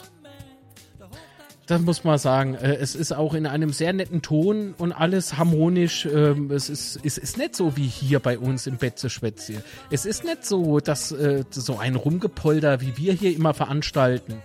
[1.66, 2.54] Das muss man sagen.
[2.54, 6.06] Äh, es ist auch in einem sehr netten Ton und alles harmonisch.
[6.06, 9.64] Ähm, es ist, es ist nicht so wie hier bei uns im Betze-Schwätze.
[9.90, 14.36] Es ist nicht so, dass äh, so ein Rumgepolter, wie wir hier immer veranstalten.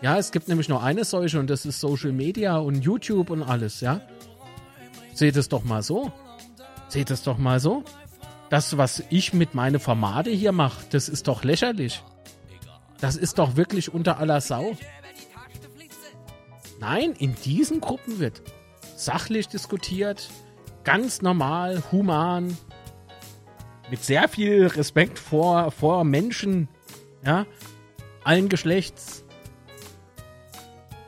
[0.00, 3.42] Ja, es gibt nämlich nur eine solche und das ist Social Media und YouTube und
[3.42, 4.00] alles, ja.
[5.20, 6.10] Seht es doch mal so.
[6.88, 7.84] Seht es doch mal so.
[8.48, 12.02] Das, was ich mit meinen Formate hier mache, das ist doch lächerlich.
[13.00, 14.78] Das ist doch wirklich unter aller Sau.
[16.80, 18.40] Nein, in diesen Gruppen wird
[18.96, 20.30] sachlich diskutiert,
[20.84, 22.56] ganz normal, human,
[23.90, 26.66] mit sehr viel Respekt vor, vor Menschen,
[27.22, 27.44] ja,
[28.24, 29.22] allen Geschlechts,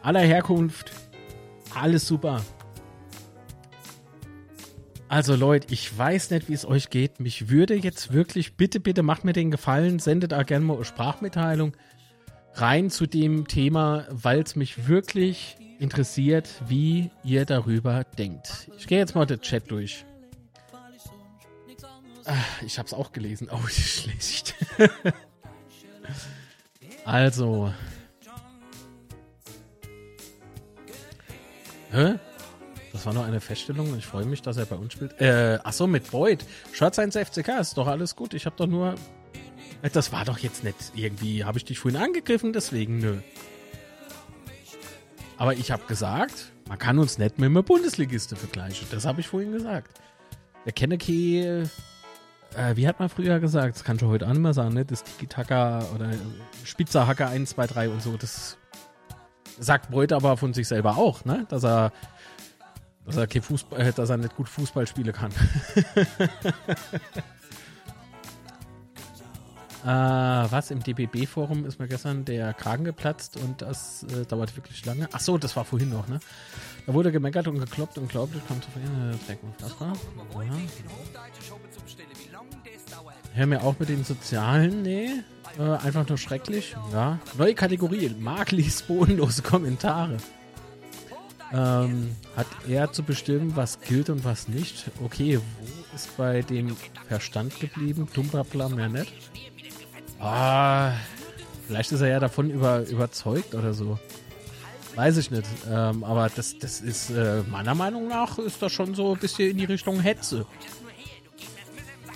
[0.03, 0.93] aller Herkunft,
[1.75, 2.43] alles super.
[5.13, 7.21] Also Leute, ich weiß nicht, wie es euch geht.
[7.21, 10.87] Mich würde jetzt wirklich, bitte, bitte macht mir den Gefallen, sendet da gerne mal eine
[10.87, 11.77] Sprachmitteilung
[12.55, 18.71] rein zu dem Thema, weil es mich wirklich interessiert, wie ihr darüber denkt.
[18.79, 20.07] Ich gehe jetzt mal den Chat durch.
[22.25, 23.51] Ach, ich habe es auch gelesen.
[23.53, 24.55] Oh, schlecht.
[27.05, 27.71] also.
[31.91, 32.19] Hä?
[32.93, 33.97] Das war noch eine Feststellung.
[33.97, 35.19] Ich freue mich, dass er bei uns spielt.
[35.21, 36.45] Äh, achso, mit Boyd.
[36.73, 38.35] Schaut sein FCK, ist doch alles gut.
[38.35, 38.95] Ich habe doch nur.
[39.81, 41.45] Äh, das war doch jetzt nicht irgendwie.
[41.45, 43.19] Habe ich dich vorhin angegriffen, deswegen nö.
[45.39, 48.87] Aber ich habe gesagt, man kann uns nicht mit einem Bundesligiste vergleichen.
[48.91, 49.99] Das habe ich vorhin gesagt.
[50.67, 51.69] Der Kenneke,
[52.55, 53.77] äh, wie hat man früher gesagt?
[53.77, 54.85] Das kann ich heute mehr sagen, ne?
[54.85, 56.11] Das Tiki-Taka oder
[56.65, 58.17] Spitzerhacker 1, 2, 3 und so.
[58.17, 58.59] Das
[59.59, 61.47] sagt Beuth aber von sich selber auch, ne?
[61.49, 61.93] Dass er
[63.07, 65.33] dass er, kein Fußball, äh, dass er nicht gut Fußball spielen kann.
[69.85, 70.71] äh, was?
[70.71, 75.09] Im DBB-Forum ist mir gestern der Kragen geplatzt und das äh, dauert wirklich lange.
[75.13, 76.21] Ach so, das war vorhin noch, ne?
[76.87, 79.19] Da wurde gemeckert und gekloppt und glaubt, ich komme zu verlieren.
[79.71, 79.93] Ja.
[83.35, 85.09] Hör mir auf mit den Sozialen, nee.
[85.59, 86.77] Äh, einfach nur schrecklich.
[86.93, 87.19] Ja.
[87.37, 88.15] Neue Kategorie.
[88.51, 90.19] Liest bodenlose Kommentare.
[91.53, 94.91] Ähm, hat er zu bestimmen, was gilt und was nicht?
[95.05, 96.77] Okay, wo ist bei dem
[97.09, 98.09] Verstand geblieben?
[98.15, 99.13] Dumbrabla mehr nicht.
[100.19, 100.93] Ah,
[101.67, 103.99] vielleicht ist er ja davon über, überzeugt oder so.
[104.95, 105.47] Weiß ich nicht.
[105.71, 109.51] Ähm, aber das, das ist äh, meiner Meinung nach ist das schon so ein bisschen
[109.51, 110.47] in die Richtung Hetze.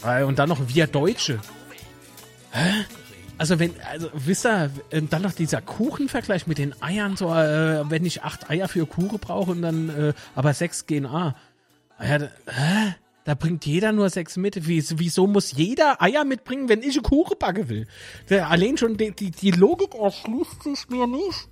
[0.04, 1.40] Äh, und dann noch wir Deutsche.
[2.52, 2.84] Hä?
[3.38, 4.70] Also wenn, also wisst ihr,
[5.10, 9.18] dann noch dieser Kuchenvergleich mit den Eiern, so äh, wenn ich acht Eier für Kuchen
[9.18, 11.36] brauche und dann äh, aber sechs gehen A.
[12.00, 12.94] Ja, da, hä?
[13.24, 14.66] da bringt jeder nur sechs mit.
[14.68, 17.86] Wie, wieso muss jeder Eier mitbringen, wenn ich eine Kuchen backen will?
[18.30, 21.48] Der, allein schon die, die, die Logik erschließt sich mir nicht.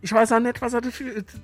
[0.00, 0.82] Ich weiß auch nicht, was er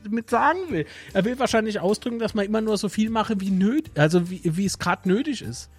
[0.05, 0.87] damit sagen will.
[1.13, 4.65] Er will wahrscheinlich ausdrücken, dass man immer nur so viel mache, wie nötig, also wie
[4.65, 5.71] es gerade nötig ist.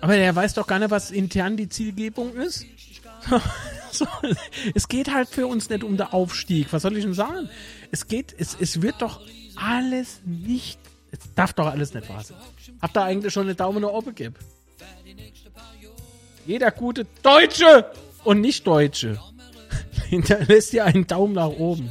[0.00, 2.64] Aber der weiß doch gar nicht, was intern die Zielgebung ist.
[3.92, 4.06] so,
[4.74, 6.72] es geht halt für uns nicht um den Aufstieg.
[6.72, 7.48] Was soll ich denn sagen?
[7.90, 9.20] Es geht, es, es wird doch
[9.56, 10.78] alles nicht,
[11.10, 12.36] es darf doch alles nicht wahr sein.
[12.80, 14.36] Habt ihr eigentlich schon eine Daumen nach oben gegeben?
[16.46, 17.90] Jeder gute Deutsche
[18.24, 19.20] und Nicht-Deutsche
[20.08, 21.90] hinterlässt ja einen Daumen nach oben.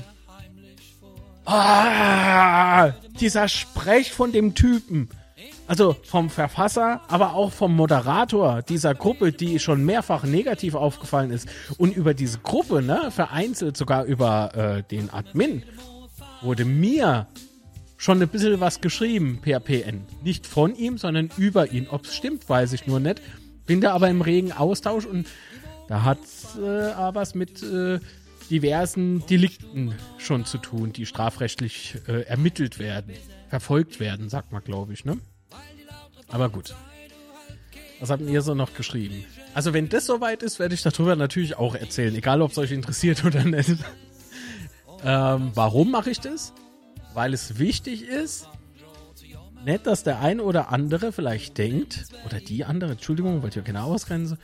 [1.46, 2.90] Ah,
[3.20, 5.10] dieser Sprech von dem Typen.
[5.68, 11.48] Also vom Verfasser, aber auch vom Moderator dieser Gruppe, die schon mehrfach negativ aufgefallen ist.
[11.78, 15.64] Und über diese Gruppe, ne, vereinzelt sogar über äh, den Admin,
[16.42, 17.28] wurde mir
[17.98, 20.06] schon ein bisschen was geschrieben per PN.
[20.24, 21.88] Nicht von ihm, sondern über ihn.
[21.90, 23.22] Ob es stimmt, weiß ich nur nicht.
[23.66, 25.28] Bin da aber im regen Austausch und
[25.90, 28.00] da hat es äh, was mit äh,
[28.50, 33.14] diversen Delikten schon zu tun, die strafrechtlich äh, ermittelt werden,
[33.50, 35.18] verfolgt werden, sagt man, glaube ich, ne?
[36.30, 36.76] Aber gut.
[38.00, 39.26] Was habt ihr so noch geschrieben?
[39.54, 42.72] Also wenn das soweit ist, werde ich darüber natürlich auch erzählen, egal ob es euch
[42.72, 43.78] interessiert oder nicht.
[45.04, 46.54] ähm, warum mache ich das?
[47.14, 48.48] Weil es wichtig ist,
[49.66, 53.64] nicht, dass der eine oder andere vielleicht denkt, oder die andere, Entschuldigung, weil ich ja
[53.64, 54.38] genau ausgrenze,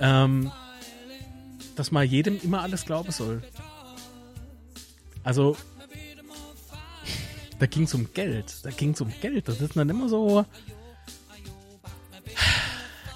[0.00, 0.50] ähm,
[1.76, 3.42] dass man jedem immer alles glauben soll.
[5.22, 5.56] Also,
[7.60, 8.56] Da ging es um Geld.
[8.64, 9.48] Da ging es um Geld.
[9.48, 10.44] Das ist dann immer so.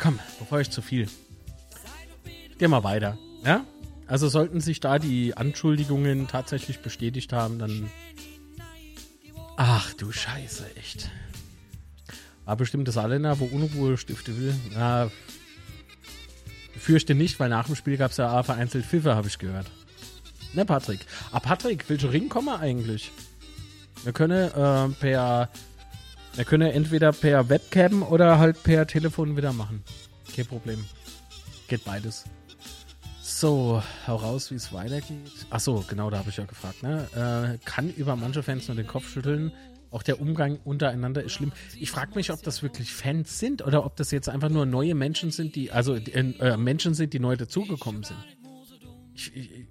[0.01, 1.09] Komm, bevor ich zu viel.
[2.59, 3.19] Geh mal weiter.
[3.45, 3.65] Ja?
[4.07, 7.91] Also sollten sich da die Anschuldigungen tatsächlich bestätigt haben, dann.
[9.57, 11.11] Ach du Scheiße, echt.
[12.45, 14.55] War bestimmt das Alena, wo Unruhe stifte will.
[14.73, 15.11] Na,
[16.79, 19.67] fürchte nicht, weil nach dem Spiel gab es ja vereinzelt Pfiffe, habe ich gehört.
[20.55, 21.01] Ne, Patrick?
[21.31, 23.13] Ah, Patrick, welcher Ring kommen wir eigentlich?
[24.05, 25.51] Wir können äh, per.
[26.35, 29.83] Wir können entweder per Webcam oder halt per Telefon wieder machen.
[30.35, 30.85] Kein Problem.
[31.67, 32.25] Geht beides.
[33.21, 35.47] So, hau raus, wie es weitergeht.
[35.51, 36.83] Ach so, genau, da habe ich ja gefragt.
[36.83, 37.07] Ne?
[37.15, 39.53] Äh, kann über manche Fans nur den Kopf schütteln.
[39.91, 41.53] Auch der Umgang untereinander ist schlimm.
[41.79, 44.95] Ich frage mich, ob das wirklich Fans sind oder ob das jetzt einfach nur neue
[44.95, 48.19] Menschen sind, die also äh, Menschen sind, die neu dazugekommen sind.
[49.15, 49.69] Ich, ich,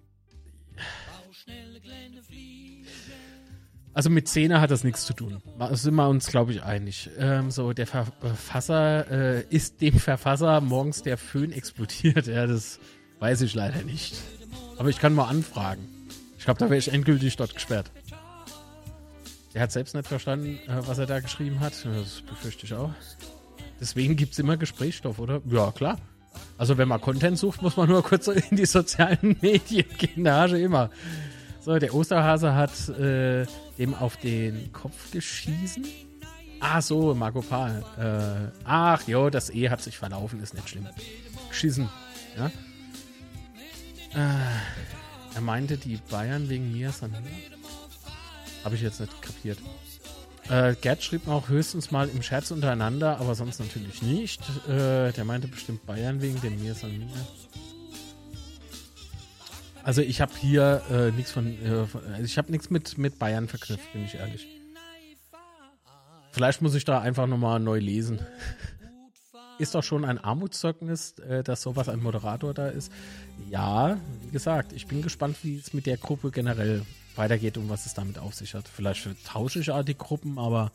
[3.97, 5.41] Also mit Szene hat das nichts zu tun.
[5.57, 7.09] Da sind wir uns, glaube ich, einig.
[7.17, 12.27] Ähm, so, der Verfasser äh, ist dem Verfasser morgens der Föhn explodiert.
[12.27, 12.79] Ja, das
[13.17, 14.21] weiß ich leider nicht.
[14.77, 15.81] Aber ich kann mal anfragen.
[16.37, 17.89] Ich glaube, da wäre ich endgültig dort gesperrt.
[19.55, 21.73] Der hat selbst nicht verstanden, äh, was er da geschrieben hat.
[21.83, 22.91] Das befürchte ich auch.
[23.81, 25.41] Deswegen gibt es immer Gesprächsstoff, oder?
[25.49, 25.97] Ja, klar.
[26.59, 30.23] Also wenn man Content sucht, muss man nur kurz in die sozialen Medien gehen.
[30.23, 30.91] Da immer.
[31.61, 33.47] So, der Osterhase hat äh,
[33.77, 35.85] dem auf den Kopf geschießen.
[36.59, 37.83] Ah, so, Marco Paul.
[37.97, 40.87] Äh, ach, jo, das E hat sich verlaufen, ist nicht schlimm.
[41.49, 41.89] Geschissen,
[42.35, 42.47] ja.
[44.15, 47.23] Äh, er meinte, die Bayern wegen mir sanieren.
[48.63, 49.59] Habe ich jetzt nicht kapiert.
[50.49, 54.41] Äh, Gerd schrieb auch höchstens mal im Scherz untereinander, aber sonst natürlich nicht.
[54.67, 57.09] Äh, der meinte bestimmt Bayern wegen dem mir sanieren.
[59.87, 63.19] Also ich habe hier äh, nichts von, äh, von, also ich habe nichts mit, mit
[63.19, 64.45] Bayern verknüpft, bin ich ehrlich.
[66.31, 68.19] Vielleicht muss ich da einfach nochmal neu lesen.
[69.59, 72.91] ist doch schon ein Armutszeugnis, äh, dass sowas ein Moderator da ist.
[73.49, 76.81] Ja, wie gesagt, ich bin gespannt, wie es mit der Gruppe generell
[77.15, 78.67] weitergeht und was es damit auf sich hat.
[78.67, 80.73] Vielleicht tausche ich auch die Gruppen, aber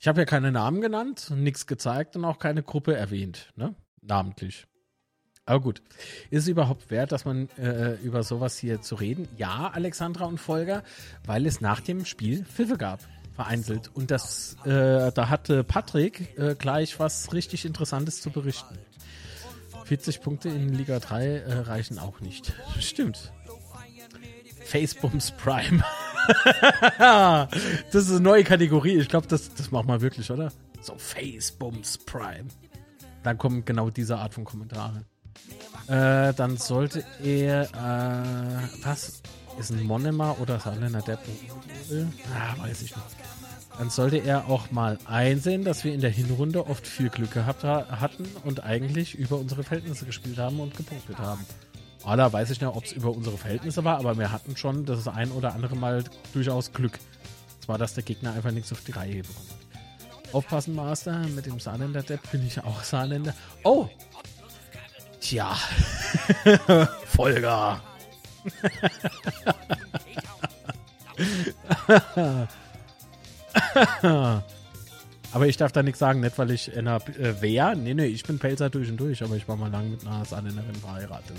[0.00, 3.74] ich habe ja keine Namen genannt, nichts gezeigt und auch keine Gruppe erwähnt, ne?
[4.02, 4.66] Namentlich.
[5.44, 5.82] Aber gut,
[6.30, 9.28] ist es überhaupt wert, dass man äh, über sowas hier zu reden?
[9.36, 10.84] Ja, Alexandra und Folger,
[11.26, 13.00] weil es nach dem Spiel Pfiffe gab,
[13.34, 13.90] vereinzelt.
[13.92, 18.78] Und das, äh, da hatte Patrick äh, gleich was richtig Interessantes zu berichten.
[19.84, 22.52] 40 Punkte in Liga 3 äh, reichen auch nicht.
[22.78, 23.32] Stimmt.
[24.64, 25.82] Facebums Prime.
[26.98, 28.96] das ist eine neue Kategorie.
[28.98, 30.52] Ich glaube, das, das machen wir wirklich, oder?
[30.80, 32.46] So, Facebums Prime.
[33.24, 35.04] Dann kommen genau diese Art von Kommentaren.
[35.88, 39.22] Äh, dann sollte er, äh, was?
[39.58, 41.18] Ist ein Monema oder Salena Depp?
[42.34, 43.16] Ah, weiß ich nicht.
[43.78, 47.64] Dann sollte er auch mal einsehen, dass wir in der Hinrunde oft viel Glück gehabt
[47.64, 51.44] ha hatten und eigentlich über unsere Verhältnisse gespielt haben und gepunktet haben.
[52.04, 54.84] Ah, da weiß ich nicht, ob es über unsere Verhältnisse war, aber wir hatten schon
[54.84, 56.98] das ein oder andere Mal durchaus Glück.
[57.60, 60.34] Zwar, dass der Gegner einfach nichts auf die Reihe bekommen hat.
[60.34, 63.34] Aufpassen, Master, mit dem Saarländer-Depp bin ich auch Saarländer.
[63.64, 63.88] Oh,
[65.22, 65.56] Tja,
[67.06, 67.80] Folger.
[75.32, 77.76] aber ich darf da nichts sagen, nicht weil ich in einer äh, wer?
[77.76, 80.24] Nee, nee, ich bin Pelzer durch und durch, aber ich war mal lang mit einer
[80.24, 81.36] Saarländerin verheiratet.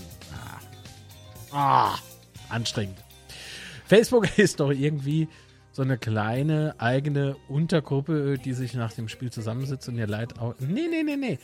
[1.52, 1.92] Ah.
[1.92, 2.00] ah,
[2.48, 3.04] anstrengend.
[3.86, 5.28] Facebook ist doch irgendwie
[5.74, 10.56] so eine kleine eigene Untergruppe, die sich nach dem Spiel zusammensitzt und ihr Leid auch.
[10.60, 11.38] Nee, nee, nee, nee.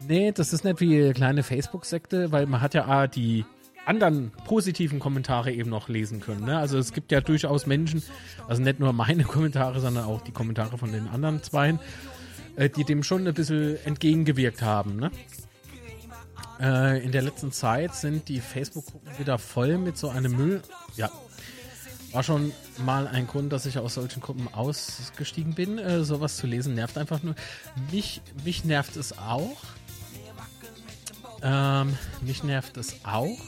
[0.00, 3.44] Nee, das ist nicht wie eine kleine Facebook-Sekte, weil man hat ja die
[3.86, 6.44] anderen positiven Kommentare eben noch lesen können.
[6.44, 6.58] Ne?
[6.58, 8.02] Also es gibt ja durchaus Menschen,
[8.48, 11.78] also nicht nur meine Kommentare, sondern auch die Kommentare von den anderen Zweien,
[12.56, 14.96] äh, die dem schon ein bisschen entgegengewirkt haben.
[14.96, 15.10] Ne?
[16.60, 20.62] Äh, in der letzten Zeit sind die Facebook-Gruppen wieder voll mit so einem Müll.
[20.96, 21.10] Ja,
[22.12, 25.78] war schon mal ein Grund, dass ich aus solchen Gruppen ausgestiegen bin.
[25.78, 27.34] Äh, sowas zu lesen nervt einfach nur.
[27.92, 29.56] Mich, mich nervt es auch,
[31.42, 33.38] ähm, mich nervt es auch,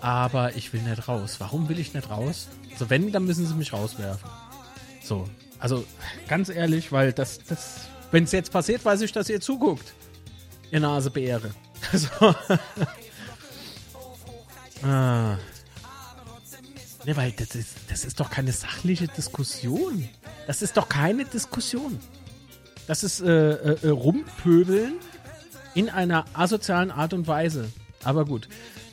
[0.00, 1.36] aber ich will nicht raus.
[1.38, 2.48] Warum will ich nicht raus?
[2.72, 4.28] Also wenn, dann müssen sie mich rauswerfen.
[5.02, 5.28] So,
[5.58, 5.84] also
[6.28, 9.94] ganz ehrlich, weil das, das, wenn es jetzt passiert, weiß ich, dass ihr zuguckt.
[10.70, 11.50] Ihr Nasebeere.
[11.92, 12.08] Also,
[14.82, 15.36] ah.
[17.06, 20.08] Ne, weil das ist, das ist doch keine sachliche Diskussion.
[20.46, 21.98] Das ist doch keine Diskussion.
[22.86, 24.94] Das ist äh, äh, äh rumpöbeln
[25.74, 27.68] in einer asozialen Art und Weise.
[28.02, 28.48] Aber gut.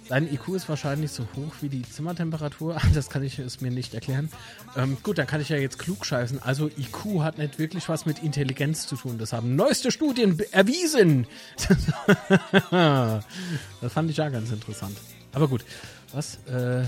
[0.09, 2.77] Dein IQ ist wahrscheinlich so hoch wie die Zimmertemperatur.
[2.93, 4.29] Das kann ich es mir nicht erklären.
[4.75, 6.43] Ähm, gut, dann kann ich ja jetzt klug scheißen.
[6.43, 9.17] Also IQ hat nicht wirklich was mit Intelligenz zu tun.
[9.17, 11.27] Das haben neueste Studien erwiesen.
[12.71, 14.97] das fand ich ja ganz interessant.
[15.31, 15.63] Aber gut,
[16.11, 16.39] was?
[16.45, 16.83] Äh,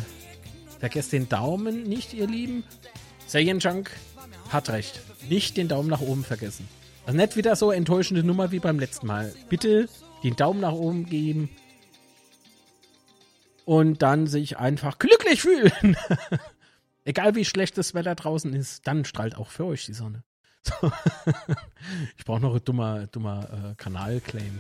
[0.80, 2.66] vergesst den Daumen nicht, ihr Lieben.
[3.26, 3.92] Saiyan Junk
[4.50, 5.00] hat recht.
[5.30, 6.68] Nicht den Daumen nach oben vergessen.
[7.06, 9.34] Also nicht wieder so enttäuschende Nummer wie beim letzten Mal.
[9.50, 9.90] Bitte
[10.24, 11.50] den Daumen nach oben geben
[13.66, 15.98] und dann sich einfach glücklich fühlen.
[17.06, 20.24] Egal wie schlecht das Wetter draußen ist, dann strahlt auch für euch die Sonne.
[20.66, 20.94] So.
[22.18, 24.60] ich brauche noch ein dummer, dummer äh, Kanalclaim.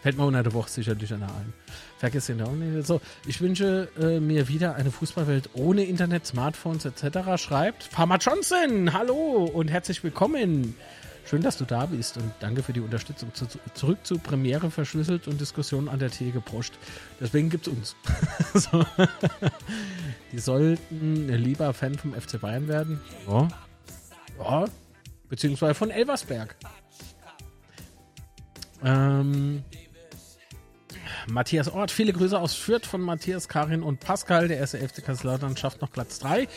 [0.00, 1.52] Fällt mir unter der Woche sicherlich einer ein.
[1.98, 2.86] Vergiss den auch nicht.
[2.86, 7.36] So, ich wünsche äh, mir wieder eine Fußballwelt ohne Internet, Smartphones etc.
[7.36, 10.76] Schreibt Farmer Johnson, hallo und herzlich willkommen.
[11.28, 13.34] Schön, dass du da bist und danke für die Unterstützung.
[13.34, 16.72] Zu, zurück zu Premiere verschlüsselt und Diskussionen an der Theke geproscht.
[17.20, 17.96] Deswegen gibt es uns.
[18.54, 18.82] so.
[20.32, 22.98] Die sollten lieber Fan vom FC Bayern werden.
[23.28, 23.48] Ja.
[24.38, 24.64] Ja.
[25.28, 26.56] Beziehungsweise von Elversberg.
[28.82, 29.62] Ähm,
[31.26, 34.48] Matthias Ort, viele Grüße aus Fürth von Matthias, Karin und Pascal.
[34.48, 36.48] Der erste FC Kaiserslautern schafft noch Platz 3.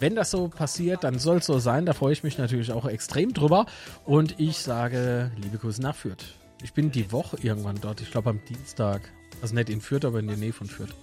[0.00, 1.86] Wenn das so passiert, dann soll es so sein.
[1.86, 3.66] Da freue ich mich natürlich auch extrem drüber.
[4.04, 6.24] Und ich sage, liebe Grüße nach Fürth.
[6.62, 8.00] Ich bin die Woche irgendwann dort.
[8.00, 9.02] Ich glaube am Dienstag.
[9.40, 10.94] Also nicht in Fürth, aber in der Nähe von Fürth.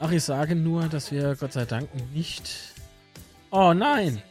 [0.00, 2.74] Ach, ich sage nur, dass wir Gott sei Dank nicht.
[3.50, 4.22] Oh nein!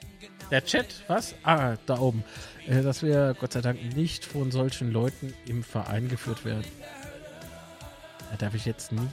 [0.49, 1.33] Der Chat, was?
[1.43, 2.25] Ah, da oben.
[2.67, 6.65] Äh, dass wir Gott sei Dank nicht von solchen Leuten im Verein geführt werden.
[8.31, 9.11] Da darf ich jetzt nicht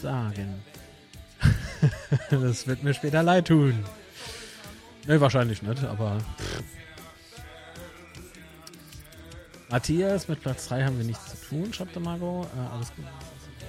[0.00, 0.62] sagen.
[2.30, 3.84] das wird mir später leid tun.
[5.06, 6.18] Ne, wahrscheinlich nicht, aber.
[9.70, 12.46] Matthias, mit Platz 3 haben wir nichts zu tun, schreibt der Margot.
[12.46, 13.06] Äh, alles gut.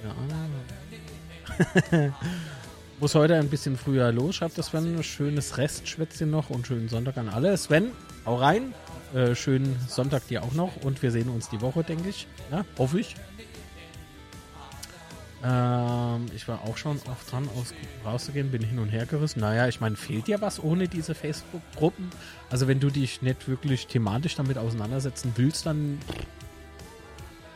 [0.04, 0.14] Ja.
[3.00, 5.02] Muss heute ein bisschen früher los, schreibt der Sven.
[5.04, 7.58] Schönes Restschwätzchen noch und schönen Sonntag an alle.
[7.58, 7.92] Sven,
[8.26, 8.74] hau rein.
[9.14, 12.28] Äh, schönen Sonntag dir auch noch und wir sehen uns die Woche, denke ich.
[12.52, 13.16] Ja, hoffe ich.
[15.44, 17.74] Ähm, ich war auch schon oft dran, aus,
[18.06, 19.42] rauszugehen, bin hin und her gerissen.
[19.42, 22.10] Naja, ich meine, fehlt dir was ohne diese Facebook-Gruppen?
[22.50, 26.00] Also wenn du dich nicht wirklich thematisch damit auseinandersetzen willst, dann...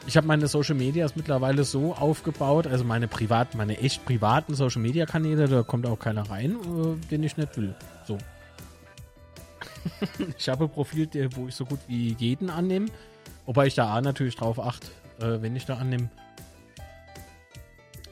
[0.06, 4.82] Ich habe meine Social Medias mittlerweile so aufgebaut, also meine privaten, meine echt privaten Social
[4.82, 7.76] Media Kanäle, da kommt auch keiner rein, äh, den ich nicht will.
[8.06, 8.18] So.
[10.38, 12.88] ich habe ein Profil, wo ich so gut wie jeden annehme,
[13.46, 14.88] wobei ich da natürlich drauf achte,
[15.20, 16.10] äh, wenn ich da annehme,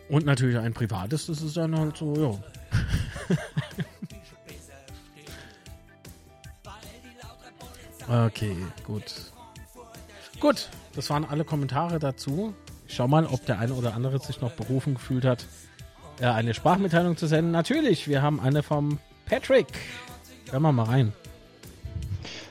[0.10, 2.38] und natürlich ein privates, das ist dann halt so, ja.
[8.08, 8.56] Okay,
[8.86, 9.04] gut.
[10.40, 12.54] Gut, das waren alle Kommentare dazu.
[12.88, 15.48] Ich schau mal, ob der eine oder andere sich noch berufen gefühlt hat,
[16.20, 17.52] äh, eine Sprachmitteilung zu senden.
[17.52, 19.68] Natürlich, wir haben eine vom Patrick.
[20.52, 21.14] Hören wir mal rein.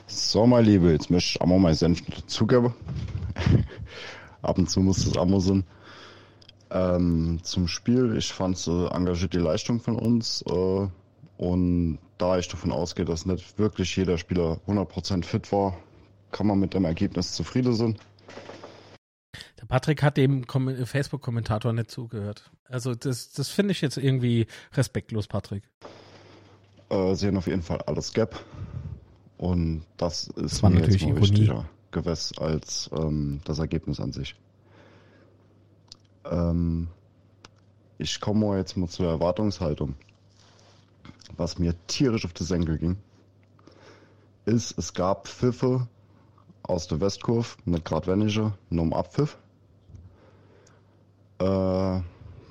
[0.07, 2.73] So, mein Liebe, jetzt möchte ich auch mal meinen Senf dazugeben.
[4.41, 5.13] Ab und zu muss das
[5.45, 5.63] sein.
[6.75, 10.87] Ähm, zum Spiel, ich fand äh, engagiert die Leistung von uns äh,
[11.37, 15.77] und da ich davon ausgehe, dass nicht wirklich jeder Spieler 100% fit war,
[16.31, 17.97] kann man mit dem Ergebnis zufrieden sein.
[19.61, 22.51] Der Patrick hat dem Facebook-Kommentator nicht zugehört.
[22.65, 25.63] Also das, das finde ich jetzt irgendwie respektlos, Patrick.
[26.89, 28.43] Äh, sie haben auf jeden Fall alles Gap
[29.37, 34.01] und das ist das war mir natürlich jetzt mal wichtiger gewesen als ähm, das Ergebnis
[34.01, 34.35] an sich.
[36.29, 36.87] Ähm,
[37.97, 39.95] ich komme jetzt mal zur Erwartungshaltung.
[41.37, 42.97] Was mir tierisch auf die Senkel ging,
[44.45, 45.87] ist, es gab Pfiffe
[46.63, 49.37] aus der Westkurve, nicht gerade wenige, nur um Abpfiff.
[51.39, 52.01] Äh,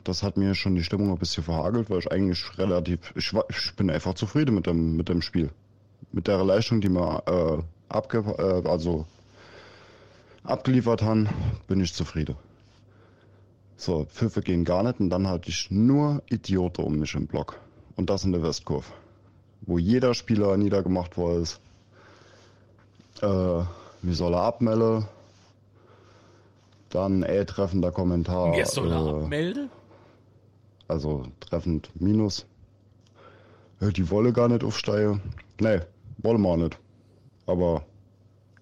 [0.04, 3.76] das hat mir schon die Stimmung ein bisschen verhagelt, weil ich eigentlich relativ, ich, ich
[3.76, 5.50] bin einfach zufrieden mit dem, mit dem Spiel.
[6.12, 9.06] Mit der Leistung, die wir äh, abge, äh, also
[10.42, 11.28] abgeliefert haben,
[11.66, 12.36] bin ich zufrieden.
[13.76, 17.60] So, Pfiffe gehen gar nicht und dann hatte ich nur Idioten um mich im Block.
[17.96, 18.92] Und das in der Westkurve.
[19.62, 21.60] Wo jeder Spieler niedergemacht worden ist.
[23.20, 23.64] Äh,
[24.02, 25.06] wie soll er abmelden?
[26.90, 28.56] Dann äh, treffender Kommentar.
[28.56, 29.70] Wie soll er äh, abmelden?
[30.86, 32.46] Also treffend Minus.
[33.80, 35.20] Äh, die wolle gar nicht aufsteigen.
[35.60, 35.80] Nee,
[36.18, 36.78] wollen wir auch nicht.
[37.46, 37.84] Aber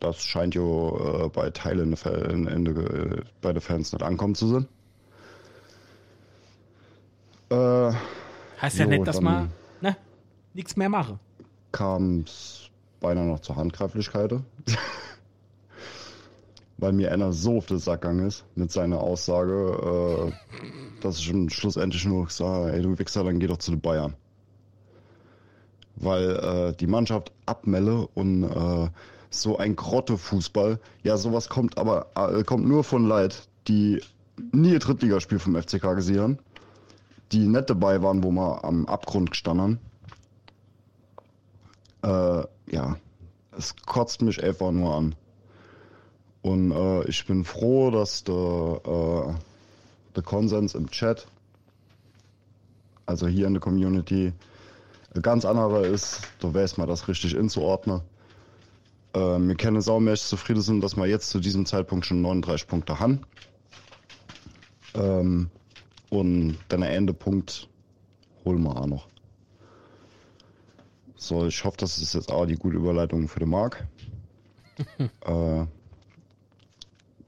[0.00, 4.34] das scheint ja äh, bei Teilen in, in, in, äh, bei den Fans nicht ankommen
[4.34, 4.68] zu sein.
[7.52, 7.92] Äh,
[8.60, 9.50] heißt ja jo, nicht, dass man
[9.80, 9.96] ne,
[10.54, 11.18] nichts mehr mache.
[11.70, 12.70] Kam es
[13.00, 14.32] beinahe noch zur Handgreiflichkeit.
[16.82, 21.26] weil mir einer so auf den Sack gegangen ist mit seiner Aussage, äh, dass ich
[21.26, 24.14] schon schlussendlich nur sage, ey du Wichser, dann geh doch zu den Bayern.
[25.94, 28.88] Weil äh, die Mannschaft abmelle und äh,
[29.30, 34.02] so ein Grottefußball, ja sowas kommt aber äh, kommt nur von Leid, die
[34.50, 36.38] nie ein Drittligaspiel vom FCK gesehen haben,
[37.32, 39.80] die nicht dabei waren, wo wir am Abgrund gestanden
[42.02, 42.46] haben.
[42.68, 42.96] Äh, ja,
[43.56, 45.14] es kotzt mich einfach nur an.
[46.42, 49.34] Und äh, ich bin froh, dass der, äh,
[50.16, 51.26] der Konsens im Chat,
[53.06, 54.32] also hier in der Community,
[55.20, 56.22] ganz anderer ist.
[56.40, 58.00] Da weiß man das richtig inzuordnen.
[59.12, 62.98] Äh, wir können saumäßig zufrieden sind, dass wir jetzt zu diesem Zeitpunkt schon 39 Punkte
[62.98, 63.20] haben.
[64.94, 65.50] Ähm,
[66.12, 67.68] und dann Endepunkt
[68.44, 69.08] holen wir auch noch.
[71.16, 73.86] So, ich hoffe, das ist jetzt auch die gute Überleitung für den Marc.
[74.98, 75.64] äh,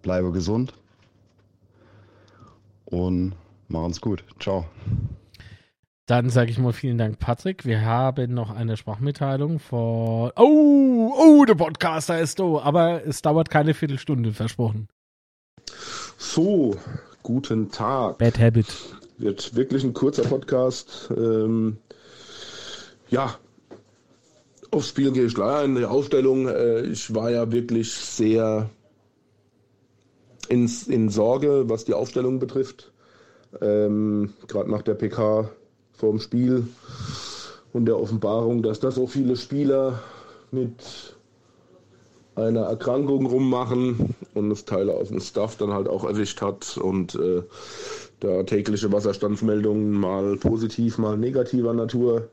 [0.02, 0.74] bleibe gesund
[2.85, 3.32] und
[3.69, 4.23] machen's gut.
[4.39, 4.66] Ciao.
[6.05, 7.65] Dann sage ich mal vielen Dank, Patrick.
[7.65, 10.31] Wir haben noch eine Sprachmitteilung von.
[10.36, 14.89] Oh, oh, der Podcaster ist da, aber es dauert keine Viertelstunde, versprochen.
[16.19, 16.77] So,
[17.24, 18.18] guten Tag.
[18.18, 18.66] Bad Habit.
[19.16, 21.10] Wird wirklich ein kurzer Podcast.
[21.16, 21.78] Ähm,
[23.09, 23.34] ja,
[24.70, 25.74] aufs Spiel gehe ich gleich ein.
[25.74, 28.68] Die Aufstellung, äh, ich war ja wirklich sehr
[30.48, 32.92] in, in Sorge, was die Aufstellung betrifft.
[33.60, 35.51] Ähm, Gerade nach der PK
[35.92, 36.68] vorm Spiel
[37.72, 40.02] und der Offenbarung, dass da so viele Spieler
[40.51, 41.16] mit
[42.34, 47.15] einer Erkrankung rummachen und das Teile aus dem Staff dann halt auch erwischt hat und
[47.15, 47.43] äh,
[48.20, 52.28] da tägliche Wasserstandsmeldungen mal positiv, mal negativer Natur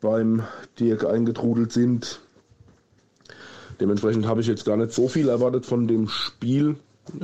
[0.00, 0.42] beim
[0.78, 2.20] Dirk eingetrudelt sind.
[3.80, 6.76] Dementsprechend habe ich jetzt gar nicht so viel erwartet von dem Spiel.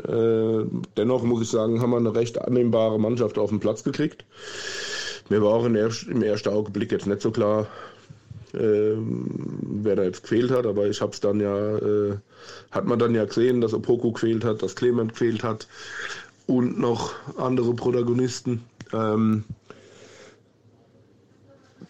[0.06, 0.64] Äh,
[0.96, 4.24] dennoch muss ich sagen, haben wir eine recht annehmbare Mannschaft auf den Platz gekriegt.
[5.28, 7.68] Mir war auch im ersten Augenblick jetzt nicht so klar,
[8.52, 12.18] wer da jetzt gefehlt hat, aber ich habe es dann ja, äh,
[12.70, 15.66] hat man dann ja gesehen, dass Opoku gefehlt hat, dass Clement gefehlt hat
[16.46, 18.64] und noch andere Protagonisten.
[18.92, 19.44] Ähm,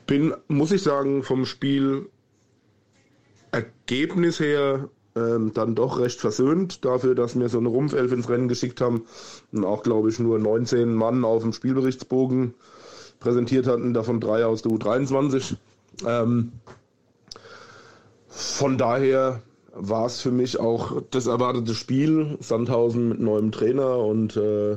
[0.06, 2.09] bin, muss ich sagen, vom Spiel
[3.51, 8.48] Ergebnis her ähm, dann doch recht versöhnt dafür, dass wir so eine Rumpfelf ins Rennen
[8.48, 9.05] geschickt haben
[9.52, 12.55] und auch, glaube ich, nur 19 Mann auf dem Spielberichtsbogen
[13.20, 15.56] präsentiert hatten, davon drei aus der U23.
[16.06, 16.52] Ähm,
[18.28, 19.43] von daher
[19.74, 22.36] war es für mich auch das erwartete Spiel.
[22.40, 24.77] Sandhausen mit neuem Trainer und äh,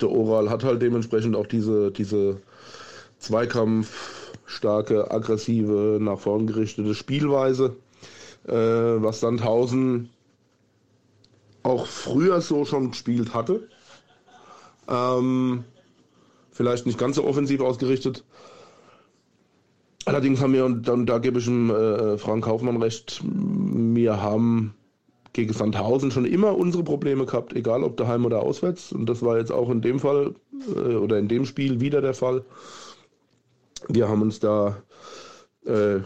[0.00, 2.40] der Oral hat halt dementsprechend auch diese, diese
[3.18, 7.76] Zweikampfstarke, aggressive, nach vorn gerichtete Spielweise,
[8.46, 10.10] äh, was Sandhausen
[11.62, 13.68] auch früher so schon gespielt hatte.
[14.88, 15.64] Ähm,
[16.50, 18.24] vielleicht nicht ganz so offensiv ausgerichtet.
[20.06, 24.74] Allerdings haben wir, und dann, da gebe ich dem äh, Frank Kaufmann recht, wir haben
[25.32, 28.92] gegen Sandhausen schon immer unsere Probleme gehabt, egal ob daheim oder auswärts.
[28.92, 30.34] Und das war jetzt auch in dem Fall
[30.74, 32.44] äh, oder in dem Spiel wieder der Fall.
[33.88, 34.76] Wir haben uns da
[35.66, 36.00] äh,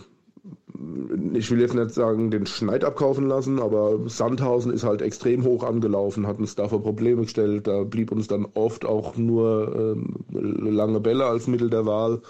[1.34, 5.64] ich will jetzt nicht sagen, den Schneid abkaufen lassen, aber Sandhausen ist halt extrem hoch
[5.64, 7.66] angelaufen, hat uns da vor Probleme gestellt.
[7.66, 12.20] Da blieb uns dann oft auch nur ähm, lange Bälle als Mittel der Wahl.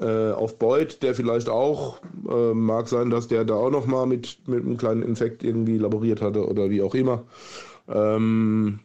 [0.00, 1.98] Äh, auf Beuth, der vielleicht auch,
[2.28, 6.22] äh, mag sein, dass der da auch nochmal mit, mit einem kleinen Infekt irgendwie laboriert
[6.22, 7.24] hatte oder wie auch immer.
[7.88, 8.80] Ähm,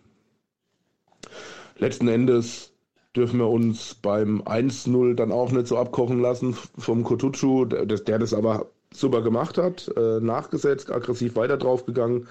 [1.78, 2.74] letzten Endes
[3.16, 8.20] dürfen wir uns beim 1-0 dann auch nicht so abkochen lassen vom Kotucu, der, der
[8.20, 12.28] das aber super gemacht hat, äh, nachgesetzt, aggressiv weiter draufgegangen.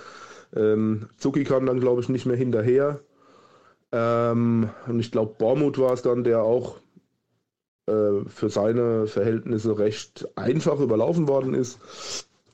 [0.55, 3.01] Ähm, Zucki kam dann, glaube ich, nicht mehr hinterher.
[3.93, 6.77] Ähm, und ich glaube, Bormut war es dann, der auch
[7.87, 11.79] äh, für seine Verhältnisse recht einfach überlaufen worden ist.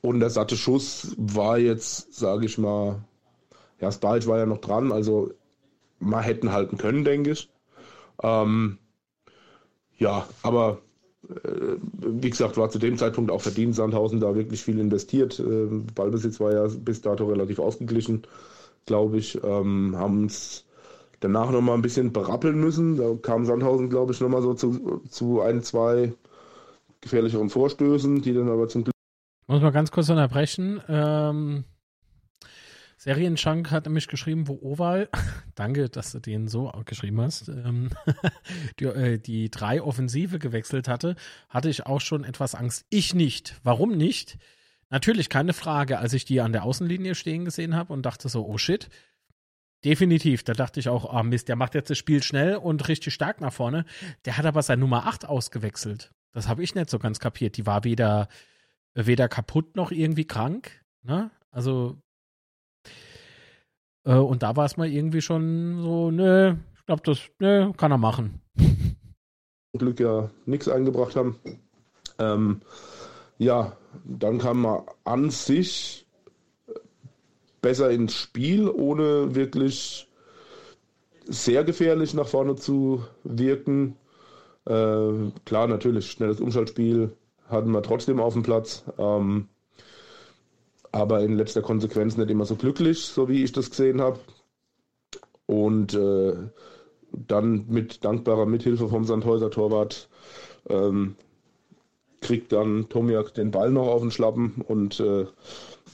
[0.01, 3.03] Und der satte Schuss war jetzt, sage ich mal,
[3.79, 5.31] ja, Starch war ja noch dran, also
[5.99, 7.49] mal hätten halten können, denke ich.
[8.21, 8.77] Ähm,
[9.97, 10.79] ja, aber
[11.99, 15.39] wie gesagt, war zu dem Zeitpunkt auch verdient Sandhausen da wirklich viel investiert.
[15.39, 18.23] Äh, Ballbesitz war ja bis dato relativ ausgeglichen,
[18.85, 19.41] glaube ich.
[19.43, 20.65] Ähm, haben uns
[21.19, 22.97] danach nochmal ein bisschen berappeln müssen.
[22.97, 26.13] Da kam Sandhausen, glaube ich, nochmal so zu, zu ein, zwei
[27.01, 28.93] gefährlicheren Vorstößen, die dann aber zum Glück.
[29.47, 30.81] Muss mal ganz kurz unterbrechen.
[30.87, 31.63] Ähm,
[33.05, 35.09] Serienschank hat nämlich geschrieben, wo Oval,
[35.55, 37.89] danke, dass du den so geschrieben hast, ähm,
[38.79, 41.15] die, äh, die drei Offensive gewechselt hatte,
[41.49, 42.85] hatte ich auch schon etwas Angst.
[42.89, 43.59] Ich nicht.
[43.63, 44.37] Warum nicht?
[44.89, 48.45] natürlich keine Frage, als ich die an der Außenlinie stehen gesehen habe und dachte so,
[48.45, 48.89] oh shit.
[49.83, 53.13] Definitiv, da dachte ich auch, ah Mist, der macht jetzt das Spiel schnell und richtig
[53.13, 53.85] stark nach vorne.
[54.25, 56.11] Der hat aber sein Nummer 8 ausgewechselt.
[56.31, 57.55] Das habe ich nicht so ganz kapiert.
[57.57, 58.27] Die war weder,
[58.95, 60.83] weder kaputt noch irgendwie krank.
[61.03, 61.29] Ne?
[61.51, 62.01] Also,
[64.05, 67.91] äh, und da war es mal irgendwie schon so, nö, ich glaube, das nö, kann
[67.91, 68.41] er machen.
[69.73, 71.37] Glück ja nichts eingebracht haben.
[72.17, 72.61] Ähm,
[73.37, 73.75] ja,
[74.05, 76.07] dann kam man an sich
[77.61, 80.07] besser ins Spiel, ohne wirklich
[81.25, 83.97] sehr gefährlich nach vorne zu wirken.
[84.65, 87.11] Äh, klar, natürlich, schnelles Umschaltspiel
[87.47, 88.85] hatten wir trotzdem auf dem Platz.
[88.97, 89.49] Ähm,
[90.95, 94.17] aber in letzter Konsequenz nicht immer so glücklich, so wie ich das gesehen habe.
[95.45, 96.33] Und äh,
[97.11, 100.07] dann mit dankbarer Mithilfe vom Sandhäuser Torwart
[100.69, 101.17] ähm,
[102.21, 105.25] kriegt dann Tomiak den Ball noch auf den Schlappen und äh,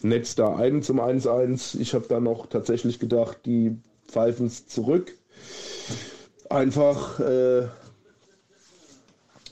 [0.03, 1.79] netzt da ein zum 1-1.
[1.79, 3.75] Ich habe dann noch tatsächlich gedacht, die
[4.07, 5.17] pfeifen es zurück.
[6.47, 7.67] Einfach, äh,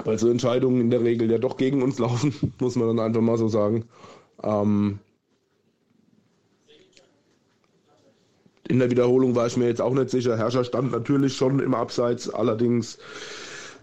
[0.03, 3.21] weil so Entscheidungen in der Regel ja doch gegen uns laufen, muss man dann einfach
[3.21, 3.85] mal so sagen.
[4.43, 4.99] Ähm,
[8.69, 10.37] In der Wiederholung war ich mir jetzt auch nicht sicher.
[10.37, 12.99] Herrscher stand natürlich schon im Abseits, allerdings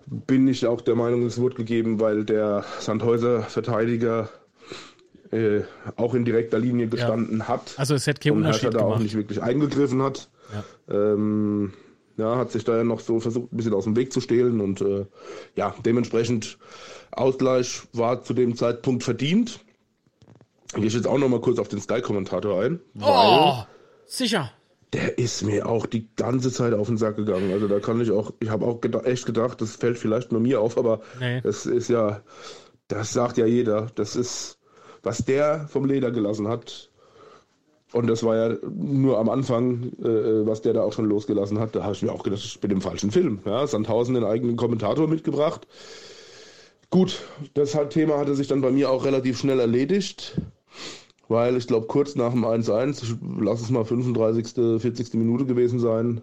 [0.07, 4.29] bin ich auch der Meinung, es wurde gegeben, weil der Sandhäuser-Verteidiger
[5.33, 5.63] äh,
[5.97, 7.49] auch in direkter Linie gestanden ja.
[7.49, 7.75] hat.
[7.77, 10.29] Also es hätte keinen Unterschied Herrscher da auch nicht wirklich eingegriffen hat.
[10.89, 10.95] Ja.
[10.95, 11.73] Ähm,
[12.17, 14.61] ja, hat sich da ja noch so versucht, ein bisschen aus dem Weg zu stehlen
[14.61, 15.05] und äh,
[15.57, 16.59] ja, dementsprechend
[17.11, 19.59] Ausgleich war zu dem Zeitpunkt verdient.
[20.75, 22.79] Gehe ich jetzt auch noch mal kurz auf den Sky-Kommentator ein.
[23.01, 23.65] Oh,
[24.07, 24.53] sicher
[24.97, 27.52] der ist mir auch die ganze Zeit auf den Sack gegangen.
[27.52, 30.40] Also da kann ich auch, ich habe auch gedacht, echt gedacht, das fällt vielleicht nur
[30.40, 31.43] mir auf, aber nee.
[31.43, 32.23] das ist ja,
[32.89, 33.89] das sagt ja jeder.
[33.94, 34.59] Das ist,
[35.02, 36.90] was der vom Leder gelassen hat.
[37.93, 41.77] Und das war ja nur am Anfang, äh, was der da auch schon losgelassen hat.
[41.77, 43.40] Da habe ich mir auch gedacht, ich bin im falschen Film.
[43.44, 45.66] Ja, Sandhausen den eigenen Kommentator mitgebracht.
[46.89, 50.40] Gut, das Thema hatte sich dann bei mir auch relativ schnell erledigt
[51.28, 55.15] weil ich glaube, kurz nach dem 1-1, lass es mal 35., 40.
[55.15, 56.23] Minute gewesen sein,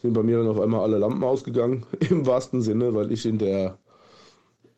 [0.00, 3.38] sind bei mir dann auf einmal alle Lampen ausgegangen, im wahrsten Sinne, weil ich in
[3.38, 3.78] der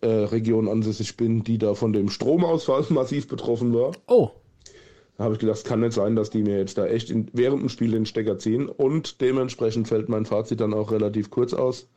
[0.00, 3.92] äh, Region ansässig bin, die da von dem Stromausfall massiv betroffen war.
[4.06, 4.30] Oh.
[5.16, 7.28] Da habe ich gedacht, es kann nicht sein, dass die mir jetzt da echt in,
[7.32, 11.54] während dem Spiel den Stecker ziehen und dementsprechend fällt mein Fazit dann auch relativ kurz
[11.54, 11.88] aus.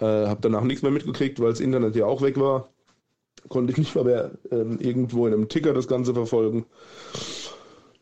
[0.00, 2.73] Äh, habe danach nichts mehr mitgekriegt, weil das Internet ja auch weg war
[3.48, 6.66] konnte ich nicht mal mehr ähm, irgendwo in einem Ticker das Ganze verfolgen.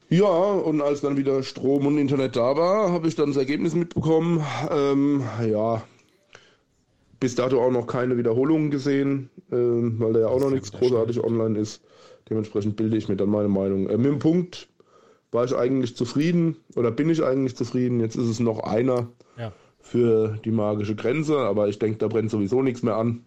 [0.08, 3.74] Ja, und als dann wieder Strom und Internet da war, habe ich dann das Ergebnis
[3.74, 4.44] mitbekommen.
[4.70, 5.82] Ähm, ja,
[7.18, 11.16] bis dato auch noch keine Wiederholungen gesehen, ähm, weil da ja auch noch nichts großartig
[11.16, 11.24] schön.
[11.24, 11.82] online ist.
[12.28, 13.88] Dementsprechend bilde ich mir dann meine Meinung.
[13.88, 14.68] Äh, mit dem Punkt
[15.30, 18.00] war ich eigentlich zufrieden oder bin ich eigentlich zufrieden.
[18.00, 19.08] Jetzt ist es noch einer
[19.38, 19.52] ja.
[19.80, 23.24] für die magische Grenze, aber ich denke, da brennt sowieso nichts mehr an.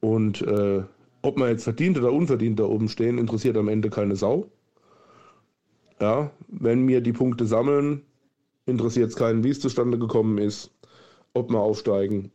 [0.00, 0.82] Und äh,
[1.22, 4.50] ob man jetzt verdient oder unverdient da oben stehen, interessiert am Ende keine Sau.
[6.00, 8.02] Ja, wenn wir die Punkte sammeln,
[8.66, 10.70] interessiert es keinen, wie es zustande gekommen ist,
[11.32, 12.32] ob wir aufsteigen.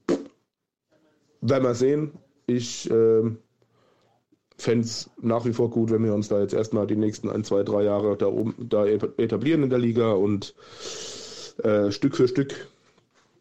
[1.41, 2.11] Werden wir sehen.
[2.45, 3.23] Ich äh,
[4.57, 7.43] fände es nach wie vor gut, wenn wir uns da jetzt erstmal die nächsten ein,
[7.43, 10.55] zwei, drei Jahre da oben da etablieren in der Liga und
[11.63, 12.67] äh, Stück für Stück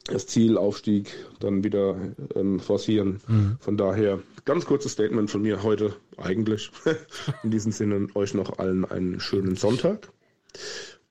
[0.04, 1.96] das Ziel Aufstieg dann wieder
[2.34, 3.20] ähm, forcieren.
[3.26, 3.56] Mhm.
[3.60, 6.70] Von daher ganz kurzes Statement von mir heute eigentlich.
[7.42, 10.10] In diesem Sinne euch noch allen einen schönen Sonntag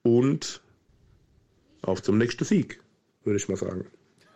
[0.02, 0.62] und
[1.84, 2.82] auf zum nächsten Sieg,
[3.24, 3.86] würde ich mal sagen.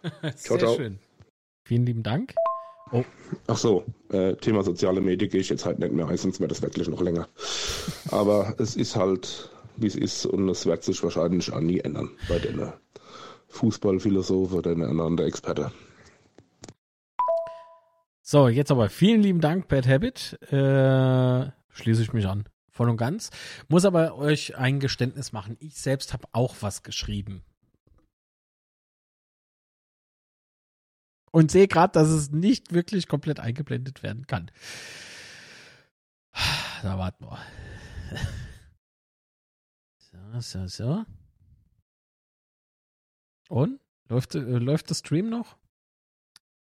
[0.35, 0.75] ciao, ciao.
[0.75, 0.99] Schön.
[1.63, 2.35] Vielen lieben Dank.
[2.91, 3.03] Oh.
[3.47, 6.47] Ach so, äh, Thema soziale Medien gehe ich jetzt halt nicht mehr ein, sonst wäre
[6.47, 7.27] das wirklich noch länger.
[8.11, 12.11] Aber es ist halt, wie es ist und es wird sich wahrscheinlich auch nie ändern
[12.27, 12.71] bei den
[13.47, 15.71] Fußballphilosoph oder ein anderer Experte.
[18.31, 20.39] So, jetzt aber vielen lieben Dank, Bad Habit.
[20.53, 22.47] Äh, schließe ich mich an.
[22.71, 23.31] Voll und ganz.
[23.69, 25.57] Muss aber euch ein Geständnis machen.
[25.59, 27.43] Ich selbst habe auch was geschrieben.
[31.31, 34.51] Und sehe gerade, dass es nicht wirklich komplett eingeblendet werden kann.
[36.83, 37.39] Da warten wir.
[39.97, 41.05] So, so, so.
[43.49, 43.79] Und?
[44.07, 45.57] Läuft, äh, läuft das Stream noch?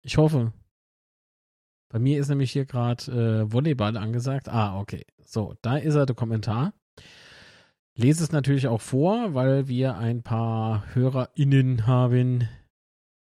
[0.03, 0.53] Ich hoffe.
[1.89, 4.49] Bei mir ist nämlich hier gerade äh, Volleyball angesagt.
[4.49, 5.05] Ah, okay.
[5.23, 6.73] So, da ist er, der Kommentar.
[7.95, 12.47] Lese es natürlich auch vor, weil wir ein paar HörerInnen haben.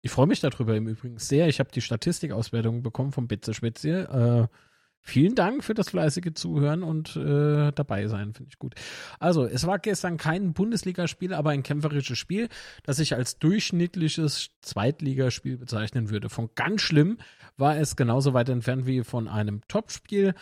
[0.01, 1.47] Ich freue mich darüber im Übrigen sehr.
[1.47, 4.49] Ich habe die Statistikauswertung bekommen vom Bitze Spitze.
[4.51, 4.57] Äh,
[5.05, 8.73] vielen Dank für das fleißige Zuhören und äh, dabei sein, finde ich gut.
[9.19, 12.49] Also, es war gestern kein Bundesligaspiel, aber ein kämpferisches Spiel,
[12.83, 16.29] das ich als durchschnittliches Zweitligaspiel bezeichnen würde.
[16.29, 17.19] Von ganz schlimm
[17.55, 20.29] war es genauso weit entfernt wie von einem Topspiel.
[20.29, 20.33] Äh,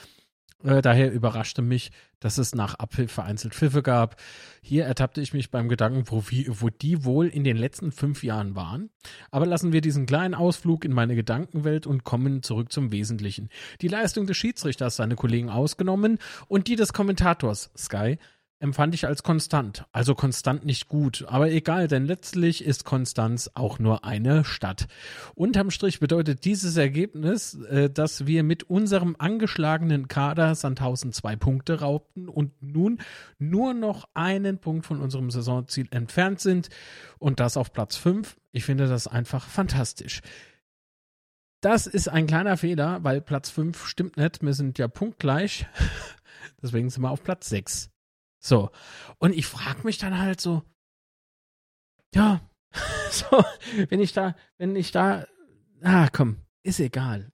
[0.63, 4.15] daher überraschte mich, dass es nach Abpfiff vereinzelt Pfiffe gab.
[4.61, 8.23] Hier ertappte ich mich beim Gedanken, wo, wie, wo die wohl in den letzten fünf
[8.23, 8.89] Jahren waren.
[9.29, 13.49] Aber lassen wir diesen kleinen Ausflug in meine Gedankenwelt und kommen zurück zum Wesentlichen.
[13.81, 16.17] Die Leistung des Schiedsrichters, seine Kollegen ausgenommen,
[16.47, 18.17] und die des Kommentators, Sky,
[18.63, 19.85] empfand ich als konstant.
[19.91, 24.87] Also konstant nicht gut, aber egal, denn letztlich ist Konstanz auch nur eine Stadt.
[25.35, 31.81] Unterm Strich bedeutet dieses Ergebnis, äh, dass wir mit unserem angeschlagenen Kader Sandhausen zwei Punkte
[31.81, 32.99] raubten und nun
[33.37, 36.69] nur noch einen Punkt von unserem Saisonziel entfernt sind
[37.19, 38.37] und das auf Platz 5.
[38.53, 40.21] Ich finde das einfach fantastisch.
[41.59, 44.41] Das ist ein kleiner Fehler, weil Platz 5 stimmt nicht.
[44.41, 45.67] Wir sind ja punktgleich.
[46.61, 47.92] Deswegen sind wir auf Platz 6.
[48.43, 48.71] So.
[49.19, 50.63] Und ich frage mich dann halt so,
[52.13, 52.41] ja,
[53.09, 53.43] so,
[53.89, 55.25] wenn ich da, wenn ich da,
[55.81, 57.31] ah, komm, ist egal.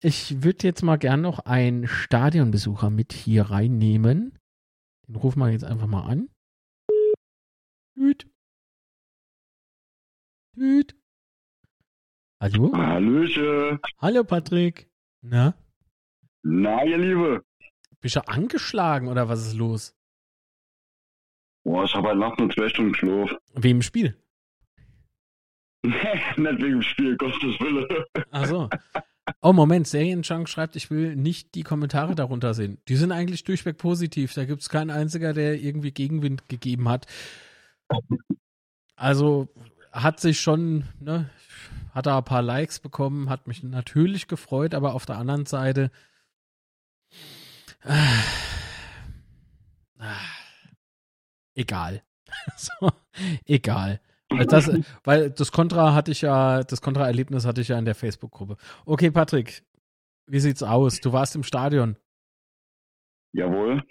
[0.00, 4.38] Ich würde jetzt mal gern noch einen Stadionbesucher mit hier reinnehmen.
[5.08, 6.28] Den rufen wir jetzt einfach mal an.
[7.94, 8.30] Tüt.
[10.54, 10.94] Tüt.
[12.40, 12.72] Hallo?
[12.76, 13.80] Hallöche.
[13.98, 14.90] Hallo, Patrick.
[15.22, 15.54] Na?
[16.42, 17.44] Na, ihr Liebe.
[18.00, 19.96] Bist du angeschlagen oder was ist los?
[21.64, 23.34] Boah, ich habe halt nachts nur zwei Stunden Schlaf.
[23.54, 24.16] Wem im Spiel?
[25.82, 25.96] Nicht
[26.36, 28.06] wegen dem Spiel, Gottes Wille.
[28.30, 28.68] Ach so.
[29.40, 32.78] Oh, Moment, Serienjunk schreibt, ich will nicht die Kommentare darunter sehen.
[32.88, 34.34] Die sind eigentlich durchweg positiv.
[34.34, 37.06] Da gibt es keinen einziger, der irgendwie Gegenwind gegeben hat.
[38.96, 39.48] Also
[39.92, 41.30] hat sich schon, ne,
[41.94, 45.90] hat da ein paar Likes bekommen, hat mich natürlich gefreut, aber auf der anderen Seite.
[47.84, 47.92] Äh,
[50.00, 50.43] äh,
[51.54, 52.02] egal.
[52.56, 52.90] so,
[53.46, 54.00] egal.
[54.30, 54.70] Weil das,
[55.04, 58.56] weil das Kontra hatte ich ja, das Kontra-Erlebnis hatte ich ja in der Facebook-Gruppe.
[58.84, 59.64] Okay, Patrick,
[60.26, 61.00] wie sieht's aus?
[61.00, 61.96] Du warst im Stadion.
[63.32, 63.82] Jawohl.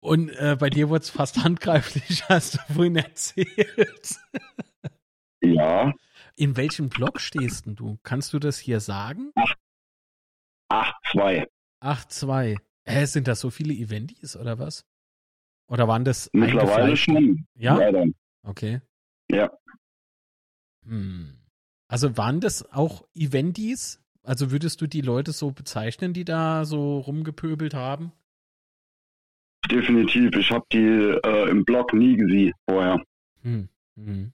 [0.00, 4.16] Und äh, bei dir wurde es fast handgreiflich, hast du vorhin erzählt.
[5.40, 5.94] Ja.
[6.34, 7.96] In welchem Block stehst denn du?
[8.02, 9.32] Kannst du das hier sagen?
[10.68, 11.46] 8-2.
[11.80, 12.56] 8-2.
[12.84, 14.84] Hä, sind das so viele Eventis oder was?
[15.68, 17.46] Oder waren das Mittlerweile schon.
[17.54, 17.76] Ja?
[17.76, 18.06] Leider.
[18.42, 18.80] Okay.
[19.30, 19.50] Ja.
[20.86, 21.38] Hm.
[21.88, 24.00] Also waren das auch Eventis?
[24.22, 28.12] Also würdest du die Leute so bezeichnen, die da so rumgepöbelt haben?
[29.70, 30.34] Definitiv.
[30.36, 33.02] Ich habe die äh, im Blog nie gesehen vorher.
[33.42, 33.68] Hm.
[33.96, 34.32] Hm.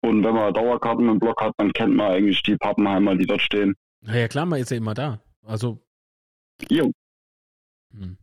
[0.00, 3.42] Und wenn man Dauerkarten im Blog hat, dann kennt man eigentlich die Pappenheimer, die dort
[3.42, 3.74] stehen.
[4.00, 5.20] Na ja, klar, man ist ja immer da.
[5.42, 5.80] Also,
[6.68, 6.92] Jo.
[7.92, 8.16] hm.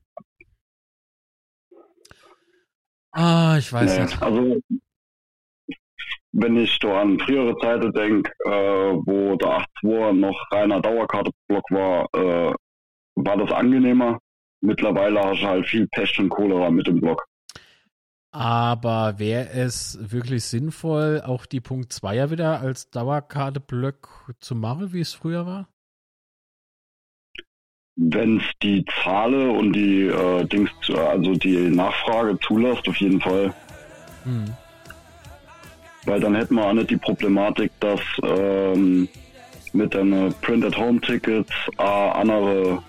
[3.15, 4.21] Ah, ich weiß Nee, nicht.
[4.21, 4.59] also,
[6.33, 12.07] wenn ich da an frühere Zeiten denke, äh, wo der 8-2 noch reiner Dauerkartenblock war,
[12.13, 12.53] äh,
[13.15, 14.19] war das angenehmer.
[14.61, 17.25] Mittlerweile hast du halt viel Pest und Cholera mit dem Block.
[18.31, 24.91] Aber wäre es wirklich sinnvoll, auch die Punkt 2er wieder als Dauerkarte Block zu machen,
[24.91, 25.69] wie es früher war?
[27.97, 33.53] Wenn es die Zahl und die äh, Dings, also die Nachfrage zulässt, auf jeden Fall.
[34.23, 34.53] Hm.
[36.05, 39.07] Weil dann hätten wir auch nicht die Problematik, dass ähm,
[39.73, 42.83] mit den Print-at-Home-Tickets äh, andere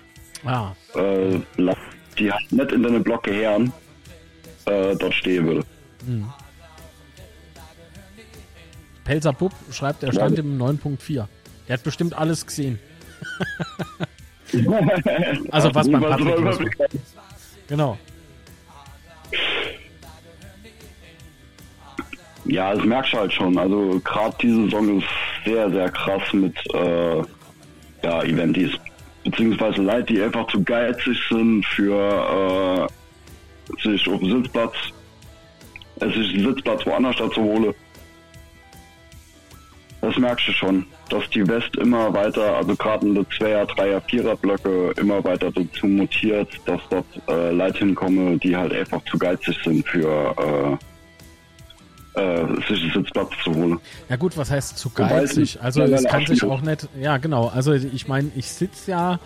[0.45, 1.39] Ah, äh,
[2.17, 3.73] die halt nicht in den Block gehören,
[4.65, 5.63] äh, dort stehen würde.
[6.05, 6.29] hm.
[9.03, 11.27] Pelzer Bub schreibt, er stand im 9.4.
[11.67, 12.77] Der hat bestimmt alles gesehen.
[15.51, 16.87] Also was Niemand Patrick war.
[17.67, 17.97] Genau.
[22.45, 23.57] Ja, das merkst du halt schon.
[23.57, 25.07] Also gerade diese Saison ist
[25.45, 27.17] sehr, sehr krass mit äh,
[28.03, 28.71] ja, Eventis.
[29.23, 32.87] Beziehungsweise Leute, die einfach zu geizig sind für
[33.67, 34.75] äh, sich auf den Sitzplatz,
[35.99, 37.73] äh, sich einen Sitzplatz woanders dazu holen.
[40.07, 43.99] Das merkst du schon, dass die West immer weiter, also gerade in der Zweier, Dreier,
[43.99, 49.17] Vierer Blöcke immer weiter dazu mutiert, dass dort äh, Leute hinkommen, die halt einfach zu
[49.17, 50.79] geizig sind für
[52.15, 53.79] äh, äh, sich einen Sitzplatz zu holen.
[54.07, 55.59] Ja gut, was heißt zu geizig?
[55.61, 59.19] Also es kann sich auch nicht, ja genau, also ich meine, ich sitze ja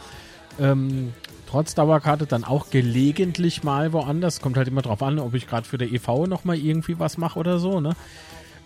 [0.59, 1.13] ähm,
[1.47, 5.67] trotz Dauerkarte dann auch gelegentlich mal woanders, kommt halt immer drauf an, ob ich gerade
[5.67, 7.95] für der EV nochmal irgendwie was mache oder so, ne?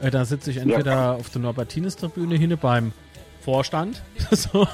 [0.06, 2.91] Äh, da sitze ich entweder auf der Norbertines-Tribüne hinne beim
[3.41, 4.68] Vorstand, so,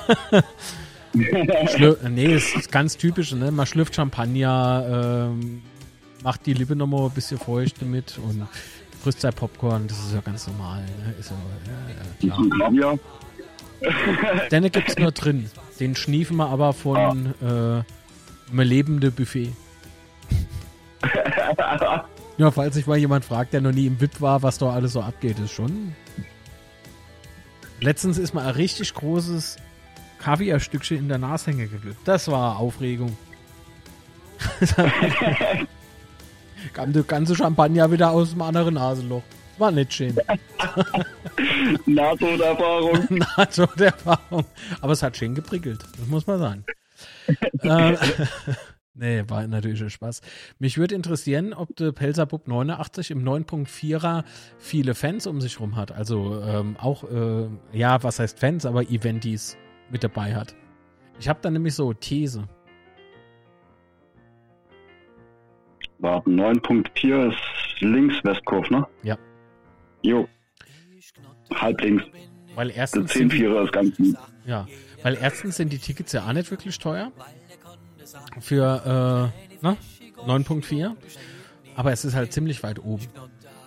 [1.13, 3.51] nee, das ist ganz typisch, ne?
[3.51, 5.61] Man schlürft Champagner, ähm,
[6.23, 8.45] macht die Lippe nochmal ein bisschen feucht damit und
[9.01, 11.15] frisst sein Popcorn, das ist ja ganz normal, ne?
[11.17, 11.37] Ist ja,
[12.27, 12.35] ja, ja,
[12.73, 12.99] klar.
[13.81, 14.49] Ja.
[14.49, 15.49] Den gibt's nur drin.
[15.79, 17.83] Den schniefen wir aber von äh,
[18.51, 19.53] einem lebenden Buffet.
[22.41, 24.93] ja, falls sich mal jemand fragt, der noch nie im VIP war, was da alles
[24.93, 25.95] so abgeht, ist schon.
[27.79, 29.57] Letztens ist mal ein richtig großes
[30.17, 31.97] Kaviarstückchen in der Nashänge geblüht.
[32.03, 33.15] Das war Aufregung.
[36.73, 39.21] Kam der ganze Champagner wieder aus dem anderen Nasenloch.
[39.59, 40.15] War nicht schön.
[41.85, 43.05] NATO-Erfahrung.
[43.37, 44.45] NATO-Erfahrung.
[44.81, 46.65] Aber es hat schön geprickelt, das muss man sagen.
[47.61, 47.97] ähm,
[48.93, 50.21] nee, war natürlich ein Spaß.
[50.59, 54.23] Mich würde interessieren, ob der Pelzerbub 89 im 9.4er
[54.57, 55.91] viele Fans um sich rum hat.
[55.91, 59.57] Also ähm, auch, äh, ja, was heißt Fans, aber Eventis
[59.89, 60.55] mit dabei hat.
[61.19, 62.47] Ich habe da nämlich so These.
[65.99, 68.87] Warte, 9.4 ist links Westkurve, ne?
[69.03, 69.17] Ja.
[70.01, 70.27] Jo.
[71.53, 72.03] Halblinks.
[72.55, 74.15] Weil Der erstens, sind die, 10-4er ist ganz gut.
[74.45, 74.67] ja,
[75.03, 77.11] weil erstens sind die Tickets ja auch nicht wirklich teuer.
[78.39, 79.31] Für
[79.61, 79.77] äh, ne?
[80.25, 80.95] 9.4.
[81.75, 83.07] Aber es ist halt ziemlich weit oben.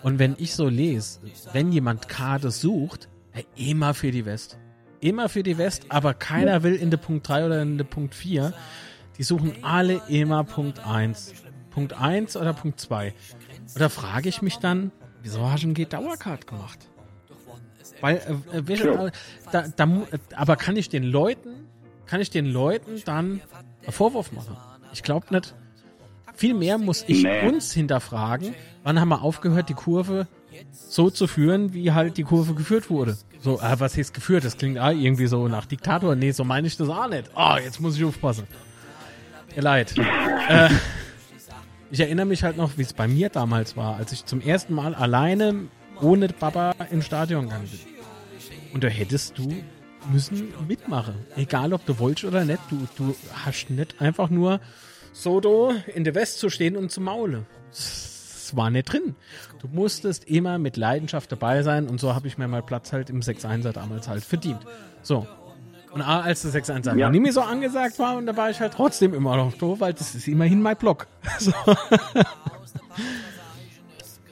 [0.03, 1.20] Und wenn ich so lese,
[1.53, 4.59] wenn jemand Karte sucht, ey, immer für die West.
[5.01, 8.15] Immer für die West, aber keiner will in der Punkt 3 oder in der Punkt
[8.15, 8.53] 4.
[9.19, 11.35] Die suchen alle immer Punkt 1.
[11.70, 13.09] Punkt 1 oder Punkt 2.
[13.09, 14.93] Und da frage ich mich dann,
[15.23, 16.78] wieso hast du ein G-Dauercard gemacht?
[18.01, 18.16] Weil,
[18.53, 19.11] äh, äh,
[19.51, 20.03] da, da,
[20.36, 21.69] aber kann ich den Leuten,
[22.07, 23.41] kann ich den Leuten dann einen
[23.93, 24.56] Vorwurf machen?
[24.93, 25.55] Ich glaube nicht.
[26.35, 27.47] Vielmehr muss ich Nee.
[27.47, 30.27] uns hinterfragen, wann haben wir aufgehört, die Kurve
[30.73, 33.16] so zu führen, wie halt die Kurve geführt wurde.
[33.40, 34.44] So, ah, was heißt geführt?
[34.44, 36.15] Das klingt ah, irgendwie so nach Diktator.
[36.16, 37.31] Nee, so meine ich das auch nicht.
[37.36, 38.47] Oh, jetzt muss ich aufpassen.
[39.55, 39.94] Mir leid.
[40.48, 40.70] äh,
[41.90, 44.74] ich erinnere mich halt noch, wie es bei mir damals war, als ich zum ersten
[44.74, 45.66] Mal alleine
[46.01, 47.81] ohne Papa ins Stadion gegangen bin.
[48.73, 49.52] Und da hättest du
[50.12, 51.14] müssen mitmachen.
[51.36, 52.60] Egal, ob du wolltest oder nicht.
[52.70, 53.14] Du, du
[53.44, 54.60] hast nicht einfach nur
[55.12, 57.47] so do in der West zu stehen und zu maulen.
[57.70, 59.14] Das war nicht drin.
[59.60, 63.09] Du musstest immer mit Leidenschaft dabei sein und so habe ich mir mal Platz halt
[63.10, 64.60] im 6-1er damals halt verdient.
[65.02, 65.26] So.
[65.93, 67.06] Und als der 6-1er Ja.
[67.06, 69.81] noch nie mehr so angesagt war und da war ich halt trotzdem immer noch doof,
[69.81, 71.06] weil das ist immerhin mein Block.
[71.39, 71.52] So.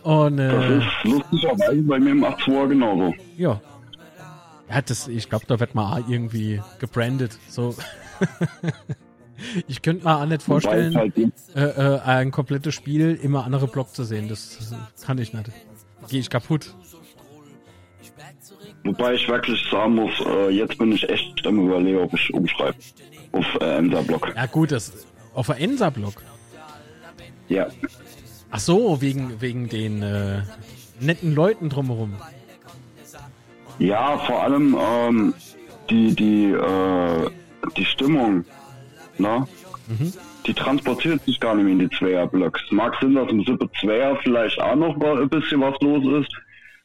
[0.03, 3.15] Und Das äh, ist lustigerweise bei mir im 8-2 genauso.
[3.37, 3.61] ja.
[4.73, 7.39] Ja, das, ich glaube, da wird mal irgendwie gebrandet.
[7.49, 7.75] So.
[9.69, 11.17] ich könnte mir auch nicht vorstellen, halt
[11.55, 14.29] äh, äh, ein komplettes Spiel immer andere Block zu sehen.
[14.29, 15.51] Das, das kann ich nicht.
[16.09, 16.75] Gehe ich kaputt.
[18.85, 22.77] Wobei ich wirklich sagen muss, äh, jetzt bin ich echt am überlegen, ob ich umschreibe.
[23.33, 24.33] Auf äh, Ensa-Block.
[24.35, 26.15] Ja gut, das auf der Ensa-Block.
[27.49, 27.69] Ja.
[28.51, 30.43] Ach so, wegen, wegen den äh,
[30.99, 32.15] netten Leuten drumherum.
[33.79, 35.35] Ja, vor allem ähm,
[35.91, 37.31] die, die, äh,
[37.77, 38.45] die Stimmung,
[39.19, 39.47] ne?
[40.47, 42.63] Die transportiert sich gar nicht mehr in die Zweierblocks.
[42.71, 46.33] Mag Sinn, dass im Sippe Zweier vielleicht auch noch mal ein bisschen was los ist,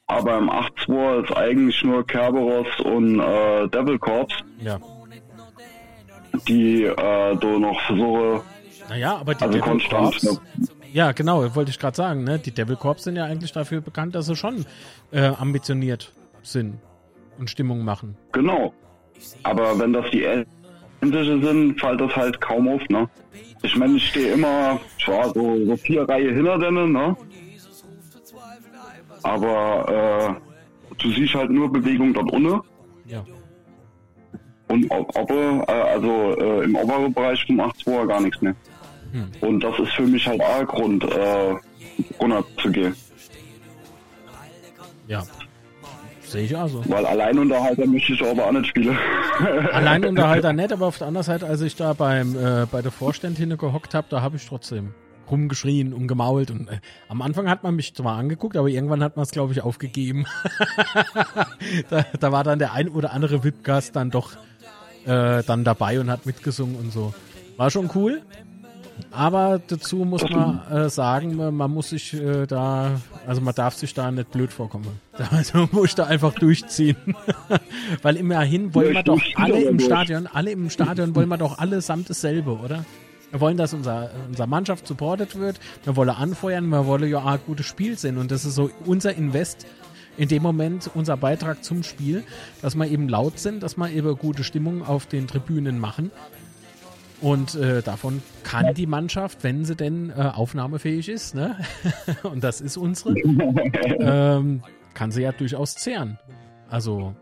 [0.07, 4.27] aber im 8-2 ist eigentlich nur Kerberos und äh, Devil Corps,
[4.61, 4.79] Ja.
[6.47, 8.41] die äh, da noch versuchen,
[8.89, 10.19] Naja, aber die also Devil konstant.
[10.21, 10.67] Corps, Ne?
[10.93, 12.39] ja genau, wollte ich gerade sagen, ne?
[12.39, 14.65] Die Devil Corps sind ja eigentlich dafür bekannt, dass sie schon
[15.11, 16.11] äh, ambitioniert
[16.51, 16.79] sind
[17.37, 18.15] und Stimmung machen.
[18.31, 18.73] Genau.
[19.43, 23.07] Aber wenn das die Ähnliche sind, fällt das halt kaum auf, ne?
[23.63, 27.15] Ich meine, ich stehe immer, zwar so, so vier Reihe hinter denen, ne?
[29.23, 32.61] Aber äh, du siehst halt nur Bewegung dort unten
[33.05, 33.25] Ja.
[34.67, 38.55] und ob, ob, äh, also äh, im oberen Bereich vom 8-2 gar nichts mehr.
[39.11, 39.31] Hm.
[39.41, 41.55] Und das ist für mich halt auch Grund, äh,
[42.19, 42.95] runterzugehen.
[45.07, 45.23] Ja.
[46.27, 46.83] Sehe ich also.
[46.89, 48.97] Weil Alleinunterhalter möchte ich aber auch nicht spielen.
[49.71, 53.57] Alleinunterhalter nett, aber auf der anderen Seite, als ich da beim äh, bei der Vorständin
[53.57, 54.93] gehockt habe, da habe ich trotzdem
[55.31, 56.79] rumgeschrien und gemault und äh,
[57.09, 60.25] am Anfang hat man mich zwar angeguckt, aber irgendwann hat man es glaube ich aufgegeben.
[61.89, 64.33] da, da war dann der ein oder andere VIP-Gast dann doch
[65.05, 67.13] äh, dann dabei und hat mitgesungen und so.
[67.55, 68.21] War schon cool.
[69.11, 73.75] Aber dazu muss man äh, sagen, man, man muss sich äh, da, also man darf
[73.75, 74.99] sich da nicht blöd vorkommen.
[75.31, 76.95] Also muss ich da einfach durchziehen.
[78.03, 79.79] Weil immerhin wollen wir doch alle im.
[79.79, 82.85] Stadion, alle im Stadion wollen wir doch allesamt dasselbe, oder?
[83.31, 85.59] Wir wollen, dass unser, unsere Mannschaft supportet wird.
[85.83, 86.67] Wir wollen anfeuern.
[86.69, 88.17] Wir wollen ja auch ein gutes Spiel sehen.
[88.17, 89.65] Und das ist so unser Invest
[90.17, 92.23] in dem Moment unser Beitrag zum Spiel,
[92.61, 96.11] dass wir eben laut sind, dass wir eben gute Stimmung auf den Tribünen machen.
[97.19, 101.57] Und äh, davon kann die Mannschaft, wenn sie denn äh, aufnahmefähig ist, ne?
[102.23, 104.61] und das ist unsere, ähm,
[104.93, 106.19] kann sie ja durchaus zehren.
[106.69, 107.15] Also.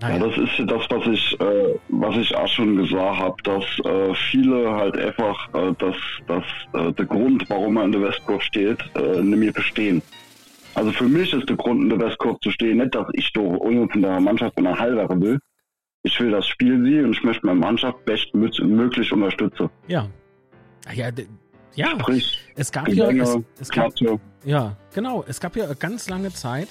[0.00, 4.14] Ja, das ist das, was ich, äh, was ich auch schon gesagt habe, dass äh,
[4.30, 5.94] viele halt einfach äh, das,
[6.26, 10.02] das, äh, der Grund, warum man in der Westkurve steht, äh, nicht mehr bestehen.
[10.74, 13.60] Also für mich ist der Grund, in der Westkurve zu stehen, nicht, dass ich doch
[13.62, 15.38] irgendwo von der Mannschaft eine Halbere will.
[16.04, 19.68] Ich will das Spiel sehen und ich möchte meine Mannschaft bestmöglich unterstützen.
[19.86, 20.08] Ja.
[20.92, 21.10] Ja,
[21.74, 22.00] ja.
[22.00, 23.92] Sprich, es gab ja, es, es gab,
[24.44, 26.68] ja, genau, es gab ja ganz lange Zeit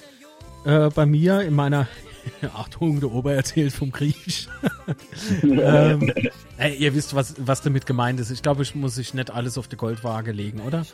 [0.65, 1.87] äh, bei mir in meiner
[2.53, 4.47] Achtung, der Ober erzählt vom Krieg.
[5.43, 6.11] ähm,
[6.57, 8.31] ey, ihr wisst, was, was damit gemeint ist.
[8.31, 10.85] Ich glaube, ich muss sich nicht alles auf die Goldwaage legen, oder?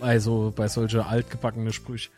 [0.00, 2.10] Also bei solche altgebackene Sprüche.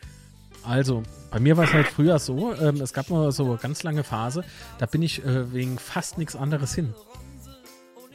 [0.63, 3.83] Also, bei mir war es halt früher so, ähm, es gab mal so eine ganz
[3.83, 4.43] lange Phase,
[4.77, 6.93] da bin ich äh, wegen fast nichts anderes hin.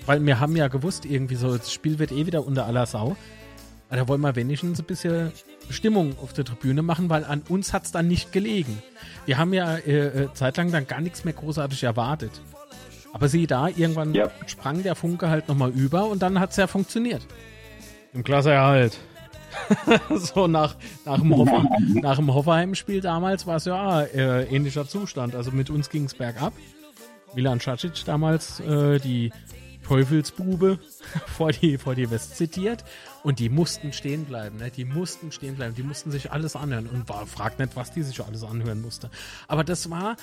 [0.06, 3.16] Weil wir haben ja gewusst, irgendwie so, das Spiel wird eh wieder unter aller Sau.
[3.89, 5.32] Aber Da wollen wir wenigstens ein bisschen
[5.70, 8.81] Stimmung auf der Tribüne machen, weil an uns hat's dann nicht gelegen.
[9.27, 12.31] Wir haben ja äh, äh, zeitlang dann gar nichts mehr großartig erwartet.
[13.12, 14.28] Aber sieh da, irgendwann Ja.
[14.47, 17.23] sprang der Funke halt nochmal über und dann hat's ja funktioniert.
[18.12, 18.98] Im Klasseerhalt.
[20.16, 21.64] so nach, nach dem, Hoffer,
[21.94, 25.34] nach dem Hoffenheim-Spiel damals war es ja äh, ähnlicher Zustand.
[25.34, 26.52] Also mit uns ging's bergab.
[27.34, 29.30] Milan Cacic damals äh, die
[29.86, 30.78] Teufelsbube
[31.26, 32.84] vor die, vor die West zitiert
[33.22, 34.70] und die mussten stehen bleiben, ne?
[34.70, 38.02] Die mussten stehen bleiben, die mussten sich alles anhören und war, fragt nicht, was die
[38.02, 39.10] sich alles anhören musste.
[39.48, 40.16] Aber das war,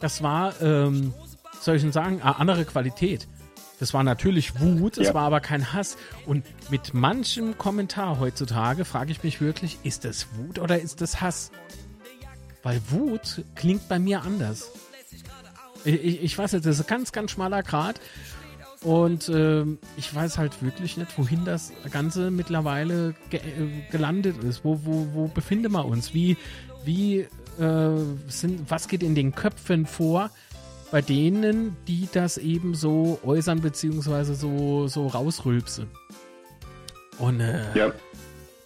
[0.00, 1.14] das war, ähm,
[1.60, 3.26] soll ich denn sagen, eine andere Qualität.
[3.80, 5.14] Das war natürlich Wut, es Ja.
[5.14, 5.96] war aber kein Hass.
[6.26, 11.20] Und mit manchem Kommentar heutzutage frage ich mich wirklich, ist das Wut oder ist das
[11.20, 11.50] Hass?
[12.62, 14.70] Weil Wut klingt bei mir anders.
[15.84, 18.00] Ich, ich, ich weiß nicht, das ist ein ganz, ganz schmaler Grad.
[18.82, 24.64] Und ähm, ich weiß halt wirklich nicht, wohin das Ganze mittlerweile ge äh, gelandet ist.
[24.64, 26.14] Wo, wo, wo befinden wir uns?
[26.14, 26.36] Wie,
[26.84, 27.26] wie
[27.58, 27.90] äh,
[28.28, 30.30] sind, was geht in den Köpfen vor
[30.90, 35.88] bei denen, die das eben so äußern, beziehungsweise so, so rausrülpsen?
[37.18, 37.92] Und äh, Ja,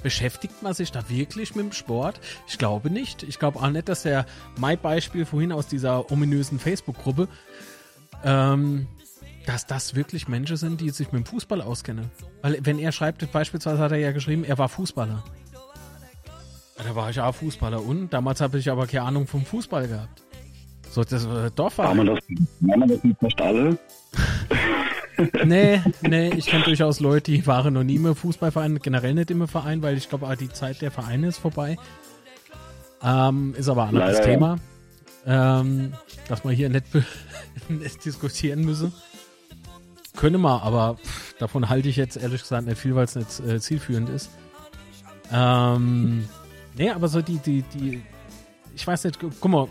[0.02, 2.20] Beschäftigt man sich da wirklich mit dem Sport?
[2.48, 3.22] Ich glaube nicht.
[3.22, 4.26] Ich glaube auch nicht, dass der
[4.58, 7.28] Mai-Beispiel vorhin aus dieser ominösen Facebook-Gruppe,
[8.24, 8.88] ähm,
[9.46, 12.10] dass das wirklich Menschen sind, die sich mit dem Fußball auskennen.
[12.42, 15.22] Weil wenn er schreibt, beispielsweise hat er ja geschrieben, er war Fußballer.
[16.76, 20.22] Da war ich auch Fußballer und damals habe ich aber keine Ahnung vom Fußball gehabt.
[20.92, 21.88] So, das äh, Dorf war.
[21.88, 22.18] haben wir das,
[22.70, 23.78] haben wir das nicht fast alle?
[25.44, 29.46] Nee, nee, ich kenne durchaus Leute, die waren noch nie im Fußballverein, generell nicht im
[29.46, 31.76] Verein, weil ich glaube, die Zeit der Vereine ist vorbei.
[33.04, 34.34] Ähm, ist aber ein anderes Leider, ja.
[34.34, 34.56] Thema.
[35.24, 35.92] Ähm,
[36.28, 36.86] dass man hier nicht,
[37.68, 38.90] nicht diskutieren müsse.
[40.16, 43.40] Könne man, aber pff, davon halte ich jetzt ehrlich gesagt nicht viel, weil es nicht
[43.46, 44.30] äh, zielführend ist.
[45.32, 46.26] Ähm,
[46.76, 48.02] nee, aber so die, die, die,
[48.74, 49.68] ich weiß nicht, gu- guck mal,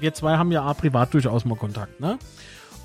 [0.00, 2.18] wir zwei haben ja auch privat durchaus mal Kontakt, ne?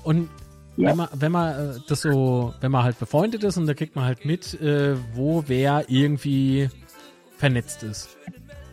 [0.04, 0.28] Und
[0.76, 0.88] Ja.
[0.90, 3.94] wenn man, wenn man äh, das so, wenn man halt befreundet ist und da kriegt
[3.96, 6.68] man halt mit, äh, wo wer irgendwie
[7.36, 8.16] vernetzt ist.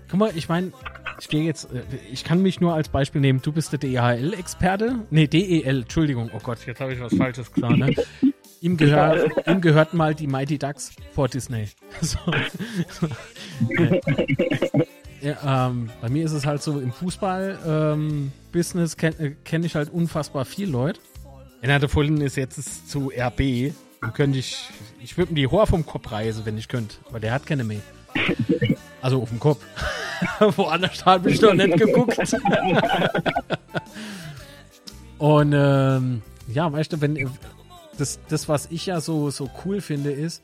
[0.10, 0.72] Guck mal, ich meine,
[1.20, 4.99] ich gehe jetzt, äh, ich kann mich nur als Beispiel nehmen, du bist der DHL-Experte.
[5.11, 7.94] Nee, DEL, Entschuldigung, oh Gott, jetzt habe ich was Falsches gesagt, ne?
[8.61, 11.68] Ihm gehört, ihm gehört mal die Mighty Ducks vor Disney.
[12.02, 12.18] So.
[15.21, 19.89] ja, ähm, bei mir ist es halt so, im Fußball-Business kenne äh, kenn ich halt
[19.89, 20.99] unfassbar viel Leute.
[21.61, 23.73] Einer davon ist jetzt zu RB.
[24.01, 24.69] Dann könnte ich,
[25.01, 26.95] ich würde ihm die Haar vom Kopf reißen, wenn ich könnte.
[27.09, 27.81] Aber der hat keine mehr.
[29.01, 29.63] Also auf dem Kopf.
[30.57, 32.19] Woanders habe ich noch nicht geguckt.
[35.17, 37.29] Und ähm, ja, weißt du, wenn
[37.97, 40.43] das, das, was ich ja so, so cool finde, ist,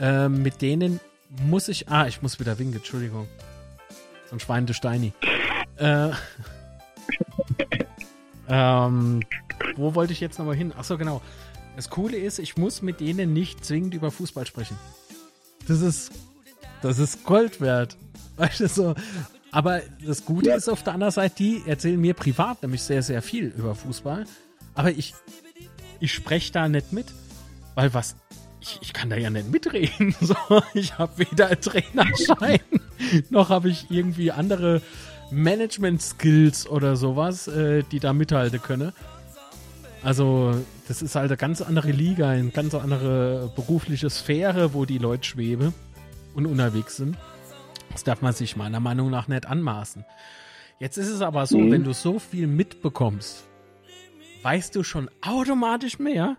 [0.00, 0.98] ähm, mit denen
[1.46, 1.88] muss ich.
[1.88, 3.28] Ah, ich muss wieder winken, Entschuldigung.
[4.28, 5.12] So ein Schwein Steini.
[5.76, 6.10] Äh,
[8.48, 9.20] ähm,
[9.76, 10.72] wo wollte ich jetzt nochmal hin?
[10.76, 11.22] Achso, genau.
[11.76, 14.76] Das Coole ist, ich muss mit denen nicht zwingend über Fußball sprechen.
[15.68, 16.10] Das ist,
[16.82, 17.96] das ist Gold wert.
[18.36, 18.94] Weißt du, so.
[19.52, 23.22] Aber das Gute ist auf der anderen Seite, die erzählen mir privat nämlich sehr, sehr
[23.22, 24.24] viel über Fußball.
[24.74, 25.14] Aber ich,
[26.00, 27.06] ich spreche da nicht mit,
[27.74, 28.16] weil was,
[28.66, 30.14] ich, ich kann da ja nicht mitreden.
[30.20, 30.34] So,
[30.74, 32.60] ich habe weder einen Trainerschein,
[33.30, 34.82] noch habe ich irgendwie andere
[35.30, 38.92] Management-Skills oder sowas, äh, die da mithalten können.
[40.02, 40.54] Also,
[40.86, 45.24] das ist halt eine ganz andere Liga, eine ganz andere berufliche Sphäre, wo die Leute
[45.24, 45.74] schweben
[46.34, 47.16] und unterwegs sind.
[47.90, 50.04] Das darf man sich meiner Meinung nach nicht anmaßen.
[50.78, 51.72] Jetzt ist es aber so, Mhm.
[51.72, 53.44] wenn du so viel mitbekommst,
[54.42, 56.36] weißt du schon automatisch mehr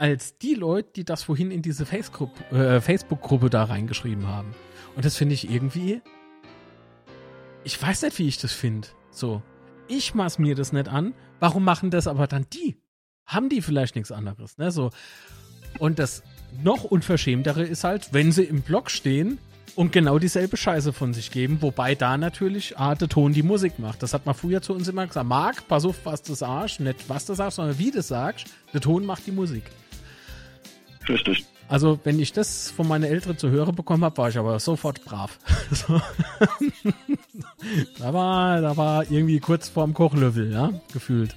[0.00, 4.54] als die Leute, die das vorhin in diese äh, Facebook-Gruppe da reingeschrieben haben.
[4.96, 6.00] Und das finde ich irgendwie.
[7.64, 8.88] Ich weiß nicht, wie ich das finde.
[9.10, 9.42] So.
[9.88, 11.12] Ich maß mir das nicht an.
[11.38, 12.80] Warum machen das aber dann die?
[13.26, 14.70] Haben die vielleicht nichts anderes, ne?
[14.70, 14.90] So.
[15.78, 16.22] Und das
[16.62, 19.38] noch unverschämtere ist halt, wenn sie im Blog stehen
[19.76, 23.78] und genau dieselbe Scheiße von sich geben, wobei da natürlich ah, der Ton die Musik
[23.78, 24.02] macht.
[24.02, 25.28] Das hat man früher zu uns immer gesagt.
[25.28, 26.80] Marc, pass auf, was du sagst.
[26.80, 28.46] Nicht was du sagst, sondern wie du sagst.
[28.72, 29.64] Der Ton macht die Musik.
[31.10, 31.44] Richtig.
[31.68, 35.04] Also, wenn ich das von meinen Eltern zu hören bekommen habe, war ich aber sofort
[35.04, 35.38] brav.
[35.70, 36.00] So.
[37.98, 41.36] da, war, da war irgendwie kurz vorm Kochlöffel, ja, gefühlt.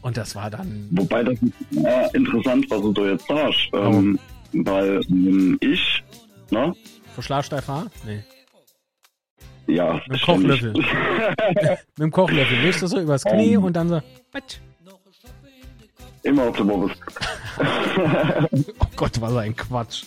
[0.00, 0.88] Und das war dann.
[0.90, 3.68] Wobei das ist interessant, was du da jetzt sagst.
[3.74, 4.18] Ähm,
[4.52, 6.02] weil ähm, ich,
[6.50, 6.72] ne?
[7.14, 7.90] Verschlagst Haar?
[8.06, 8.22] Nee.
[9.66, 10.24] Ja, Mit dem.
[10.24, 10.72] Kochlöffel.
[10.72, 12.58] Mit dem Kochlöffel.
[12.60, 13.64] Legst du so übers Knie Ähm.
[13.64, 14.00] und dann so.
[14.32, 14.60] Patsch.
[16.28, 16.92] Immer auf der Bobbes.
[18.78, 20.04] Oh Gott, was ein Quatsch.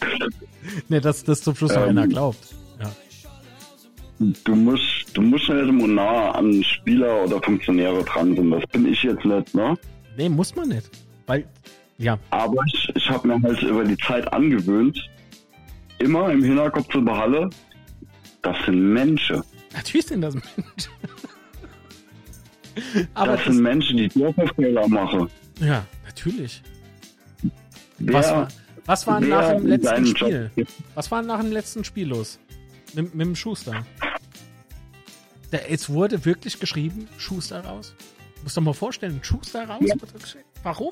[0.88, 1.90] Nee, dass das zum Schluss noch Ähm.
[1.90, 2.38] einer glaubt.
[2.80, 2.90] Ja.
[4.46, 8.52] Du musst, du musst nicht immer nah an Spieler oder Funktionäre dran sind.
[8.52, 9.76] Das bin ich jetzt nicht, ne?
[10.16, 10.90] Nee, muss man nicht.
[11.28, 11.46] Weil,
[11.98, 14.98] ja, Aber ich, ich habe mir halt über die Zeit angewöhnt,
[16.00, 17.50] immer im Hinterkopf zu behalten,
[18.44, 19.42] das sind Menschen.
[19.74, 20.54] natürlich sind das Menschen.
[23.16, 25.28] Das das, sind Menschen, die Fehler machen.
[25.60, 25.84] ja,
[26.16, 26.62] natürlich.
[28.00, 28.48] Wer, Was war,
[28.86, 30.52] was war nach dem letzten Spiel?
[30.56, 32.40] Job- Was war nach dem letzten Spiel los?
[32.94, 33.86] Mit, mit dem Schuster.
[35.52, 37.94] Der, es wurde wirklich geschrieben, Schuster raus.
[38.44, 39.84] Muss doch mal vorstellen, Schuster raus.
[39.86, 39.96] Ja.
[40.64, 40.92] Warum?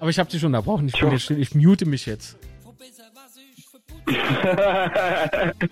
[0.00, 0.88] Aber ich habe dich unterbrochen.
[0.88, 2.36] Ich, bin jetzt ich mute mich jetzt.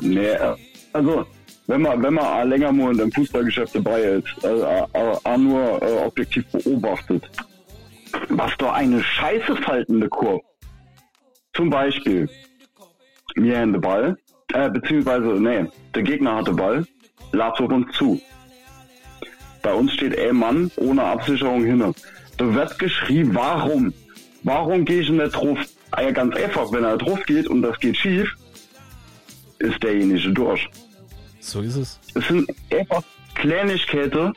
[0.00, 0.36] Nee,
[0.92, 1.26] also
[1.66, 5.82] wenn man, wenn man länger mal in dem Fußballgeschäft dabei ist, also auch, auch nur
[5.82, 7.28] äh, objektiv beobachtet,
[8.28, 10.42] was da eine Scheiße faltende Kurve.
[11.54, 12.28] Zum Beispiel,
[13.36, 14.16] wir haben den Ball,
[14.52, 16.86] äh, beziehungsweise, nee, der Gegner hatte Ball,
[17.32, 18.20] lag auf uns zu.
[19.62, 21.94] Bei uns steht ein Mann ohne Absicherung hinne.
[22.36, 23.92] Da wird geschrieben, warum?
[24.42, 25.58] Warum gehe ich nicht drauf?
[25.92, 28.34] Ah ja, ganz einfach, wenn er drauf geht und das geht schief,
[29.58, 30.68] ist derjenige durch.
[31.42, 31.98] So ist es.
[32.14, 33.02] Es sind einfach
[33.34, 34.32] Kleinigkeiten,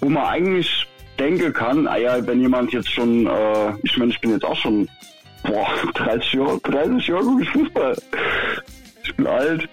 [0.00, 0.86] wo man eigentlich
[1.18, 4.56] denken kann, ah ja, wenn jemand jetzt schon, äh, ich meine, ich bin jetzt auch
[4.56, 4.88] schon,
[5.44, 7.96] boah, 30 Jahre, 30 Jahre gucke ich Fußball.
[9.04, 9.68] Ich bin alt.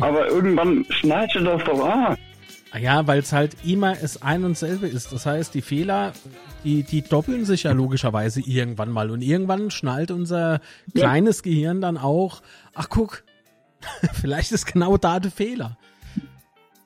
[0.00, 2.16] Aber irgendwann schneidet das doch an.
[2.72, 5.12] Ah Ja, weil es halt immer es ein und selbe ist.
[5.12, 6.12] Das heißt, die Fehler,
[6.64, 9.10] die, die doppeln sich ja logischerweise irgendwann mal.
[9.10, 10.60] Und irgendwann schnallt unser
[10.94, 12.42] kleines Gehirn dann auch,
[12.74, 13.24] ach guck,
[14.14, 15.76] vielleicht ist genau da der Fehler.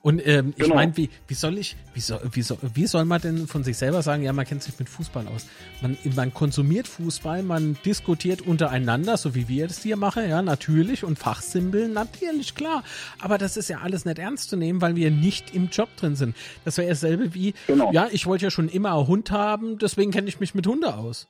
[0.03, 0.75] Und ähm, ich Genau.
[0.75, 3.79] meine, wie, wie soll ich, wie soll, wie, soll, wie soll man denn von sich
[3.79, 5.47] selber sagen, ja, man kennt sich mit Fußball aus?
[5.81, 11.05] Man, man konsumiert Fußball, man diskutiert untereinander, so wie wir das hier machen, ja, natürlich,
[11.05, 12.85] und Fachsimpeln, natürlich, klar.
[13.19, 16.17] Aber das ist ja alles nicht ernst zu nehmen, weil wir nicht im Job drin
[16.17, 16.37] sind.
[16.67, 17.91] Das wäre dasselbe wie, Genau.
[17.91, 20.95] ja, ich wollte ja schon immer einen Hund haben, deswegen kenne ich mich mit Hunde
[20.97, 21.29] aus.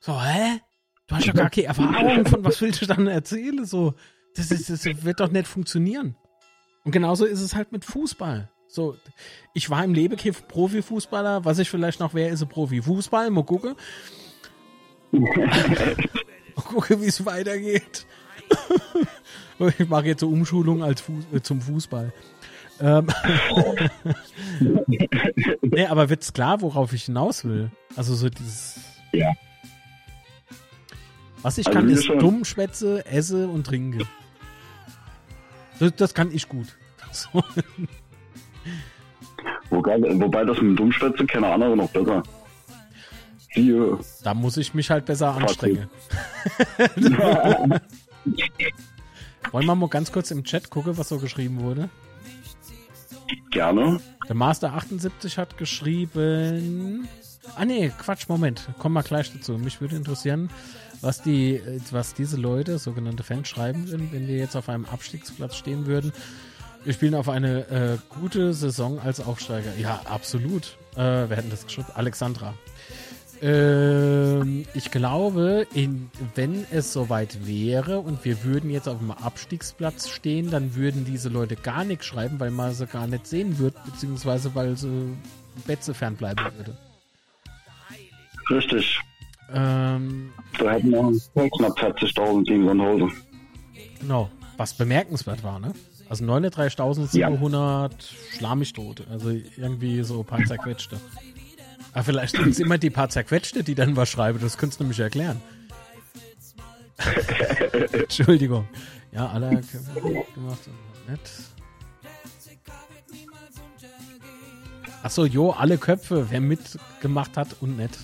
[0.00, 0.60] So, hä?
[1.06, 3.64] Du hast ja gar keine Erfahrung, von was willst du dann erzählen?
[3.64, 3.94] So,
[4.36, 6.16] das, ist, das wird doch nicht funktionieren.
[6.84, 8.50] Und genauso ist es halt mit Fußball.
[8.66, 8.96] So,
[9.52, 13.30] ich war im Lebekiff Profifußballer, was ich vielleicht noch wäre, ist ein Profifußball.
[13.30, 13.76] Mal gucken.
[15.12, 18.06] Mal gucken, wie es weitergeht.
[19.78, 22.12] ich mache jetzt so Umschulung als Fuß, äh, zum Fußball.
[22.80, 23.06] Ähm,
[25.62, 27.70] nee, aber wird's klar, worauf ich hinaus will?
[27.94, 28.80] Also so dieses.
[29.12, 29.32] Ja.
[31.44, 32.18] Was ich Also kann, ist schon.
[32.18, 34.06] dumm schwätze, esse und trinke.
[35.78, 36.76] Das, das kann ich gut.
[37.12, 37.44] So.
[39.70, 42.24] Wobei, wobei das mit Dummschwätze keine andere noch besser.
[43.50, 44.00] Hier.
[44.24, 45.88] Da muss ich mich halt besser anstrengen.
[49.52, 51.88] Wollen wir mal ganz kurz im Chat gucken, was so geschrieben wurde?
[53.52, 54.00] Gerne.
[54.28, 57.06] Der Master 78 hat geschrieben.
[57.54, 58.68] Ah nee, Quatsch, Moment.
[58.78, 59.52] Kommen wir gleich dazu.
[59.58, 60.50] Mich würde interessieren,
[61.04, 61.60] was die,
[61.90, 66.12] was diese Leute, sogenannte Fans, schreiben würden, wenn wir jetzt auf einem Abstiegsplatz stehen würden.
[66.84, 69.74] Wir spielen auf eine äh, gute Saison als Aufsteiger.
[69.78, 70.76] Ja, absolut.
[70.96, 71.88] Äh, wer hätten das geschrieben?
[71.94, 72.54] Alexandra.
[73.42, 80.08] Ähm, ich glaube, in, wenn es soweit wäre und wir würden jetzt auf dem Abstiegsplatz
[80.08, 83.76] stehen, dann würden diese Leute gar nichts schreiben, weil man sie gar nicht sehen würde,
[83.84, 85.16] beziehungsweise weil sie
[85.66, 86.76] Betze fernbleiben würde.
[88.50, 89.00] Richtig.
[89.52, 93.12] Ähm, Da hätten wir knapp 40.000 gegen Sandhausen.
[94.00, 94.30] genau.
[94.56, 95.72] Was bemerkenswert war, ne?
[96.08, 97.90] Also 39.700
[98.36, 99.04] schlag mich tot.
[99.10, 101.00] Also irgendwie so ein paar zerquetschte.
[101.92, 104.38] Aber vielleicht sind es immer die paar zerquetschte, die dann was schreiben.
[104.40, 105.40] Das könntest du nämlich erklären.
[107.92, 108.68] Entschuldigung.
[109.12, 109.50] Ja, alle
[110.34, 111.20] gemacht und nett.
[115.02, 117.98] Achso, jo, alle Köpfe, wer mitgemacht hat und nett.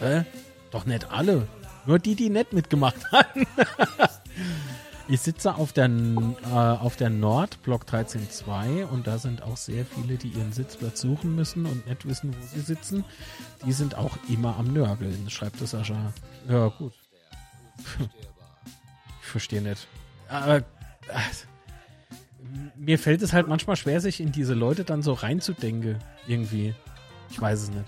[0.00, 0.22] Äh?
[0.70, 1.46] Doch nicht alle.
[1.86, 3.46] Nur die, die nett mitgemacht hatten.
[5.10, 9.84] Ich sitze auf der, äh, auf der Nord, Block 13.2 und da sind auch sehr
[9.84, 13.04] viele, die ihren Sitzplatz suchen müssen und nicht wissen, wo sie sitzen.
[13.66, 16.12] Die sind auch immer am Nörgeln, schreibt das Sascha.
[16.48, 16.92] Ja, gut.
[19.20, 19.88] Ich verstehe nicht.
[20.28, 20.62] Äh,
[22.76, 25.98] mir fällt es halt manchmal schwer, sich in diese Leute dann so reinzudenken.
[26.28, 26.72] Irgendwie.
[27.30, 27.86] Ich weiß es nicht.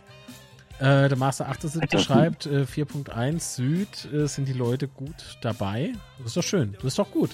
[0.83, 5.93] Äh, der Master 78 schreibt, äh, 4.1 Süd äh, sind die Leute gut dabei.
[6.19, 6.73] Das ist doch schön.
[6.75, 7.31] Das ist doch gut.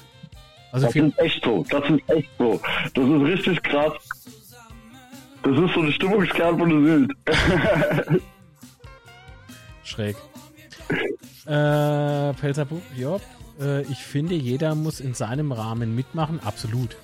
[0.71, 1.65] Also Das ist echt so.
[1.71, 2.61] Das ist echt so.
[2.93, 3.93] Das ist richtig krass.
[5.43, 8.23] Das ist so eine Stimmungskern von der Sylt.
[9.83, 10.17] schräg.
[11.47, 13.23] Äh, Pelzerbuch, Job.
[13.59, 16.39] Äh, ich finde, jeder muss in seinem Rahmen mitmachen.
[16.45, 16.99] Absolut.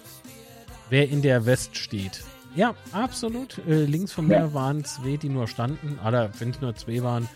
[0.91, 2.23] Wer in der West steht.
[2.55, 3.59] Ja, absolut.
[3.67, 5.99] Äh, links von mir waren zwei, die nur standen.
[6.07, 7.29] Oder wenn es nur zwei waren.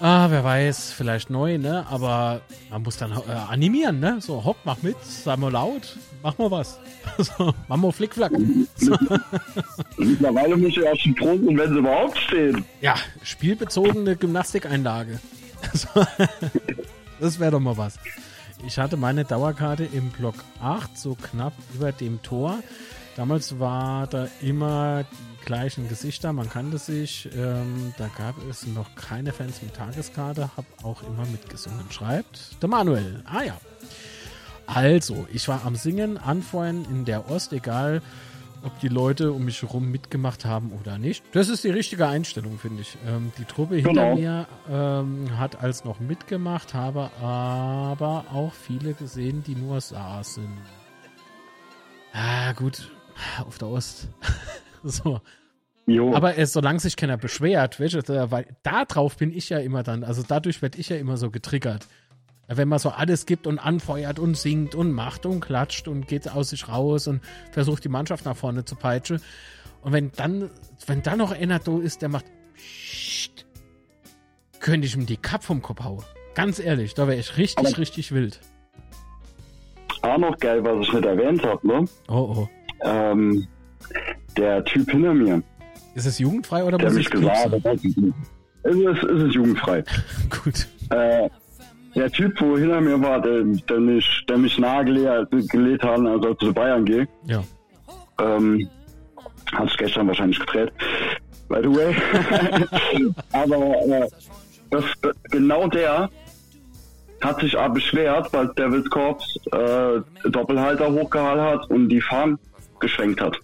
[0.00, 1.86] Ah, wer weiß, vielleicht neu, ne?
[1.88, 4.20] Aber man muss dann äh, animieren, ne?
[4.20, 6.78] So, hopp, mach mit, sei mal laut, mach mal was.
[7.18, 8.32] so, mach mal Flickflack.
[8.76, 8.94] So.
[9.96, 12.64] Mittlerweile muss ich ja schon sein, wenn sie überhaupt stehen.
[12.82, 15.18] Ja, spielbezogene Gymnastikeinlage.
[17.18, 17.98] Das wäre doch mal was.
[18.66, 22.58] Ich hatte meine Dauerkarte im Block 8, so knapp über dem Tor.
[23.16, 27.28] Damals war da immer die gleichen Gesichter, man kannte sich.
[27.34, 31.90] Ähm, da gab es noch keine Fans mit Tageskarte, hab auch immer mitgesungen.
[31.90, 33.22] Schreibt der Manuel.
[33.24, 33.56] Ah ja.
[34.66, 38.02] Also, ich war am Singen, anfeuern in der Ost, egal
[38.64, 41.24] ob die Leute um mich herum mitgemacht haben oder nicht.
[41.32, 42.98] Das ist die richtige Einstellung, finde ich.
[43.06, 44.14] Ähm, die Truppe hinter Genau.
[44.16, 50.48] mir ähm, hat als noch mitgemacht, habe aber auch viele gesehen, die nur saßen.
[52.12, 52.90] Ah, gut,
[53.46, 54.08] auf der Ost.
[54.82, 55.20] so.
[55.86, 56.14] Jo.
[56.14, 59.82] Aber äh, solange sich keiner beschwert, weißt du, weil da drauf bin ich ja immer
[59.82, 61.86] dann, also dadurch werde ich ja immer so getriggert.
[62.48, 66.30] Wenn man so alles gibt und anfeuert und singt und macht und klatscht und geht
[66.30, 67.20] aus sich raus und
[67.50, 69.20] versucht die Mannschaft nach vorne zu peitschen.
[69.82, 70.50] Und wenn dann,
[70.86, 72.24] wenn dann noch einer da ist, der macht,
[72.54, 73.46] Psst,
[74.60, 76.02] könnte ich ihm die Kapp vom Kopf hauen.
[76.34, 78.40] Ganz ehrlich, da wäre ich richtig, Aber- richtig wild.
[80.02, 81.84] Auch noch geil, was ich nicht erwähnt habe, ne?
[82.08, 82.48] Oh, oh.
[82.86, 83.46] Ähm,
[84.36, 85.42] der Typ hinter mir,
[85.94, 89.84] Ist es jugendfrei oder der muss ich gesagt es ist, es ist jugendfrei.
[90.44, 90.66] Gut.
[90.90, 91.28] Äh,
[91.94, 96.26] der Typ, wo hinter mir war, der, der mich, der mich nahegelegt gelegt hat, als
[96.26, 97.42] ich zu Bayern gehe, Ja.
[98.20, 98.68] ähm,
[99.52, 100.72] hat sich gestern wahrscheinlich gedreht.
[101.48, 101.94] By the way.
[103.32, 103.56] Aber
[103.86, 104.08] äh,
[104.70, 104.84] das,
[105.30, 106.10] genau der
[107.22, 112.38] hat sich auch beschwert, weil Devils Corps äh, Doppelhalter hochgehalten hat und die Fahnen
[112.80, 113.36] geschwenkt hat.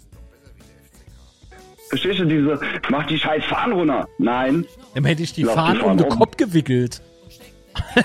[1.89, 4.09] Verstehst du diese, mach die scheiß Fahnen runter.
[4.19, 4.65] Nein,
[4.95, 6.09] Dann hätte ich die Lass die Fahnen um den.
[6.09, 7.03] Kopf gewickelt.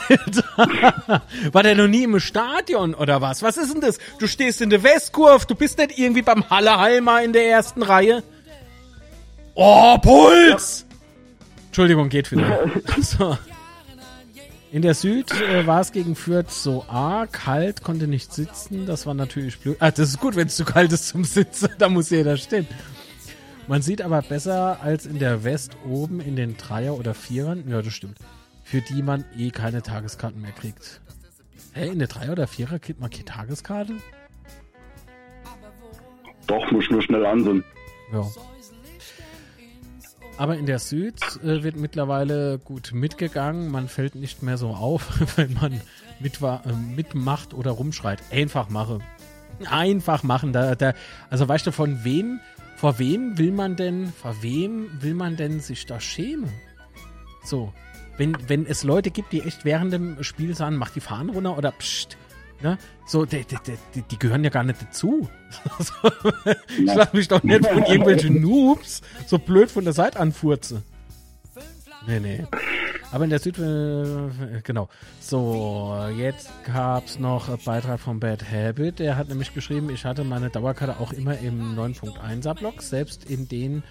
[0.09, 1.21] Alter.
[1.51, 3.43] War der noch nie im Stadion oder was?
[3.43, 3.97] Was ist denn das?
[4.19, 8.23] Du stehst in der Westkurve, du bist nicht irgendwie beim Hallerheimer in der ersten Reihe.
[9.55, 10.85] Oh, Puls!
[11.67, 12.69] Entschuldigung, geht wieder.
[13.01, 13.37] So.
[14.71, 18.85] In der Süd äh, war es gegen Fürth so arg, kalt, konnte nicht sitzen.
[18.85, 19.77] Das war natürlich blöd.
[19.79, 22.67] Ah, das ist gut, wenn es zu kalt ist zum Sitzen, da muss jeder stehen.
[23.67, 27.63] Man sieht aber besser als in der West oben in den Dreier- oder Vierern.
[27.69, 28.17] Ja, das stimmt.
[28.63, 31.01] Für die man eh keine Tageskarten mehr kriegt.
[31.73, 33.93] Hä, in der Dreier- oder Vierer kriegt man keine Tageskarte?
[36.47, 37.63] doch, muss nur schnell ansehen.
[38.11, 38.25] Ja.
[40.37, 43.71] Aber in der Süd äh, wird mittlerweile gut mitgegangen.
[43.71, 45.81] Man fällt nicht mehr so auf, wenn man
[46.19, 48.21] mitwa äh, mitmacht oder rumschreit.
[48.31, 48.99] Einfach mache.
[49.65, 50.53] Einfach machen.
[50.53, 50.93] Da, da,
[51.29, 52.39] also weißt du, von wem,
[52.75, 56.49] vor wem will man denn, vor wem will man denn sich da schämen?
[57.43, 57.73] So.
[58.17, 61.55] Wenn, wenn es Leute gibt, die echt während dem Spiel sagen, mach die Fahnen runter
[61.55, 62.17] oder pst,
[62.61, 62.77] ne?
[63.05, 65.29] So, die, die, die, gehören ja gar nicht dazu.
[66.69, 70.83] ich lass mich doch nicht von irgendwelchen Noobs so blöd von der Seite anfurze.
[72.07, 72.45] Nee, nee.
[73.11, 74.89] Aber in der Süd, äh, genau.
[75.19, 78.99] So, jetzt gab's noch einen Beitrag von Bad Habit.
[78.99, 83.47] Der hat nämlich geschrieben, ich hatte meine Dauerkarte auch immer im 9.1er Block, selbst in
[83.47, 83.83] den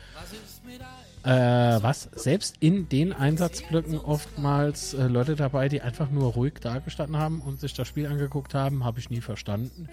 [1.27, 2.09] äh, was?
[2.15, 7.59] Selbst in den Einsatzblöcken oftmals äh, Leute dabei, die einfach nur ruhig dagestanden haben und
[7.59, 9.89] sich das Spiel angeguckt haben, habe ich nie verstanden.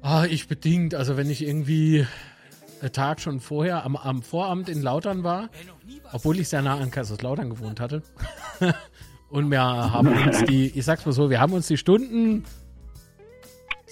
[0.00, 2.06] Ah, ich bedingt, also wenn ich irgendwie
[2.80, 5.50] einen Tag schon vorher am, am Vorabend in Lautern war,
[6.10, 8.02] obwohl ich sehr nah an Kaiserslautern gewohnt hatte.
[9.28, 12.44] und wir haben uns die, ich sag's mal so, wir haben uns die Stunden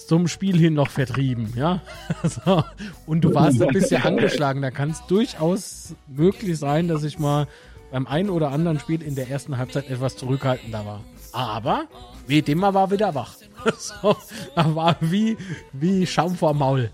[0.06, 1.80] zum Spiel hin noch vertrieben, ja.
[2.22, 2.64] so.
[3.06, 4.62] Und du warst ein bisschen angeschlagen.
[4.62, 7.46] Da kann es durchaus möglich sein, dass ich mal
[7.90, 11.04] beim einen oder anderen Spiel in der ersten Halbzeit etwas zurückhaltender war.
[11.32, 11.86] Aber
[12.26, 13.34] wie immer war wieder wach.
[13.78, 14.16] so,
[14.54, 15.36] da war wie,
[15.72, 16.90] wie Schaum vor Maul.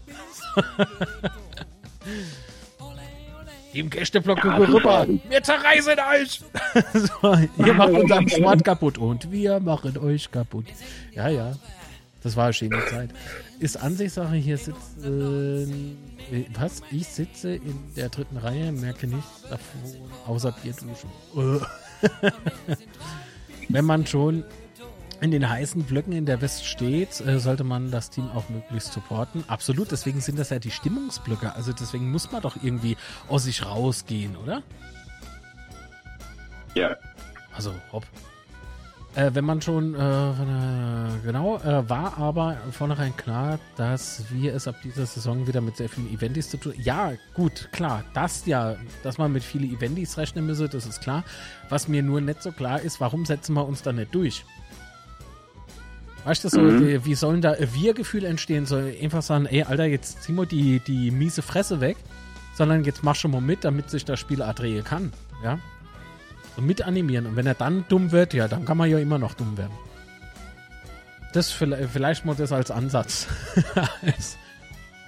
[3.72, 5.06] Im Gästeblock ja, rüber.
[5.28, 6.40] Wir zerreißen euch.
[6.94, 10.64] so, ihr macht unseren Sport kaputt und wir machen euch kaputt.
[11.12, 11.52] Ja, ja.
[12.22, 13.10] Das war eine schöne Zeit.
[13.60, 15.66] Ist Ansichtssache, hier sitzt, äh,
[16.58, 16.82] was?
[16.90, 19.80] Ich sitze in der dritten Reihe, merke nichts davon,
[20.26, 21.10] außer Bierduschen.
[23.68, 24.44] Wenn man schon
[25.20, 28.92] in den heißen Blöcken in der West steht, äh, sollte man das Team auch möglichst
[28.92, 29.44] supporten.
[29.48, 31.54] Absolut, deswegen sind das ja die Stimmungsblöcke.
[31.54, 32.96] Also deswegen muss man doch irgendwie
[33.28, 34.62] aus sich rausgehen, oder?
[36.74, 36.96] Ja.
[37.54, 38.06] Also, hopp.
[39.16, 40.32] Äh, wenn man schon, äh,
[41.24, 45.88] genau, äh, war aber vornherein klar, dass wir es ab dieser Saison wieder mit sehr
[45.88, 50.44] vielen Eventis zu tun Ja, gut, klar, das ja, dass man mit vielen Eventis rechnen
[50.44, 51.24] müsse, das ist klar.
[51.70, 54.44] Was mir nur nicht so klar ist, warum setzen wir uns da nicht durch?
[56.26, 57.02] Weißt du, so, mhm.
[57.06, 58.66] wie sollen da Wir-Gefühl entstehen?
[58.66, 61.96] Soll einfach sagen, ey, Alter, jetzt zieh mal die, die miese Fresse weg,
[62.54, 65.12] sondern jetzt mach schon mal mit, damit sich das Spiel drehen kann.
[65.42, 65.58] Ja,
[66.56, 67.26] so mit animieren.
[67.26, 69.76] Und wenn er dann dumm wird, ja, dann kann man ja immer noch dumm werden.
[71.32, 73.28] Das vielleicht mal das als Ansatz.
[74.02, 74.38] als,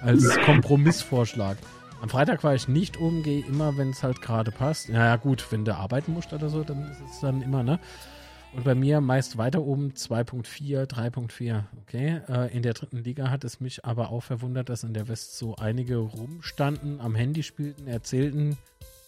[0.01, 1.57] als Kompromissvorschlag.
[2.01, 4.87] Am Freitag war ich nicht oben, gehe immer, wenn es halt gerade passt.
[4.87, 7.79] Ja, ja, gut, wenn du arbeiten musst oder so, dann ist es dann immer, ne?
[8.53, 11.63] Und bei mir meist weiter oben 2.4, 3.4.
[11.81, 12.21] Okay.
[12.27, 15.37] Äh, in der dritten Liga hat es mich aber auch verwundert, dass in der West
[15.37, 18.57] so einige rumstanden, am Handy spielten, erzählten,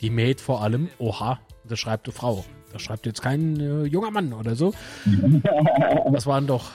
[0.02, 2.46] die Maid vor allem, oha, das schreibt eine Frau.
[2.74, 4.74] Das schreibt jetzt kein äh, junger Mann oder so.
[6.12, 6.72] Das waren doch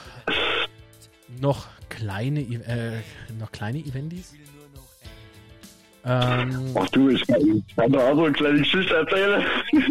[1.41, 3.01] noch kleine, äh,
[3.39, 4.33] noch kleine Eventis.
[6.05, 9.43] Ähm, Ach du, ich kann, ich kann doch auch so eine kleine Geschichte erzählen.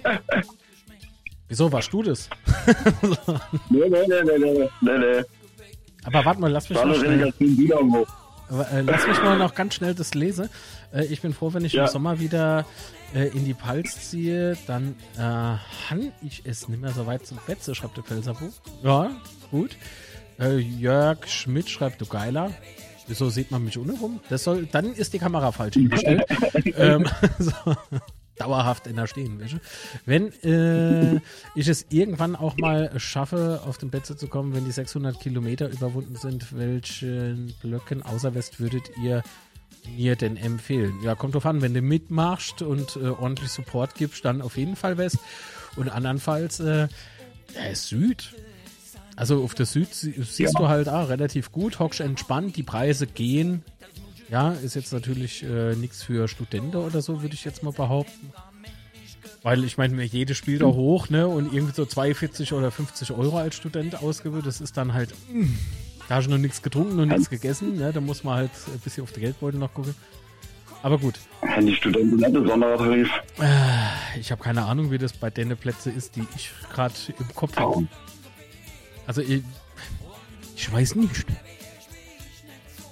[1.48, 2.28] Wieso warst du das?
[3.70, 5.22] nee, nee, nee, nee, nee, nee.
[6.04, 7.32] Aber warte mal, lass mich mal schnell,
[8.48, 10.48] aber, äh, lass mich mal noch ganz schnell das lesen.
[10.92, 11.84] Äh, ich bin froh, wenn ich ja.
[11.84, 12.64] im Sommer wieder
[13.14, 17.38] äh, in die Pals ziehe, dann äh, han ich es nicht mehr so weit zum
[17.46, 18.52] Betze, schreibt der Pelzerbuch.
[18.82, 19.10] Ja,
[19.50, 19.76] gut.
[20.38, 22.52] Äh, Jörg Schmidt schreibt, du Geiler.
[23.08, 24.20] Wieso sieht man mich ohne rum?
[24.28, 26.24] Das soll, dann ist die Kamera falsch hingestellt.
[26.76, 27.06] ähm,
[27.38, 27.52] so,
[28.38, 29.40] dauerhaft in der stehen.
[30.04, 31.20] Wenn äh,
[31.54, 35.68] ich es irgendwann auch mal schaffe, auf den Betze zu kommen, wenn die 600 Kilometer
[35.68, 39.22] überwunden sind, welchen Blöcken außer West würdet ihr
[39.96, 40.94] mir denn empfehlen?
[41.02, 44.76] Ja, kommt drauf an, wenn du mitmachst und äh, ordentlich Support gibst, dann auf jeden
[44.76, 45.18] Fall West.
[45.76, 46.88] Und andernfalls, äh,
[47.54, 48.34] ja, Süd.
[49.14, 50.50] Also auf der Süd siehst ja.
[50.58, 53.62] du halt auch relativ gut, hockst entspannt, die Preise gehen.
[54.28, 58.32] Ja, ist jetzt natürlich äh, nichts für Studenten oder so, würde ich jetzt mal behaupten.
[59.42, 61.28] Weil ich meine, jede spielt da hoch, ne?
[61.28, 65.14] Und irgendwie so 42 oder 50 Euro als Student ausgewählt, das ist dann halt.
[65.32, 65.46] Mh,
[66.08, 67.76] da hast du noch nichts getrunken und nichts gegessen.
[67.76, 67.92] Ne?
[67.92, 69.94] Da muss man halt ein bisschen auf die Geldbeutel noch gucken.
[70.82, 71.14] Aber gut.
[71.60, 73.10] Die Studenten nicht besonderer Tarif.
[73.40, 77.34] Äh, ich habe keine Ahnung, wie das bei den Plätzen ist, die ich gerade im
[77.34, 77.88] Kopf habe.
[79.06, 79.42] Also ich,
[80.56, 81.26] ich weiß nicht.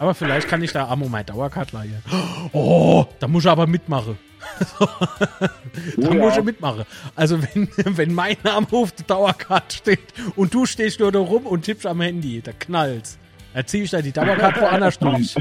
[0.04, 2.02] Aber vielleicht kann ich da Amo mein Dauercard leihen.
[2.52, 4.18] Oh, da muss ich aber mitmachen.
[4.78, 6.84] da oh, muss ich mitmachen.
[7.16, 11.46] Also wenn, wenn mein Name auf der Dauerkarte steht und du stehst nur da rum
[11.46, 13.16] und tippst am Handy, da knallt's.
[13.54, 15.36] Da ziehe ich da die Dauerkarte woanders durch.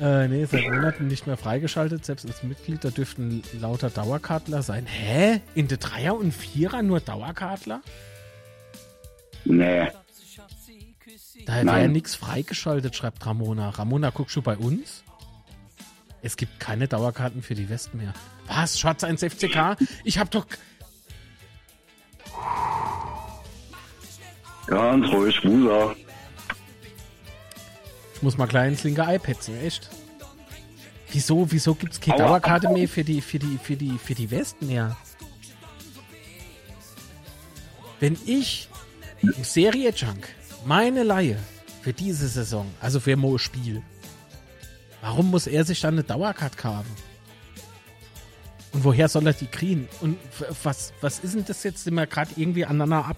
[0.00, 4.86] äh, nee, seit Monaten nicht mehr freigeschaltet, selbst als Mitglied, da dürften lauter Dauerkartler sein.
[4.86, 5.40] Hä?
[5.54, 7.80] In der Dreier und Vierer nur Dauerkartler?
[9.44, 9.86] Nee.
[11.46, 13.70] Da wäre nichts freigeschaltet, schreibt Ramona.
[13.70, 15.04] Ramona, guckst du bei uns?
[16.20, 18.12] Es gibt keine Dauerkarten für die Westen mehr.
[18.48, 18.80] Was?
[18.80, 19.76] Schwarz 1 FCK?
[20.02, 20.44] Ich hab doch.
[24.66, 25.94] Ganz ruhig, Musa.
[28.14, 29.88] Ich muss mal klein ins linke iPad sehen, echt.
[31.12, 34.30] Wieso, wieso gibt's keine Aua, Dauerkarte mehr für die, für die, für die, für die
[34.32, 34.96] Westen mehr?
[38.00, 38.68] Wenn ich
[39.42, 40.28] Serie Junk
[40.66, 41.38] meine Laie
[41.82, 43.82] für diese Saison, also für Mo Spiel,
[45.02, 46.90] Warum muss er sich dann eine Dauercard kaufen?
[48.72, 49.88] Und woher soll er die kriegen?
[50.00, 50.18] Und
[50.64, 53.16] was, was ist denn das jetzt, sind wir gerade irgendwie aneinander ab?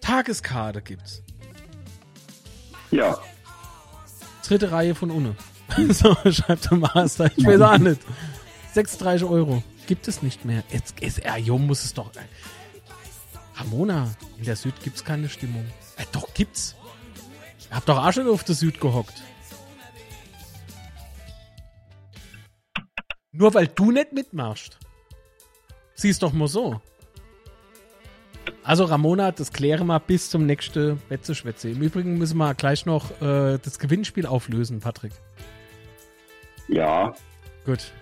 [0.00, 1.22] Tageskarte gibt's.
[2.90, 3.20] Ja,
[4.44, 5.36] Dritte Reihe von unten.
[5.92, 7.30] so, schreibt der Master.
[7.36, 8.00] Ich weiß auch nicht.
[8.74, 9.62] 36 Euro.
[9.86, 10.62] Gibt es nicht mehr.
[10.70, 12.10] Jetzt ist er, jo, muss es doch.
[13.56, 15.66] Ramona, in der Süd gibt's keine Stimmung.
[15.96, 16.74] Äh, doch, gibt's.
[17.70, 19.22] Ihr habt doch auch schon auf der Süd gehockt.
[23.32, 24.78] Nur weil du nicht mitmachst.
[25.94, 26.80] Siehst doch mal so.
[28.64, 31.70] Also Ramona, das klären wir bis zum nächsten Wetzeschwätze.
[31.70, 35.12] Im Übrigen müssen wir gleich noch äh, das Gewinnspiel auflösen, Patrick.
[36.68, 37.14] ja.
[37.64, 37.92] Gut.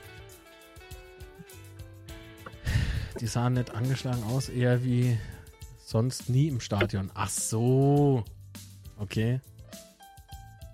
[3.21, 5.19] Die sahen nicht angeschlagen aus, eher wie
[5.85, 7.11] sonst nie im Stadion.
[7.15, 8.25] Ach so.
[8.99, 9.41] Okay.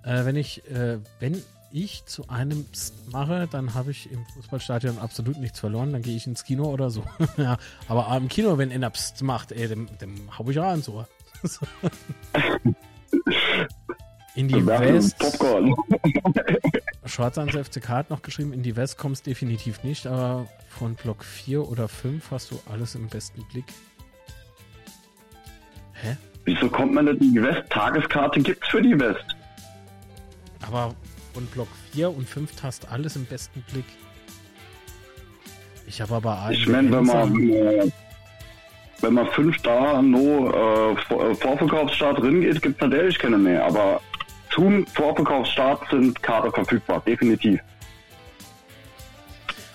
[0.05, 1.43] Äh, wenn ich, äh, wenn
[1.73, 5.93] ich zu einem Psst mache, dann habe ich im Fußballstadion absolut nichts verloren.
[5.93, 7.03] Dann gehe ich ins Kino oder so.
[7.37, 7.59] ja,
[7.89, 11.09] aber im Kino, wenn einer Psst macht, ey, dem, dem hau ich auch ans Ohr.
[14.37, 15.19] In die West.
[15.19, 15.75] Popcorn.
[17.07, 21.25] Schwarz ans FCK hat noch geschrieben, in die West kommst definitiv nicht, aber von Block
[21.25, 23.65] 4 oder 5 hast du alles im besten Blick.
[25.95, 26.17] Hä?
[26.45, 27.69] Wieso kommt man nicht in die West?
[27.71, 29.25] Tageskarte gibt's für die West.
[30.67, 30.95] Aber
[31.33, 33.85] von Block 4 und 5 hast alles im besten Blick.
[35.87, 37.93] Ich habe aber Ich meine, wenn man,
[39.01, 43.65] wenn man fünf da no äh, Vor- Vorverkaufsstart drin geht, gibt's natürlich keine mehr.
[43.65, 44.01] Aber
[44.57, 47.61] zum Vorverkaufsstart sind Karten verfügbar, definitiv.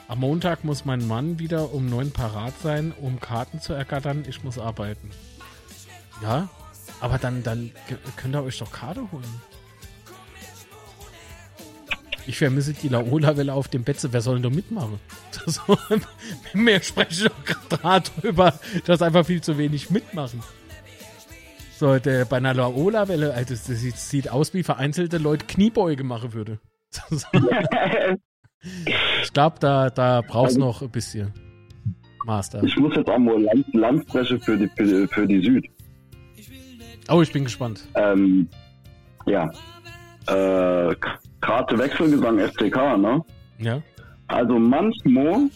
[0.07, 4.25] Am Montag muss mein Mann wieder um 9 parat sein, um Karten zu ergattern.
[4.27, 5.11] Ich muss arbeiten.
[6.21, 6.49] Ja,
[6.99, 7.71] aber dann, dann
[8.17, 9.41] könnt ihr euch doch Karte holen.
[12.27, 14.11] Ich vermisse die Laola-Welle auf dem Betze.
[14.13, 14.99] Wer soll denn da mitmachen?
[15.43, 15.59] Das,
[16.53, 20.43] mehr spreche ich doch gerade drüber, dass einfach viel zu wenig mitmachen.
[21.81, 26.59] So, der, bei einer Laola-Welle, Alter, das sieht, aus, wie vereinzelte Leute Kniebeuge machen würde.
[29.23, 31.33] Ich glaube, da, da brauchst du noch ein bisschen.
[32.27, 32.61] Master.
[32.61, 35.65] Ich muss jetzt auch mal Land, Land sprechen für die, für, die- für die Süd.
[37.09, 37.87] Oh, ich bin gespannt.
[37.95, 38.47] Ähm,
[39.25, 39.49] ja.
[40.27, 40.95] Äh,
[41.39, 43.21] Karte Wechselgesang FCK, ne?
[43.57, 43.81] Ja.
[44.27, 45.49] Also manchmal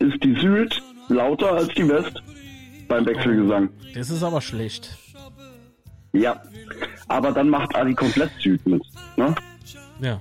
[0.00, 2.22] ist die Süd lauter als die West
[2.88, 3.70] beim Wechselgesang.
[3.94, 4.96] Das ist aber schlecht.
[6.12, 6.42] Ja.
[7.08, 8.82] Aber dann macht Adi komplett Süd mit.
[9.16, 9.34] Ne?
[10.00, 10.20] Ja.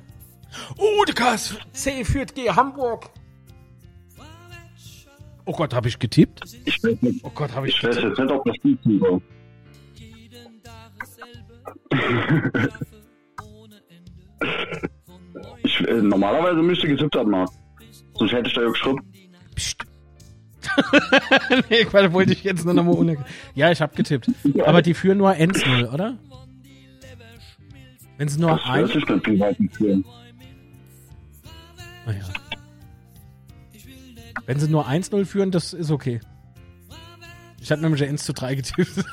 [0.77, 3.09] Oh, der KSC führt G Hamburg.
[5.45, 6.41] Oh Gott, habe ich getippt?
[6.65, 8.17] Ich weiß, nicht, Oh Gott, habe ich ich weiß getippt?
[8.17, 8.99] jetzt nicht, ob das gut ist.
[8.99, 9.21] so.
[15.63, 17.49] ich, äh, normalerweise müsste getippt haben, Marc.
[18.17, 18.99] Sonst hätte ich da ja geschrieben.
[19.55, 19.83] Psst.
[21.69, 23.17] nee, weil wollte ich jetzt nur noch mal ohne.
[23.55, 24.29] Ja, ich habe getippt.
[24.65, 26.17] Aber die führen nur 1-0, oder?
[28.17, 28.85] Wenn sie nur Das ein.
[28.85, 28.95] nicht,
[29.27, 30.05] wie weit die führen.
[32.05, 32.23] Naja.
[34.45, 36.19] Wenn sie nur 1-0 führen, das ist okay.
[37.61, 39.05] Ich hatte nämlich 1 zu 3 getippt.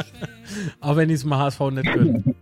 [0.80, 2.34] Aber wenn ich es mal HSV nicht gönne.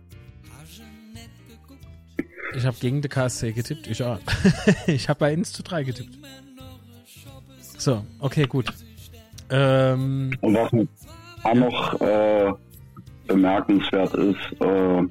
[2.55, 3.87] Ich habe gegen den KSC getippt.
[3.87, 4.19] Ich auch.
[4.87, 6.17] ich habe bei 1 zu 3 getippt.
[7.79, 8.65] So, okay, gut.
[9.49, 10.71] Ähm, Und was
[11.43, 12.51] auch noch äh,
[13.27, 15.03] bemerkenswert ist, äh,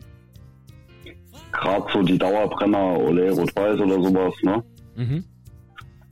[1.53, 4.63] gerade so die Dauerbrenner, Ole Rot-Weiß oder sowas, ne?
[4.97, 5.25] mhm.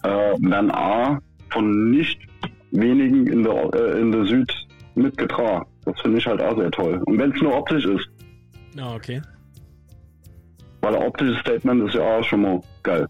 [0.02, 1.20] äh, werden A
[1.50, 2.18] von nicht
[2.72, 4.50] wenigen in der, äh, in der Süd
[4.94, 5.66] mitgetragen.
[5.84, 7.02] Das finde ich halt auch sehr toll.
[7.04, 8.08] Und wenn es nur optisch ist,
[8.74, 9.20] Ja, okay.
[10.80, 13.06] weil ein optisches Statement ist ja auch schon mal geil.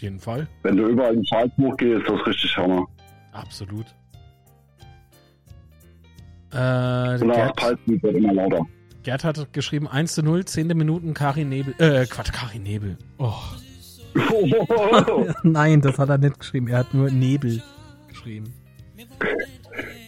[0.00, 0.48] Auf jeden Fall.
[0.62, 1.22] Wenn du überall in
[1.58, 2.86] hochgehst, ist das richtig Hammer.
[3.32, 3.84] Absolut.
[6.52, 8.66] Äh, Gerd, wird immer lauter.
[9.02, 10.68] Gerd hat geschrieben 1 zu 0, 10.
[10.68, 11.74] Minuten, Karin Nebel.
[11.76, 12.96] Äh, Quatsch, Karin Nebel.
[13.18, 13.34] Oh.
[15.42, 16.68] Nein, das hat er nicht geschrieben.
[16.68, 17.62] Er hat nur Nebel
[18.08, 18.54] geschrieben.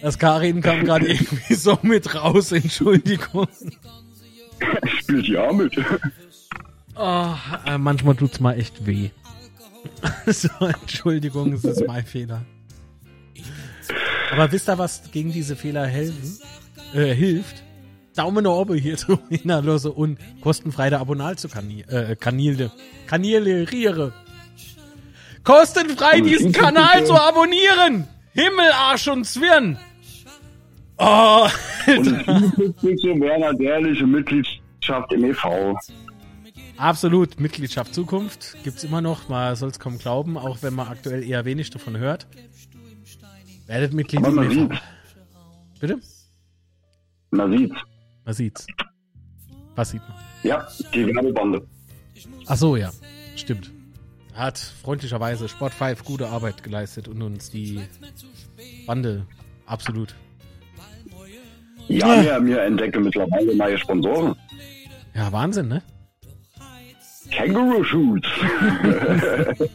[0.01, 3.45] Das Karin kam gerade irgendwie so mit raus, Entschuldigung.
[4.87, 5.77] Spielt ja mit.
[6.95, 7.35] Oh,
[7.67, 9.11] äh, manchmal tut's mal echt weh.
[10.27, 12.45] so, Entschuldigung, es ist mein Fehler.
[14.31, 16.39] Aber wisst ihr, was gegen diese Fehler helfen?
[16.93, 17.63] Äh, hilft?
[18.15, 22.15] Daumen nach oben hier zu Hinterlasse und kostenfrei der Abonnal zu Kanil, äh.
[22.15, 24.13] Kanäle, Riere.
[25.43, 28.07] Kostenfrei diesen Kanal zu abonnieren!
[28.33, 29.77] Himmel, Arsch und Zwirn!
[30.97, 31.47] Oh,
[31.87, 32.05] Und
[33.21, 35.75] wäre natürlich eine Mitgliedschaft im EV.
[36.77, 41.45] Absolut, Mitgliedschaft Zukunft gibt's immer noch, man soll's kaum glauben, auch wenn man aktuell eher
[41.45, 42.27] wenig davon hört.
[43.67, 44.75] Werdet Mitglied Aber man sieht's.
[45.79, 45.99] Bitte?
[47.31, 47.75] Man sieht's.
[48.25, 48.67] Man sieht's.
[49.75, 50.17] Was sieht man?
[50.43, 51.65] Ja, die Werbebande.
[52.47, 52.91] Ach so, ja.
[53.35, 53.71] Stimmt.
[54.33, 57.81] Hat freundlicherweise Sport 5 gute Arbeit geleistet und uns die
[58.85, 59.25] Bande
[59.65, 60.15] absolut.
[61.87, 64.35] Ja, wir, wir entdecken mittlerweile neue Sponsoren.
[65.13, 65.83] Ja, Wahnsinn, ne?
[67.35, 68.27] Kangaroo Shoots.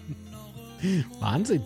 [1.20, 1.62] Wahnsinn.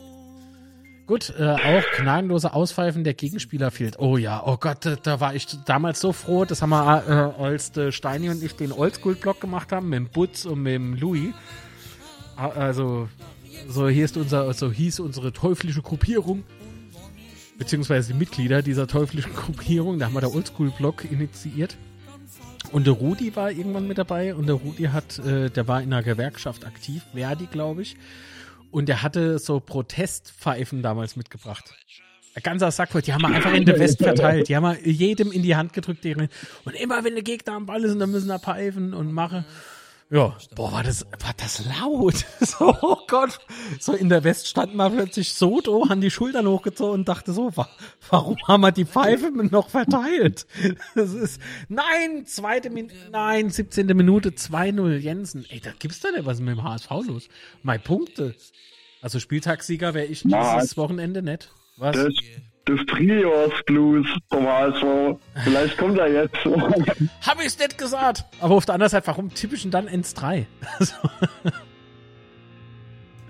[1.06, 3.98] Gut, äh, auch gnadenlose Auspfeifen der Gegenspieler fehlt.
[3.98, 7.42] Oh ja, oh Gott, da, da war ich damals so froh, das haben wir, äh,
[7.42, 10.94] als der Steini und ich den Oldschool-Block gemacht haben, mit dem Butz und mit dem
[10.94, 11.34] Louis.
[12.36, 13.08] Also,
[13.68, 16.44] so hier ist unser, so hieß unsere teuflische Gruppierung,
[17.58, 21.76] beziehungsweise die Mitglieder dieser teuflischen Gruppierung, da haben wir der Oldschool-Block initiiert.
[22.72, 25.92] Und der Rudi war irgendwann mit dabei und der Rudi hat, äh, der war in
[25.92, 27.96] einer Gewerkschaft aktiv, Verdi, glaube ich.
[28.70, 31.74] Und der hatte so Protestpfeifen damals mitgebracht.
[32.34, 33.02] Ein ganzer Sack voll.
[33.02, 34.48] Die haben wir einfach in der West verteilt.
[34.48, 36.02] Die haben wir jedem in die Hand gedrückt.
[36.04, 36.30] deren-
[36.64, 39.44] Und immer wenn der Gegner am Ball ist, dann müssen wir pfeifen und machen.
[40.12, 42.26] Ja, boah, war das, war das laut.
[42.40, 43.38] So, oh Gott.
[43.80, 47.32] So in der West standen wir plötzlich so do, haben die Schultern hochgezogen und dachte
[47.32, 47.66] so, wa
[48.10, 50.46] warum haben wir die Pfeife noch verteilt?
[50.94, 51.40] Das ist,
[51.70, 53.86] nein, zweite Minute, nein, 17.
[53.86, 55.46] Minute, 2-0 Jensen.
[55.48, 57.28] Ey, da gibt's doch nicht was mit dem HSV los.
[57.62, 58.34] Meine Punkte.
[59.00, 61.50] Also Spieltagssieger wäre ich dieses Wochenende nicht.
[61.78, 61.96] Was?
[61.96, 62.12] Das,
[62.64, 65.18] das Trios Blues vom HSV.
[65.44, 66.36] Vielleicht kommt er jetzt.
[67.26, 68.24] Hab ich's nicht gesagt.
[68.40, 69.30] Aber auf der anderen Seite, warum
[69.62, 70.46] denn dann ins 3?
[70.78, 70.94] Also,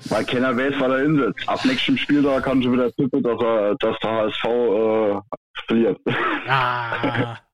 [0.06, 1.48] Weil keiner weiß, was er hinsetzt.
[1.48, 5.20] Ab nächstem Spieltag kann schon wieder tippen, dass, er, dass der HSV äh,
[5.66, 6.00] verliert.
[6.48, 7.38] ah.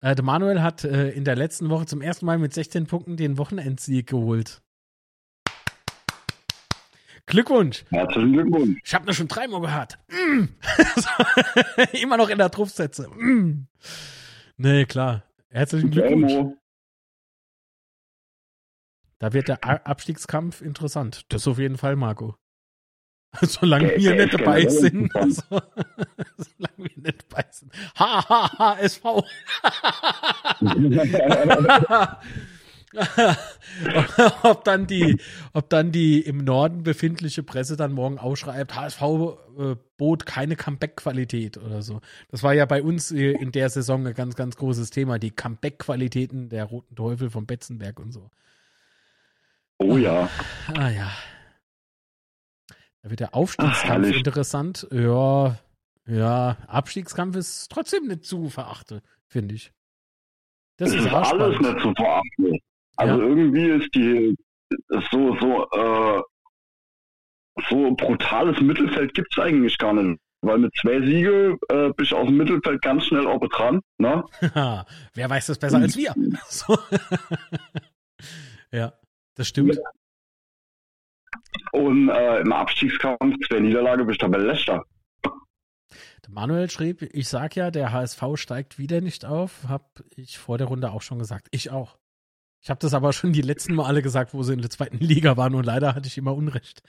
[0.00, 3.16] Äh, der Manuel hat äh, in der letzten Woche zum ersten Mal mit 16 Punkten
[3.16, 4.62] den Wochenendsieg geholt.
[7.28, 7.84] Glückwunsch.
[7.90, 8.80] Herzlichen Glückwunsch.
[8.84, 9.98] Ich habe das schon dreimal gehört.
[10.08, 10.44] Mm.
[12.02, 13.08] Immer noch in der Trumpfsätze.
[13.10, 13.68] Mm.
[14.56, 15.24] Nee, klar.
[15.50, 16.32] Herzlichen Glückwunsch.
[16.32, 16.56] Elmo.
[19.18, 21.24] Da wird der Abstiegskampf interessant.
[21.28, 22.36] Das auf jeden Fall, Marco.
[23.42, 25.12] Solange wir nicht dabei sind.
[25.12, 25.36] solange
[26.78, 27.72] wir nicht dabei sind.
[27.98, 29.22] Ha, ha, ha, SV.
[34.42, 35.20] ob dann die,
[35.52, 41.58] ob dann die im Norden befindliche Presse dann morgen ausschreibt, HSV äh, bot keine Comeback-Qualität
[41.58, 42.00] oder so.
[42.30, 45.30] Das war ja bei uns äh, in der Saison ein ganz, ganz großes Thema, die
[45.30, 48.30] Comeback-Qualitäten der Roten Teufel von Betzenberg und so.
[49.78, 50.30] oh ja.
[50.74, 51.10] Ah ja.
[53.02, 54.88] Da wird der Aufstiegskampf Ach, interessant.
[54.90, 55.58] Ja,
[56.06, 59.72] ja, Abstiegskampf ist trotzdem nicht zu verachten, finde ich.
[60.78, 62.58] Das Es ist ist alles nicht zu verachten.
[62.98, 63.26] Also Ja.
[63.28, 64.36] irgendwie ist die
[64.68, 66.22] ist so so äh,
[67.68, 70.20] so brutales Mittelfeld gibt's eigentlich gar nicht.
[70.40, 73.80] Weil mit zwei Siege äh, bist du aus dem Mittelfeld ganz schnell oben dran.
[73.98, 74.22] Ne?
[75.14, 76.14] Wer weiß das besser als wir?
[76.48, 76.78] So.
[78.70, 78.92] ja,
[79.34, 79.78] das stimmt.
[81.72, 84.84] Und äh, im Abstiegskampf zwei Niederlage bist du bei Leicester.
[86.28, 89.64] Manuel schrieb, ich sag ja, der HSV steigt wieder nicht auf.
[89.66, 91.48] Hab ich vor der Runde auch schon gesagt.
[91.52, 91.96] Ich auch.
[92.60, 95.36] Ich habe das aber schon die letzten Male gesagt, wo sie in der zweiten Liga
[95.36, 96.82] waren und leider hatte ich immer Unrecht.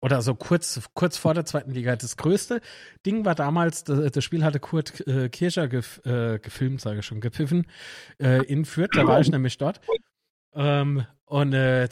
[0.00, 1.96] Oder so kurz, kurz vor der zweiten Liga.
[1.96, 2.60] Das größte
[3.06, 7.20] Ding war damals, das, Spiel hatte Kurt äh, Kircher gef, äh, gefilmt, sage ich schon,
[7.20, 7.66] gepfiffen
[8.20, 8.90] äh, in Fürth.
[8.94, 9.80] Da war ich nämlich dort.
[10.54, 11.88] Ähm, und äh,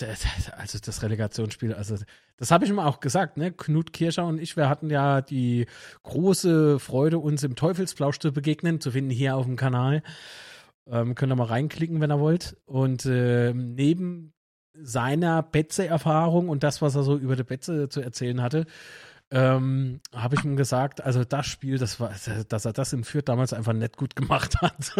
[0.58, 1.96] also das Relegationsspiel, also
[2.36, 3.50] das habe ich ihm auch gesagt, ne?
[3.50, 5.66] Knut Kirscher und ich, wir hatten ja die
[6.02, 10.02] große Freude, uns im Teufelsplausch zu begegnen, zu finden hier auf dem Kanal.
[10.90, 12.56] Ähm, könnt ihr mal reinklicken, wenn ihr wollt.
[12.66, 14.32] Und ähm, neben
[14.74, 18.66] seiner Betze-Erfahrung und das, was er so über die Betze zu erzählen hatte,
[19.30, 22.12] ähm, habe ich ihm gesagt, also das Spiel, das war,
[22.48, 24.94] dass er das in Fürth damals einfach nicht gut gemacht hat.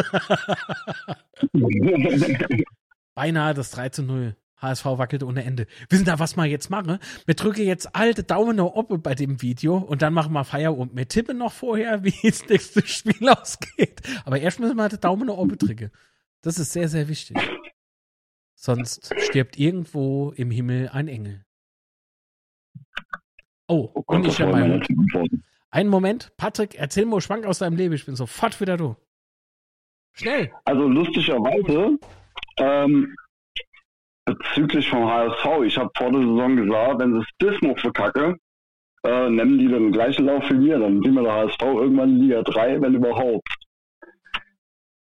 [3.14, 4.36] Beinahe das 3 zu 0.
[4.62, 5.66] HSV wackelte ohne Ende.
[5.90, 6.98] Wissen da, was wir jetzt machen?
[7.26, 10.96] Wir drücken jetzt alte Daumen nach oben bei dem Video und dann machen wir Feierabend.
[10.96, 14.00] Wir tippen noch vorher, wie das nächste Spiel ausgeht.
[14.24, 15.90] Aber erst müssen wir den Daumen nach oben drücken.
[16.40, 17.36] Das ist sehr, sehr wichtig.
[18.54, 21.44] Sonst stirbt irgendwo im Himmel ein Engel.
[23.66, 24.82] Oh, Oh und Gott, ich das habe meinen
[25.72, 26.36] einen Moment.
[26.36, 27.94] Patrick, erzähl mal Schwank aus deinem Leben.
[27.94, 28.94] Ich bin sofort wieder du.
[30.12, 30.52] Schnell.
[30.64, 31.98] Also lustigerweise,
[32.58, 33.16] ähm,
[34.24, 38.36] bezüglich vom HSV, ich habe vor der Saison gesagt, wenn sie das noch verkacke,
[39.04, 42.20] äh, nehmen die den gleichen Lauf wie wir, dann sind wir der HSV irgendwann in
[42.20, 43.48] Liga 3, wenn überhaupt.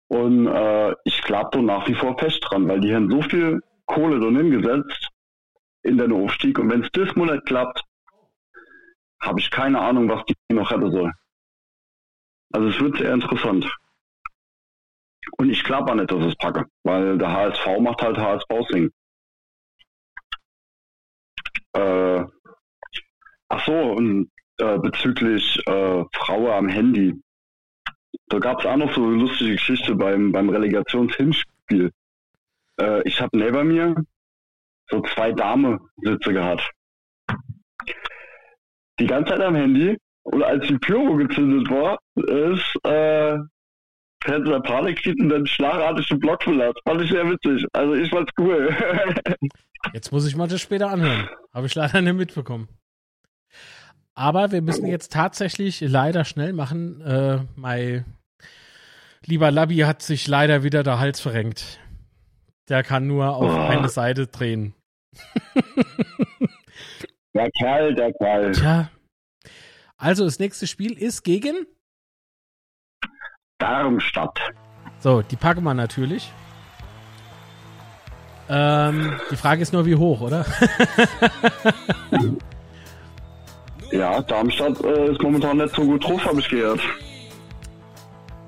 [0.08, 3.62] Und äh, ich glaube da nach wie vor fest dran, weil die haben so viel
[3.86, 5.10] Kohle drin hingesetzt
[5.84, 7.84] in den Aufstieg und wenn es das nicht klappt,
[9.22, 11.12] habe ich keine Ahnung, was die noch hätte soll.
[12.52, 13.70] Also es wird sehr interessant.
[15.38, 18.92] Und ich glaube auch nicht, dass es packe, weil der HSV macht halt HSV-Sing.
[21.74, 22.24] Äh,
[23.50, 27.22] ach so, und äh, bezüglich äh, Frau am Handy.
[28.28, 31.92] Da gab es auch noch so eine lustige Geschichte beim, beim Relegationshinspiel.
[32.80, 33.96] Äh, ich habe neben mir
[34.90, 36.72] so zwei Dame-Sitze gehabt.
[39.00, 43.38] Die ganze Zeit am Handy und als die Pyro gezündet war, ist äh,
[44.24, 46.74] Fernseher Panik kriegt und dann schlagartig den Block verlassen.
[46.88, 47.66] Fand ich sehr witzig.
[47.74, 48.76] Also ich fand's cool.
[49.94, 51.30] Jetzt muss ich mal das später anhören.
[51.54, 52.68] Habe ich leider nicht mitbekommen.
[54.14, 57.00] Aber wir müssen jetzt tatsächlich leider schnell machen.
[57.00, 58.04] Äh, mein
[59.26, 61.80] lieber Labi hat sich leider wieder der Hals verrenkt.
[62.68, 63.58] Der kann nur auf Oh.
[63.58, 64.74] eine Seite drehen.
[67.34, 68.52] der Kerl, der Kerl.
[68.52, 68.92] Tja.
[69.98, 71.66] Also das nächste Spiel ist gegen.
[73.60, 74.40] Darmstadt.
[75.00, 76.32] So, die packen wir natürlich.
[78.50, 80.46] Ähm, die Frage ist nur, wie hoch, oder?
[83.92, 86.80] Ja, Darmstadt äh, ist momentan nicht so gut drauf, habe ich gehört.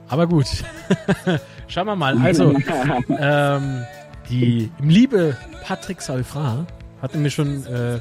[0.07, 0.45] Aber gut.
[1.67, 2.17] Schauen wir mal.
[2.19, 2.53] Also,
[3.09, 3.85] ähm,
[4.29, 6.65] die liebe Patrick Saufra
[7.01, 7.99] hat nämlich schon äh,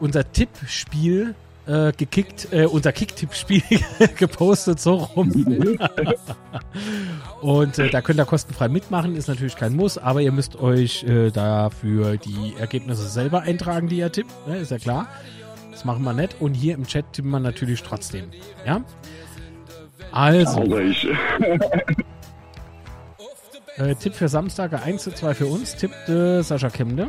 [0.00, 1.34] unser Tippspiel
[1.66, 3.62] äh, gekickt, äh, unser Kick-Tipp-Spiel
[4.16, 5.30] gepostet, so rum.
[7.40, 11.04] Und äh, da könnt ihr kostenfrei mitmachen, ist natürlich kein Muss, aber ihr müsst euch
[11.04, 15.08] äh, dafür die Ergebnisse selber eintragen, die ihr tippt, ne, ist ja klar.
[15.72, 16.40] Das machen wir nicht.
[16.40, 18.30] Und hier im Chat tippen wir natürlich trotzdem.
[18.64, 18.82] Ja?
[20.10, 20.62] Also,
[23.76, 27.08] äh, Tipp für Samstag 1 zu 2 für uns, tippte Sascha Kemde.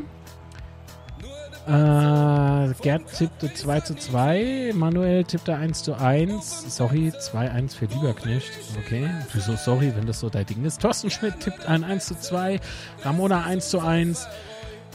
[1.67, 8.51] Äh, Gerd tippte 2 zu 2, Manuel tippte 1 zu 1, sorry, 2-1 für Lieberknecht,
[8.79, 10.81] okay, wieso sorry, wenn das so dein Ding ist.
[10.81, 12.61] Thorsten Schmidt tippt ein 1 zu 2,
[13.03, 14.27] Ramona 1 zu 1,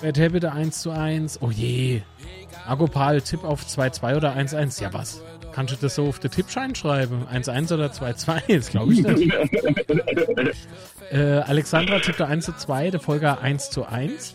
[0.00, 2.00] Bert Hebbede 1 zu 1, oh je,
[2.66, 5.20] Agopal Tipp auf 2-2 oder 1-1, ja was?
[5.52, 7.26] Kannst du das so auf den Tippschein schreiben?
[7.30, 8.56] 1-1 oder 2-2?
[8.56, 9.32] Das glaube ich nicht.
[11.10, 14.34] Äh, Alexandra tippte 1 zu 2, der Volker 1 zu 1.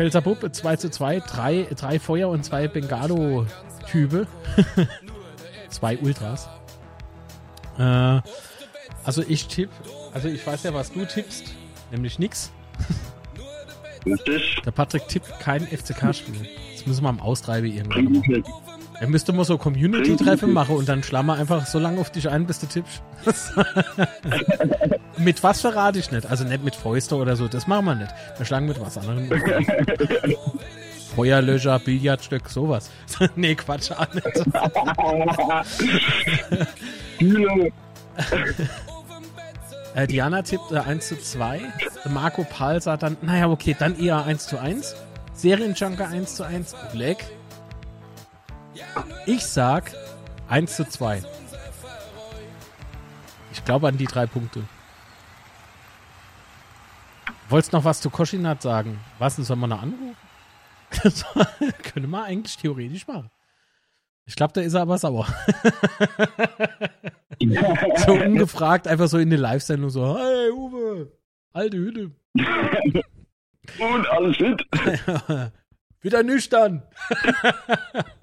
[0.00, 4.26] Pelzer Bub 2 zu 2, drei, drei Feuer und zwei Bengalo-Type.
[5.68, 6.48] zwei Ultras.
[7.76, 8.22] Äh,
[9.04, 9.68] also ich tipp,
[10.14, 11.54] also ich weiß ja, was du tippst,
[11.90, 12.50] nämlich nix.
[14.64, 16.48] Der Patrick tippt kein FCK-Spiel.
[16.72, 18.22] Das müssen wir am Austreiben irgendwann
[19.00, 22.28] Er müsste mal so Community-Treffen machen und dann schlagen wir einfach so lange auf dich
[22.28, 23.02] ein, bis du tippst.
[25.16, 26.26] mit was verrate ich nicht.
[26.30, 28.12] Also nicht mit Fäuste oder so, das machen wir nicht.
[28.36, 29.30] Wir schlagen mit was anderem.
[31.16, 32.90] Feuerlöscher, Billardstück, sowas.
[33.36, 34.26] nee, Quatsch, auch nicht.
[39.94, 41.60] Äh, Diana tippte 1 zu 2.
[42.10, 44.94] Marco Pal sagt dann, naja, okay, dann eher 1 zu 1.
[45.32, 46.76] Serienjunker 1 zu 1.
[46.92, 47.24] Black.
[49.26, 49.92] Ich sag
[50.48, 51.22] 1 zu 2.
[53.52, 54.62] Ich glaube an die drei Punkte.
[57.48, 59.00] Wolltest noch was zu Koschinat sagen?
[59.18, 60.16] Was denn, soll man noch anrufen?
[61.04, 61.24] Das
[61.84, 63.30] könnte man eigentlich theoretisch machen.
[64.24, 65.26] Ich glaube, da ist er aber sauer.
[68.06, 71.12] so ungefragt, einfach so in die Live-Sendung so, hey Uwe,
[71.52, 72.10] alte Hütte.
[73.78, 74.66] Und alles fit.
[76.00, 76.82] Wieder nüchtern.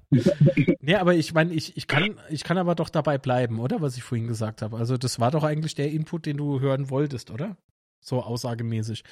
[0.09, 3.81] Nee, aber ich meine, ich, ich, kann, ich kann aber doch dabei bleiben, oder?
[3.81, 4.77] Was ich vorhin gesagt habe.
[4.77, 7.57] Also, das war doch eigentlich der Input, den du hören wolltest, oder?
[8.03, 9.03] So aussagemäßig.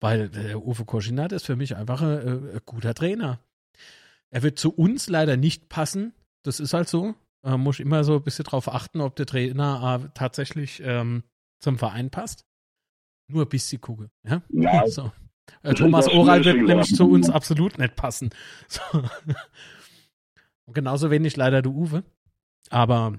[0.00, 3.40] Weil äh, Uwe Koschinat ist für mich einfach ein, äh, ein guter Trainer.
[4.30, 6.12] Er wird zu uns leider nicht passen.
[6.42, 7.14] Das ist halt so.
[7.44, 11.22] Äh, muss ich immer so ein bisschen drauf achten, ob der Trainer äh, tatsächlich ähm,
[11.60, 12.44] zum Verein passt.
[13.30, 14.10] Nur ein bisschen gucke.
[14.26, 14.42] Ja?
[14.50, 15.12] Ja, So.
[15.62, 18.30] Äh, Thomas Oral wird nämlich zu uns absolut nicht passen.
[18.68, 18.80] So.
[20.66, 22.02] Genauso wenig leider der Uwe.
[22.70, 23.18] Aber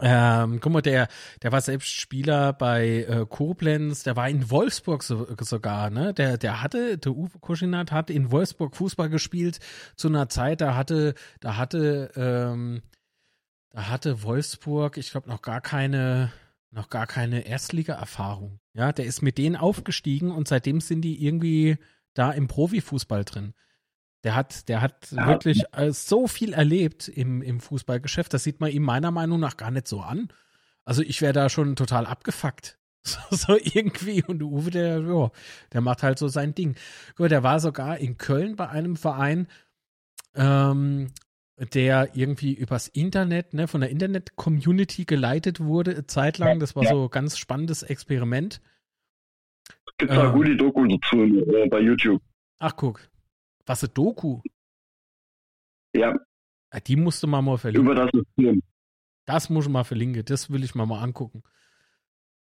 [0.00, 1.08] ähm, guck mal, der,
[1.42, 6.14] der war selbst Spieler bei äh, Koblenz, der war in Wolfsburg so, sogar, ne?
[6.14, 9.58] Der, der hatte, der Uwe Kuschinat hat in Wolfsburg Fußball gespielt
[9.96, 12.82] zu einer Zeit, da hatte, da hatte, ähm,
[13.70, 16.32] da hatte Wolfsburg, ich glaube, noch gar keine,
[16.70, 18.60] noch gar keine Erstliga-Erfahrung.
[18.74, 21.78] Ja, der ist mit denen aufgestiegen und seitdem sind die irgendwie
[22.14, 23.54] da im Profifußball drin.
[24.24, 25.26] Der hat, der hat Ja.
[25.28, 28.32] wirklich äh, so viel erlebt im, im Fußballgeschäft.
[28.34, 30.28] Das sieht man ihm meiner Meinung nach gar nicht so an.
[30.84, 32.76] Also ich wäre da schon total abgefuckt.
[33.02, 34.22] So, so irgendwie.
[34.22, 35.30] Und Uwe, der, ja,
[35.72, 36.76] der macht halt so sein Ding.
[37.16, 39.48] Gut, der war sogar in Köln bei einem Verein,
[40.34, 41.10] ähm,
[41.72, 46.60] der irgendwie übers Internet, ne, von der Internet-Community geleitet wurde, eine Zeit lang.
[46.60, 48.60] Das war so ein ganz spannendes Experiment.
[49.96, 50.32] Gibt da Ähm.
[50.34, 52.20] gute Doku dazu äh, bei YouTube.
[52.58, 53.00] Ach, guck.
[53.70, 54.40] Was eine Doku.
[55.94, 56.12] Ja,
[56.72, 57.88] Ah, Die musste man mal verlinken.
[57.88, 58.62] über das System.
[59.26, 60.24] Das muss ich mal verlinken.
[60.24, 61.44] Das will ich mal mal angucken.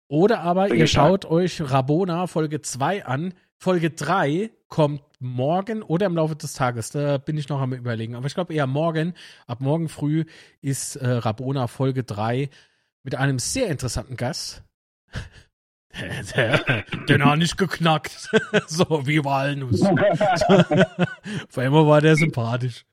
[0.09, 3.35] Oder aber ihr schaut euch Rabona Folge 2 an.
[3.57, 6.91] Folge 3 kommt morgen oder im Laufe des Tages.
[6.91, 8.15] Da bin ich noch am überlegen.
[8.15, 9.15] Aber ich glaube eher morgen.
[9.49, 10.27] Ab morgen früh
[10.61, 12.51] ist äh, Rabona Folge 3
[13.03, 14.63] mit einem sehr interessanten Gast.
[17.09, 18.31] Den hat nicht geknackt.
[18.67, 19.83] so wie Walnuss.
[19.83, 22.85] Auf einmal war der sympathisch.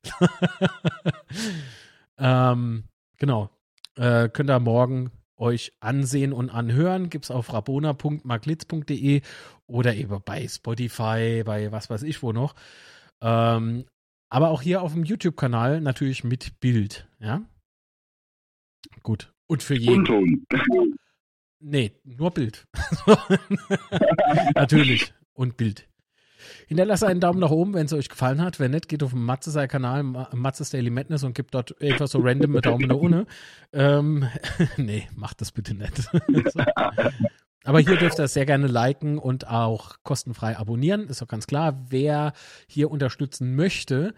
[2.18, 2.84] ähm,
[3.18, 3.50] genau.
[3.96, 7.10] Äh, könnt ihr morgen euch ansehen und anhören.
[7.10, 9.22] Gibt's auf rabona.maglitz.de
[9.68, 12.56] oder eben bei Spotify, bei was weiß ich wo noch.
[13.22, 13.86] Ähm,
[14.30, 17.42] aber auch hier auf dem YouTube-Kanal natürlich mit Bild, ja?
[19.04, 19.32] Gut.
[19.48, 20.00] Und für jeden.
[20.00, 20.46] Unton.
[21.66, 22.67] Nee, nur Bild.
[24.56, 25.14] Natürlich.
[25.33, 25.88] Und Bild.
[26.67, 28.59] Hinterlasst einen Daumen nach oben, wenn es euch gefallen hat.
[28.59, 32.51] Wenn nicht, geht auf den Matze-Kanal, Matzes Daily Madness und gibt dort etwas so random
[32.51, 33.27] mit Daumen nach unten.
[33.72, 34.27] Ähm,
[34.77, 35.95] nee, macht das bitte nicht.
[35.98, 36.09] so.
[37.64, 41.08] Aber hier dürft ihr sehr gerne liken und auch kostenfrei abonnieren.
[41.08, 41.85] Ist doch ganz klar.
[41.88, 42.33] Wer
[42.67, 44.14] hier unterstützen möchte,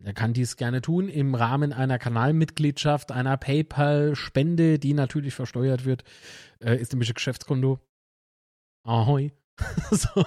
[0.00, 6.04] der kann dies gerne tun im Rahmen einer Kanalmitgliedschaft, einer PayPal-Spende, die natürlich versteuert wird.
[6.60, 7.78] Äh, ist nämlich ein Geschäftskonto.
[8.82, 9.32] Ahoi.
[9.90, 10.24] so.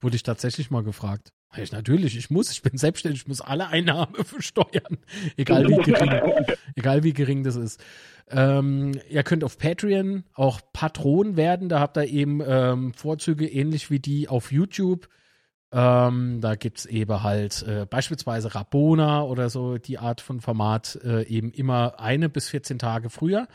[0.00, 1.32] Wurde ich tatsächlich mal gefragt.
[1.56, 4.98] Ich, natürlich, ich muss, ich bin selbstständig, ich muss alle Einnahmen versteuern.
[5.36, 6.46] Egal wie gering,
[6.76, 7.82] egal wie gering das ist.
[8.28, 11.68] Ähm, ihr könnt auf Patreon auch Patron werden.
[11.68, 15.08] Da habt ihr eben ähm, Vorzüge ähnlich wie die auf YouTube.
[15.72, 21.22] Ähm, da gibt's eben halt äh, beispielsweise Rabona oder so die Art von Format äh,
[21.26, 23.46] eben immer eine bis 14 Tage früher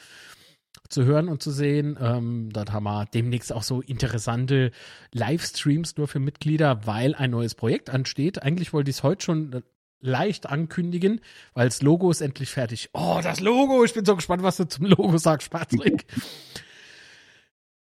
[0.88, 1.98] zu hören und zu sehen.
[2.00, 4.72] Ähm, dort haben wir demnächst auch so interessante
[5.14, 8.42] Livestreams nur für Mitglieder, weil ein neues Projekt ansteht.
[8.42, 9.62] Eigentlich wollte ich es heute schon äh,
[10.00, 11.20] leicht ankündigen,
[11.54, 12.90] weil das Logo ist endlich fertig.
[12.94, 13.84] Oh, das Logo!
[13.84, 16.06] Ich bin so gespannt, was du zum Logo sagst, Patrick.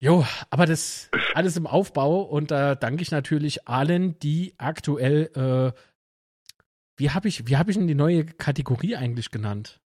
[0.03, 5.73] Jo, aber das alles im Aufbau und da danke ich natürlich allen, die aktuell, äh,
[6.97, 9.79] wie habe ich, wie habe ich denn die neue Kategorie eigentlich genannt?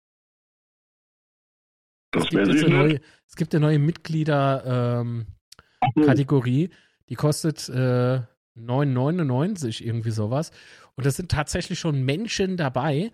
[2.12, 6.70] Das Es gibt, jetzt eine neue, es gibt eine neue Mitglieder-Kategorie,
[7.08, 8.20] die kostet äh,
[8.56, 10.52] 9,99 irgendwie sowas.
[10.94, 13.10] Und das sind tatsächlich schon Menschen dabei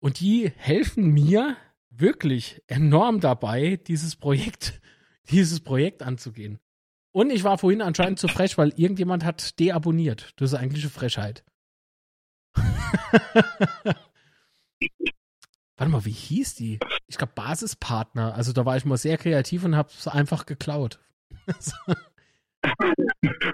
[0.00, 1.56] und die helfen mir
[1.88, 4.82] wirklich enorm dabei, dieses Projekt,
[5.30, 6.58] dieses Projekt anzugehen.
[7.12, 10.32] Und ich war vorhin anscheinend zu frech, weil irgendjemand hat deabonniert.
[10.36, 11.44] Das ist eigentlich eine Frechheit.
[15.76, 16.78] Warte mal, wie hieß die?
[17.06, 18.34] Ich glaube Basispartner.
[18.34, 21.00] Also da war ich mal sehr kreativ und habe es einfach geklaut.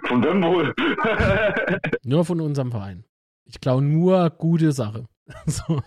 [0.09, 0.75] Von wem wohl?
[2.05, 3.05] Nur von unserem Verein.
[3.45, 5.07] Ich klaue nur gute Sache.
[5.47, 5.81] So.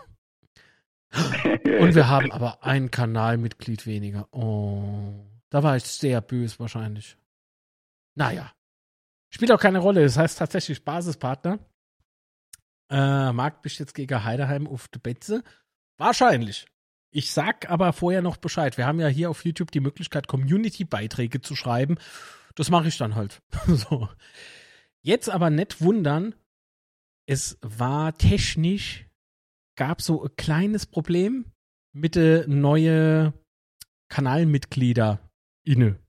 [1.11, 4.29] Und wir haben aber ein Kanalmitglied weniger.
[4.31, 7.17] Oh, da war ich sehr böse wahrscheinlich.
[8.15, 8.51] Naja.
[9.31, 10.03] Spielt auch keine Rolle.
[10.03, 11.59] Das heißt tatsächlich Basispartner.
[12.89, 15.43] Äh, Markt bist jetzt gegen Heideheim auf der Betze.
[15.97, 16.67] Wahrscheinlich.
[17.11, 18.77] Ich sag aber vorher noch Bescheid.
[18.77, 21.97] Wir haben ja hier auf YouTube die Möglichkeit, Community-Beiträge zu schreiben.
[22.55, 23.41] Das mache ich dann halt.
[23.67, 24.09] so.
[25.01, 26.35] Jetzt aber nicht wundern.
[27.25, 29.05] Es war technisch,
[29.75, 31.51] gab so ein kleines Problem
[31.93, 33.33] mit der neue
[34.09, 35.28] Kanalmitglieder
[35.69, 35.99] inne.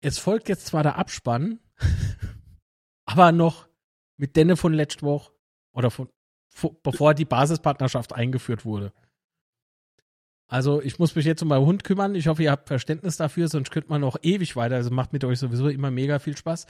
[0.00, 1.60] Es folgt jetzt zwar der Abspann,
[3.06, 3.68] aber noch
[4.16, 5.32] mit denen von letzter Woche
[5.72, 6.08] oder von,
[6.48, 8.92] vor- bevor die Basispartnerschaft eingeführt wurde.
[10.46, 12.14] Also ich muss mich jetzt um meinen Hund kümmern.
[12.14, 14.76] Ich hoffe, ihr habt Verständnis dafür, sonst könnt man noch ewig weiter.
[14.76, 16.66] Also macht mit euch sowieso immer mega viel Spaß.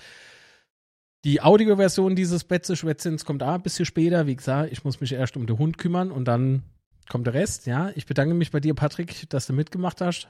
[1.25, 4.27] Die Audioversion dieses Betze-Schwätzens kommt auch ein bisschen später.
[4.27, 6.63] Wie gesagt, ich muss mich erst um den Hund kümmern und dann
[7.09, 7.67] kommt der Rest.
[7.67, 10.29] Ja, ich bedanke mich bei dir, Patrick, dass du mitgemacht hast.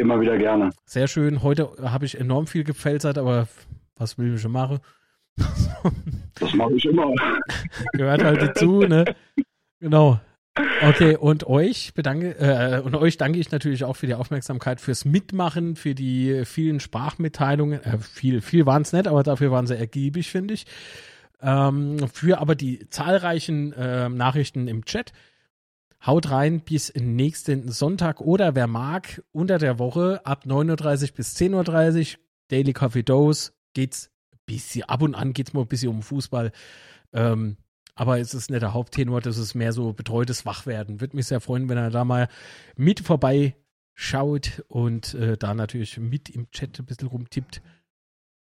[0.00, 0.70] Immer wieder gerne.
[0.86, 1.42] Sehr schön.
[1.42, 3.48] Heute habe ich enorm viel gepfälzert, aber
[3.96, 4.78] was will ich schon machen?
[6.36, 7.12] Das mache ich immer.
[7.92, 9.04] Gehört halt dazu, ne?
[9.78, 10.18] Genau.
[10.82, 15.04] Okay, und euch bedanke, äh, und euch danke ich natürlich auch für die Aufmerksamkeit, fürs
[15.04, 17.82] Mitmachen, für die vielen Sprachmitteilungen.
[17.84, 20.64] Äh, viel, viel waren es nicht, aber dafür waren sie ergiebig, finde ich.
[21.42, 25.12] Ähm, für aber die zahlreichen äh, Nachrichten im Chat.
[26.04, 31.36] Haut rein bis nächsten Sonntag oder wer mag, unter der Woche ab 9.30 Uhr bis
[31.36, 34.10] 10.30 Uhr, Daily Coffee Dose, geht's
[34.46, 36.52] bisschen, ab und an geht's mal ein bisschen um Fußball.
[37.12, 37.56] Ähm,
[37.94, 41.00] aber es ist nicht der Haupttenor, das ist mehr so betreutes Wachwerden.
[41.00, 42.28] Würde mich sehr freuen, wenn er da mal
[42.76, 43.56] mit vorbei
[43.94, 47.60] schaut und äh, da natürlich mit im Chat ein bisschen rumtippt.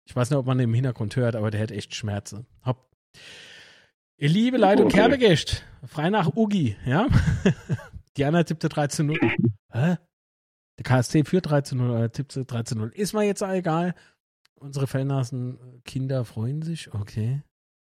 [0.05, 2.45] Ich weiß nicht, ob man im Hintergrund hört, aber der hat echt Schmerzen.
[2.65, 2.91] Hopp.
[4.17, 4.97] Ihr liebe Leute und Okay.
[4.97, 7.07] Kerbegäst, frei nach Ugi, ja?
[8.17, 9.19] Diana tippte 13 0.
[9.71, 9.97] Hä?
[10.77, 12.91] Der KSC führt 13 0, oder tippte 13 0.
[12.95, 13.93] Ist mir jetzt egal.
[14.55, 17.41] Unsere Fellnasen Kinder freuen sich, okay.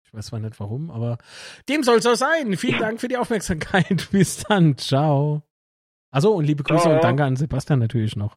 [0.05, 1.19] Ich weiß zwar nicht warum, aber
[1.69, 2.57] dem soll es so sein.
[2.57, 4.09] Vielen Dank für die Aufmerksamkeit.
[4.11, 4.79] Bis dann.
[4.79, 5.43] Ciao.
[6.11, 6.95] Also und liebe Grüße Ciao.
[6.95, 8.37] und danke an Sebastian natürlich noch.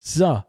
[0.00, 0.42] So.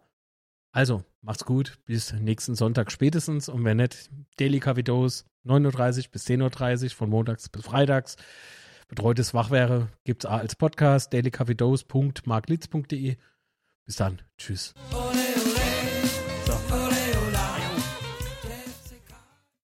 [0.71, 1.77] Also, macht's gut.
[1.85, 3.49] Bis nächsten Sonntag spätestens.
[3.49, 8.17] Und wenn nicht, Daily Coffee Dose, 9.30 Uhr bis 10.30 Uhr, von montags bis freitags.
[8.87, 13.15] Betreutes Wachwäre gibt's auch als Podcast, dailycoffeedose.marklitz.de.
[13.85, 14.21] Bis dann.
[14.37, 14.73] Tschüss.
[14.91, 15.04] Ole,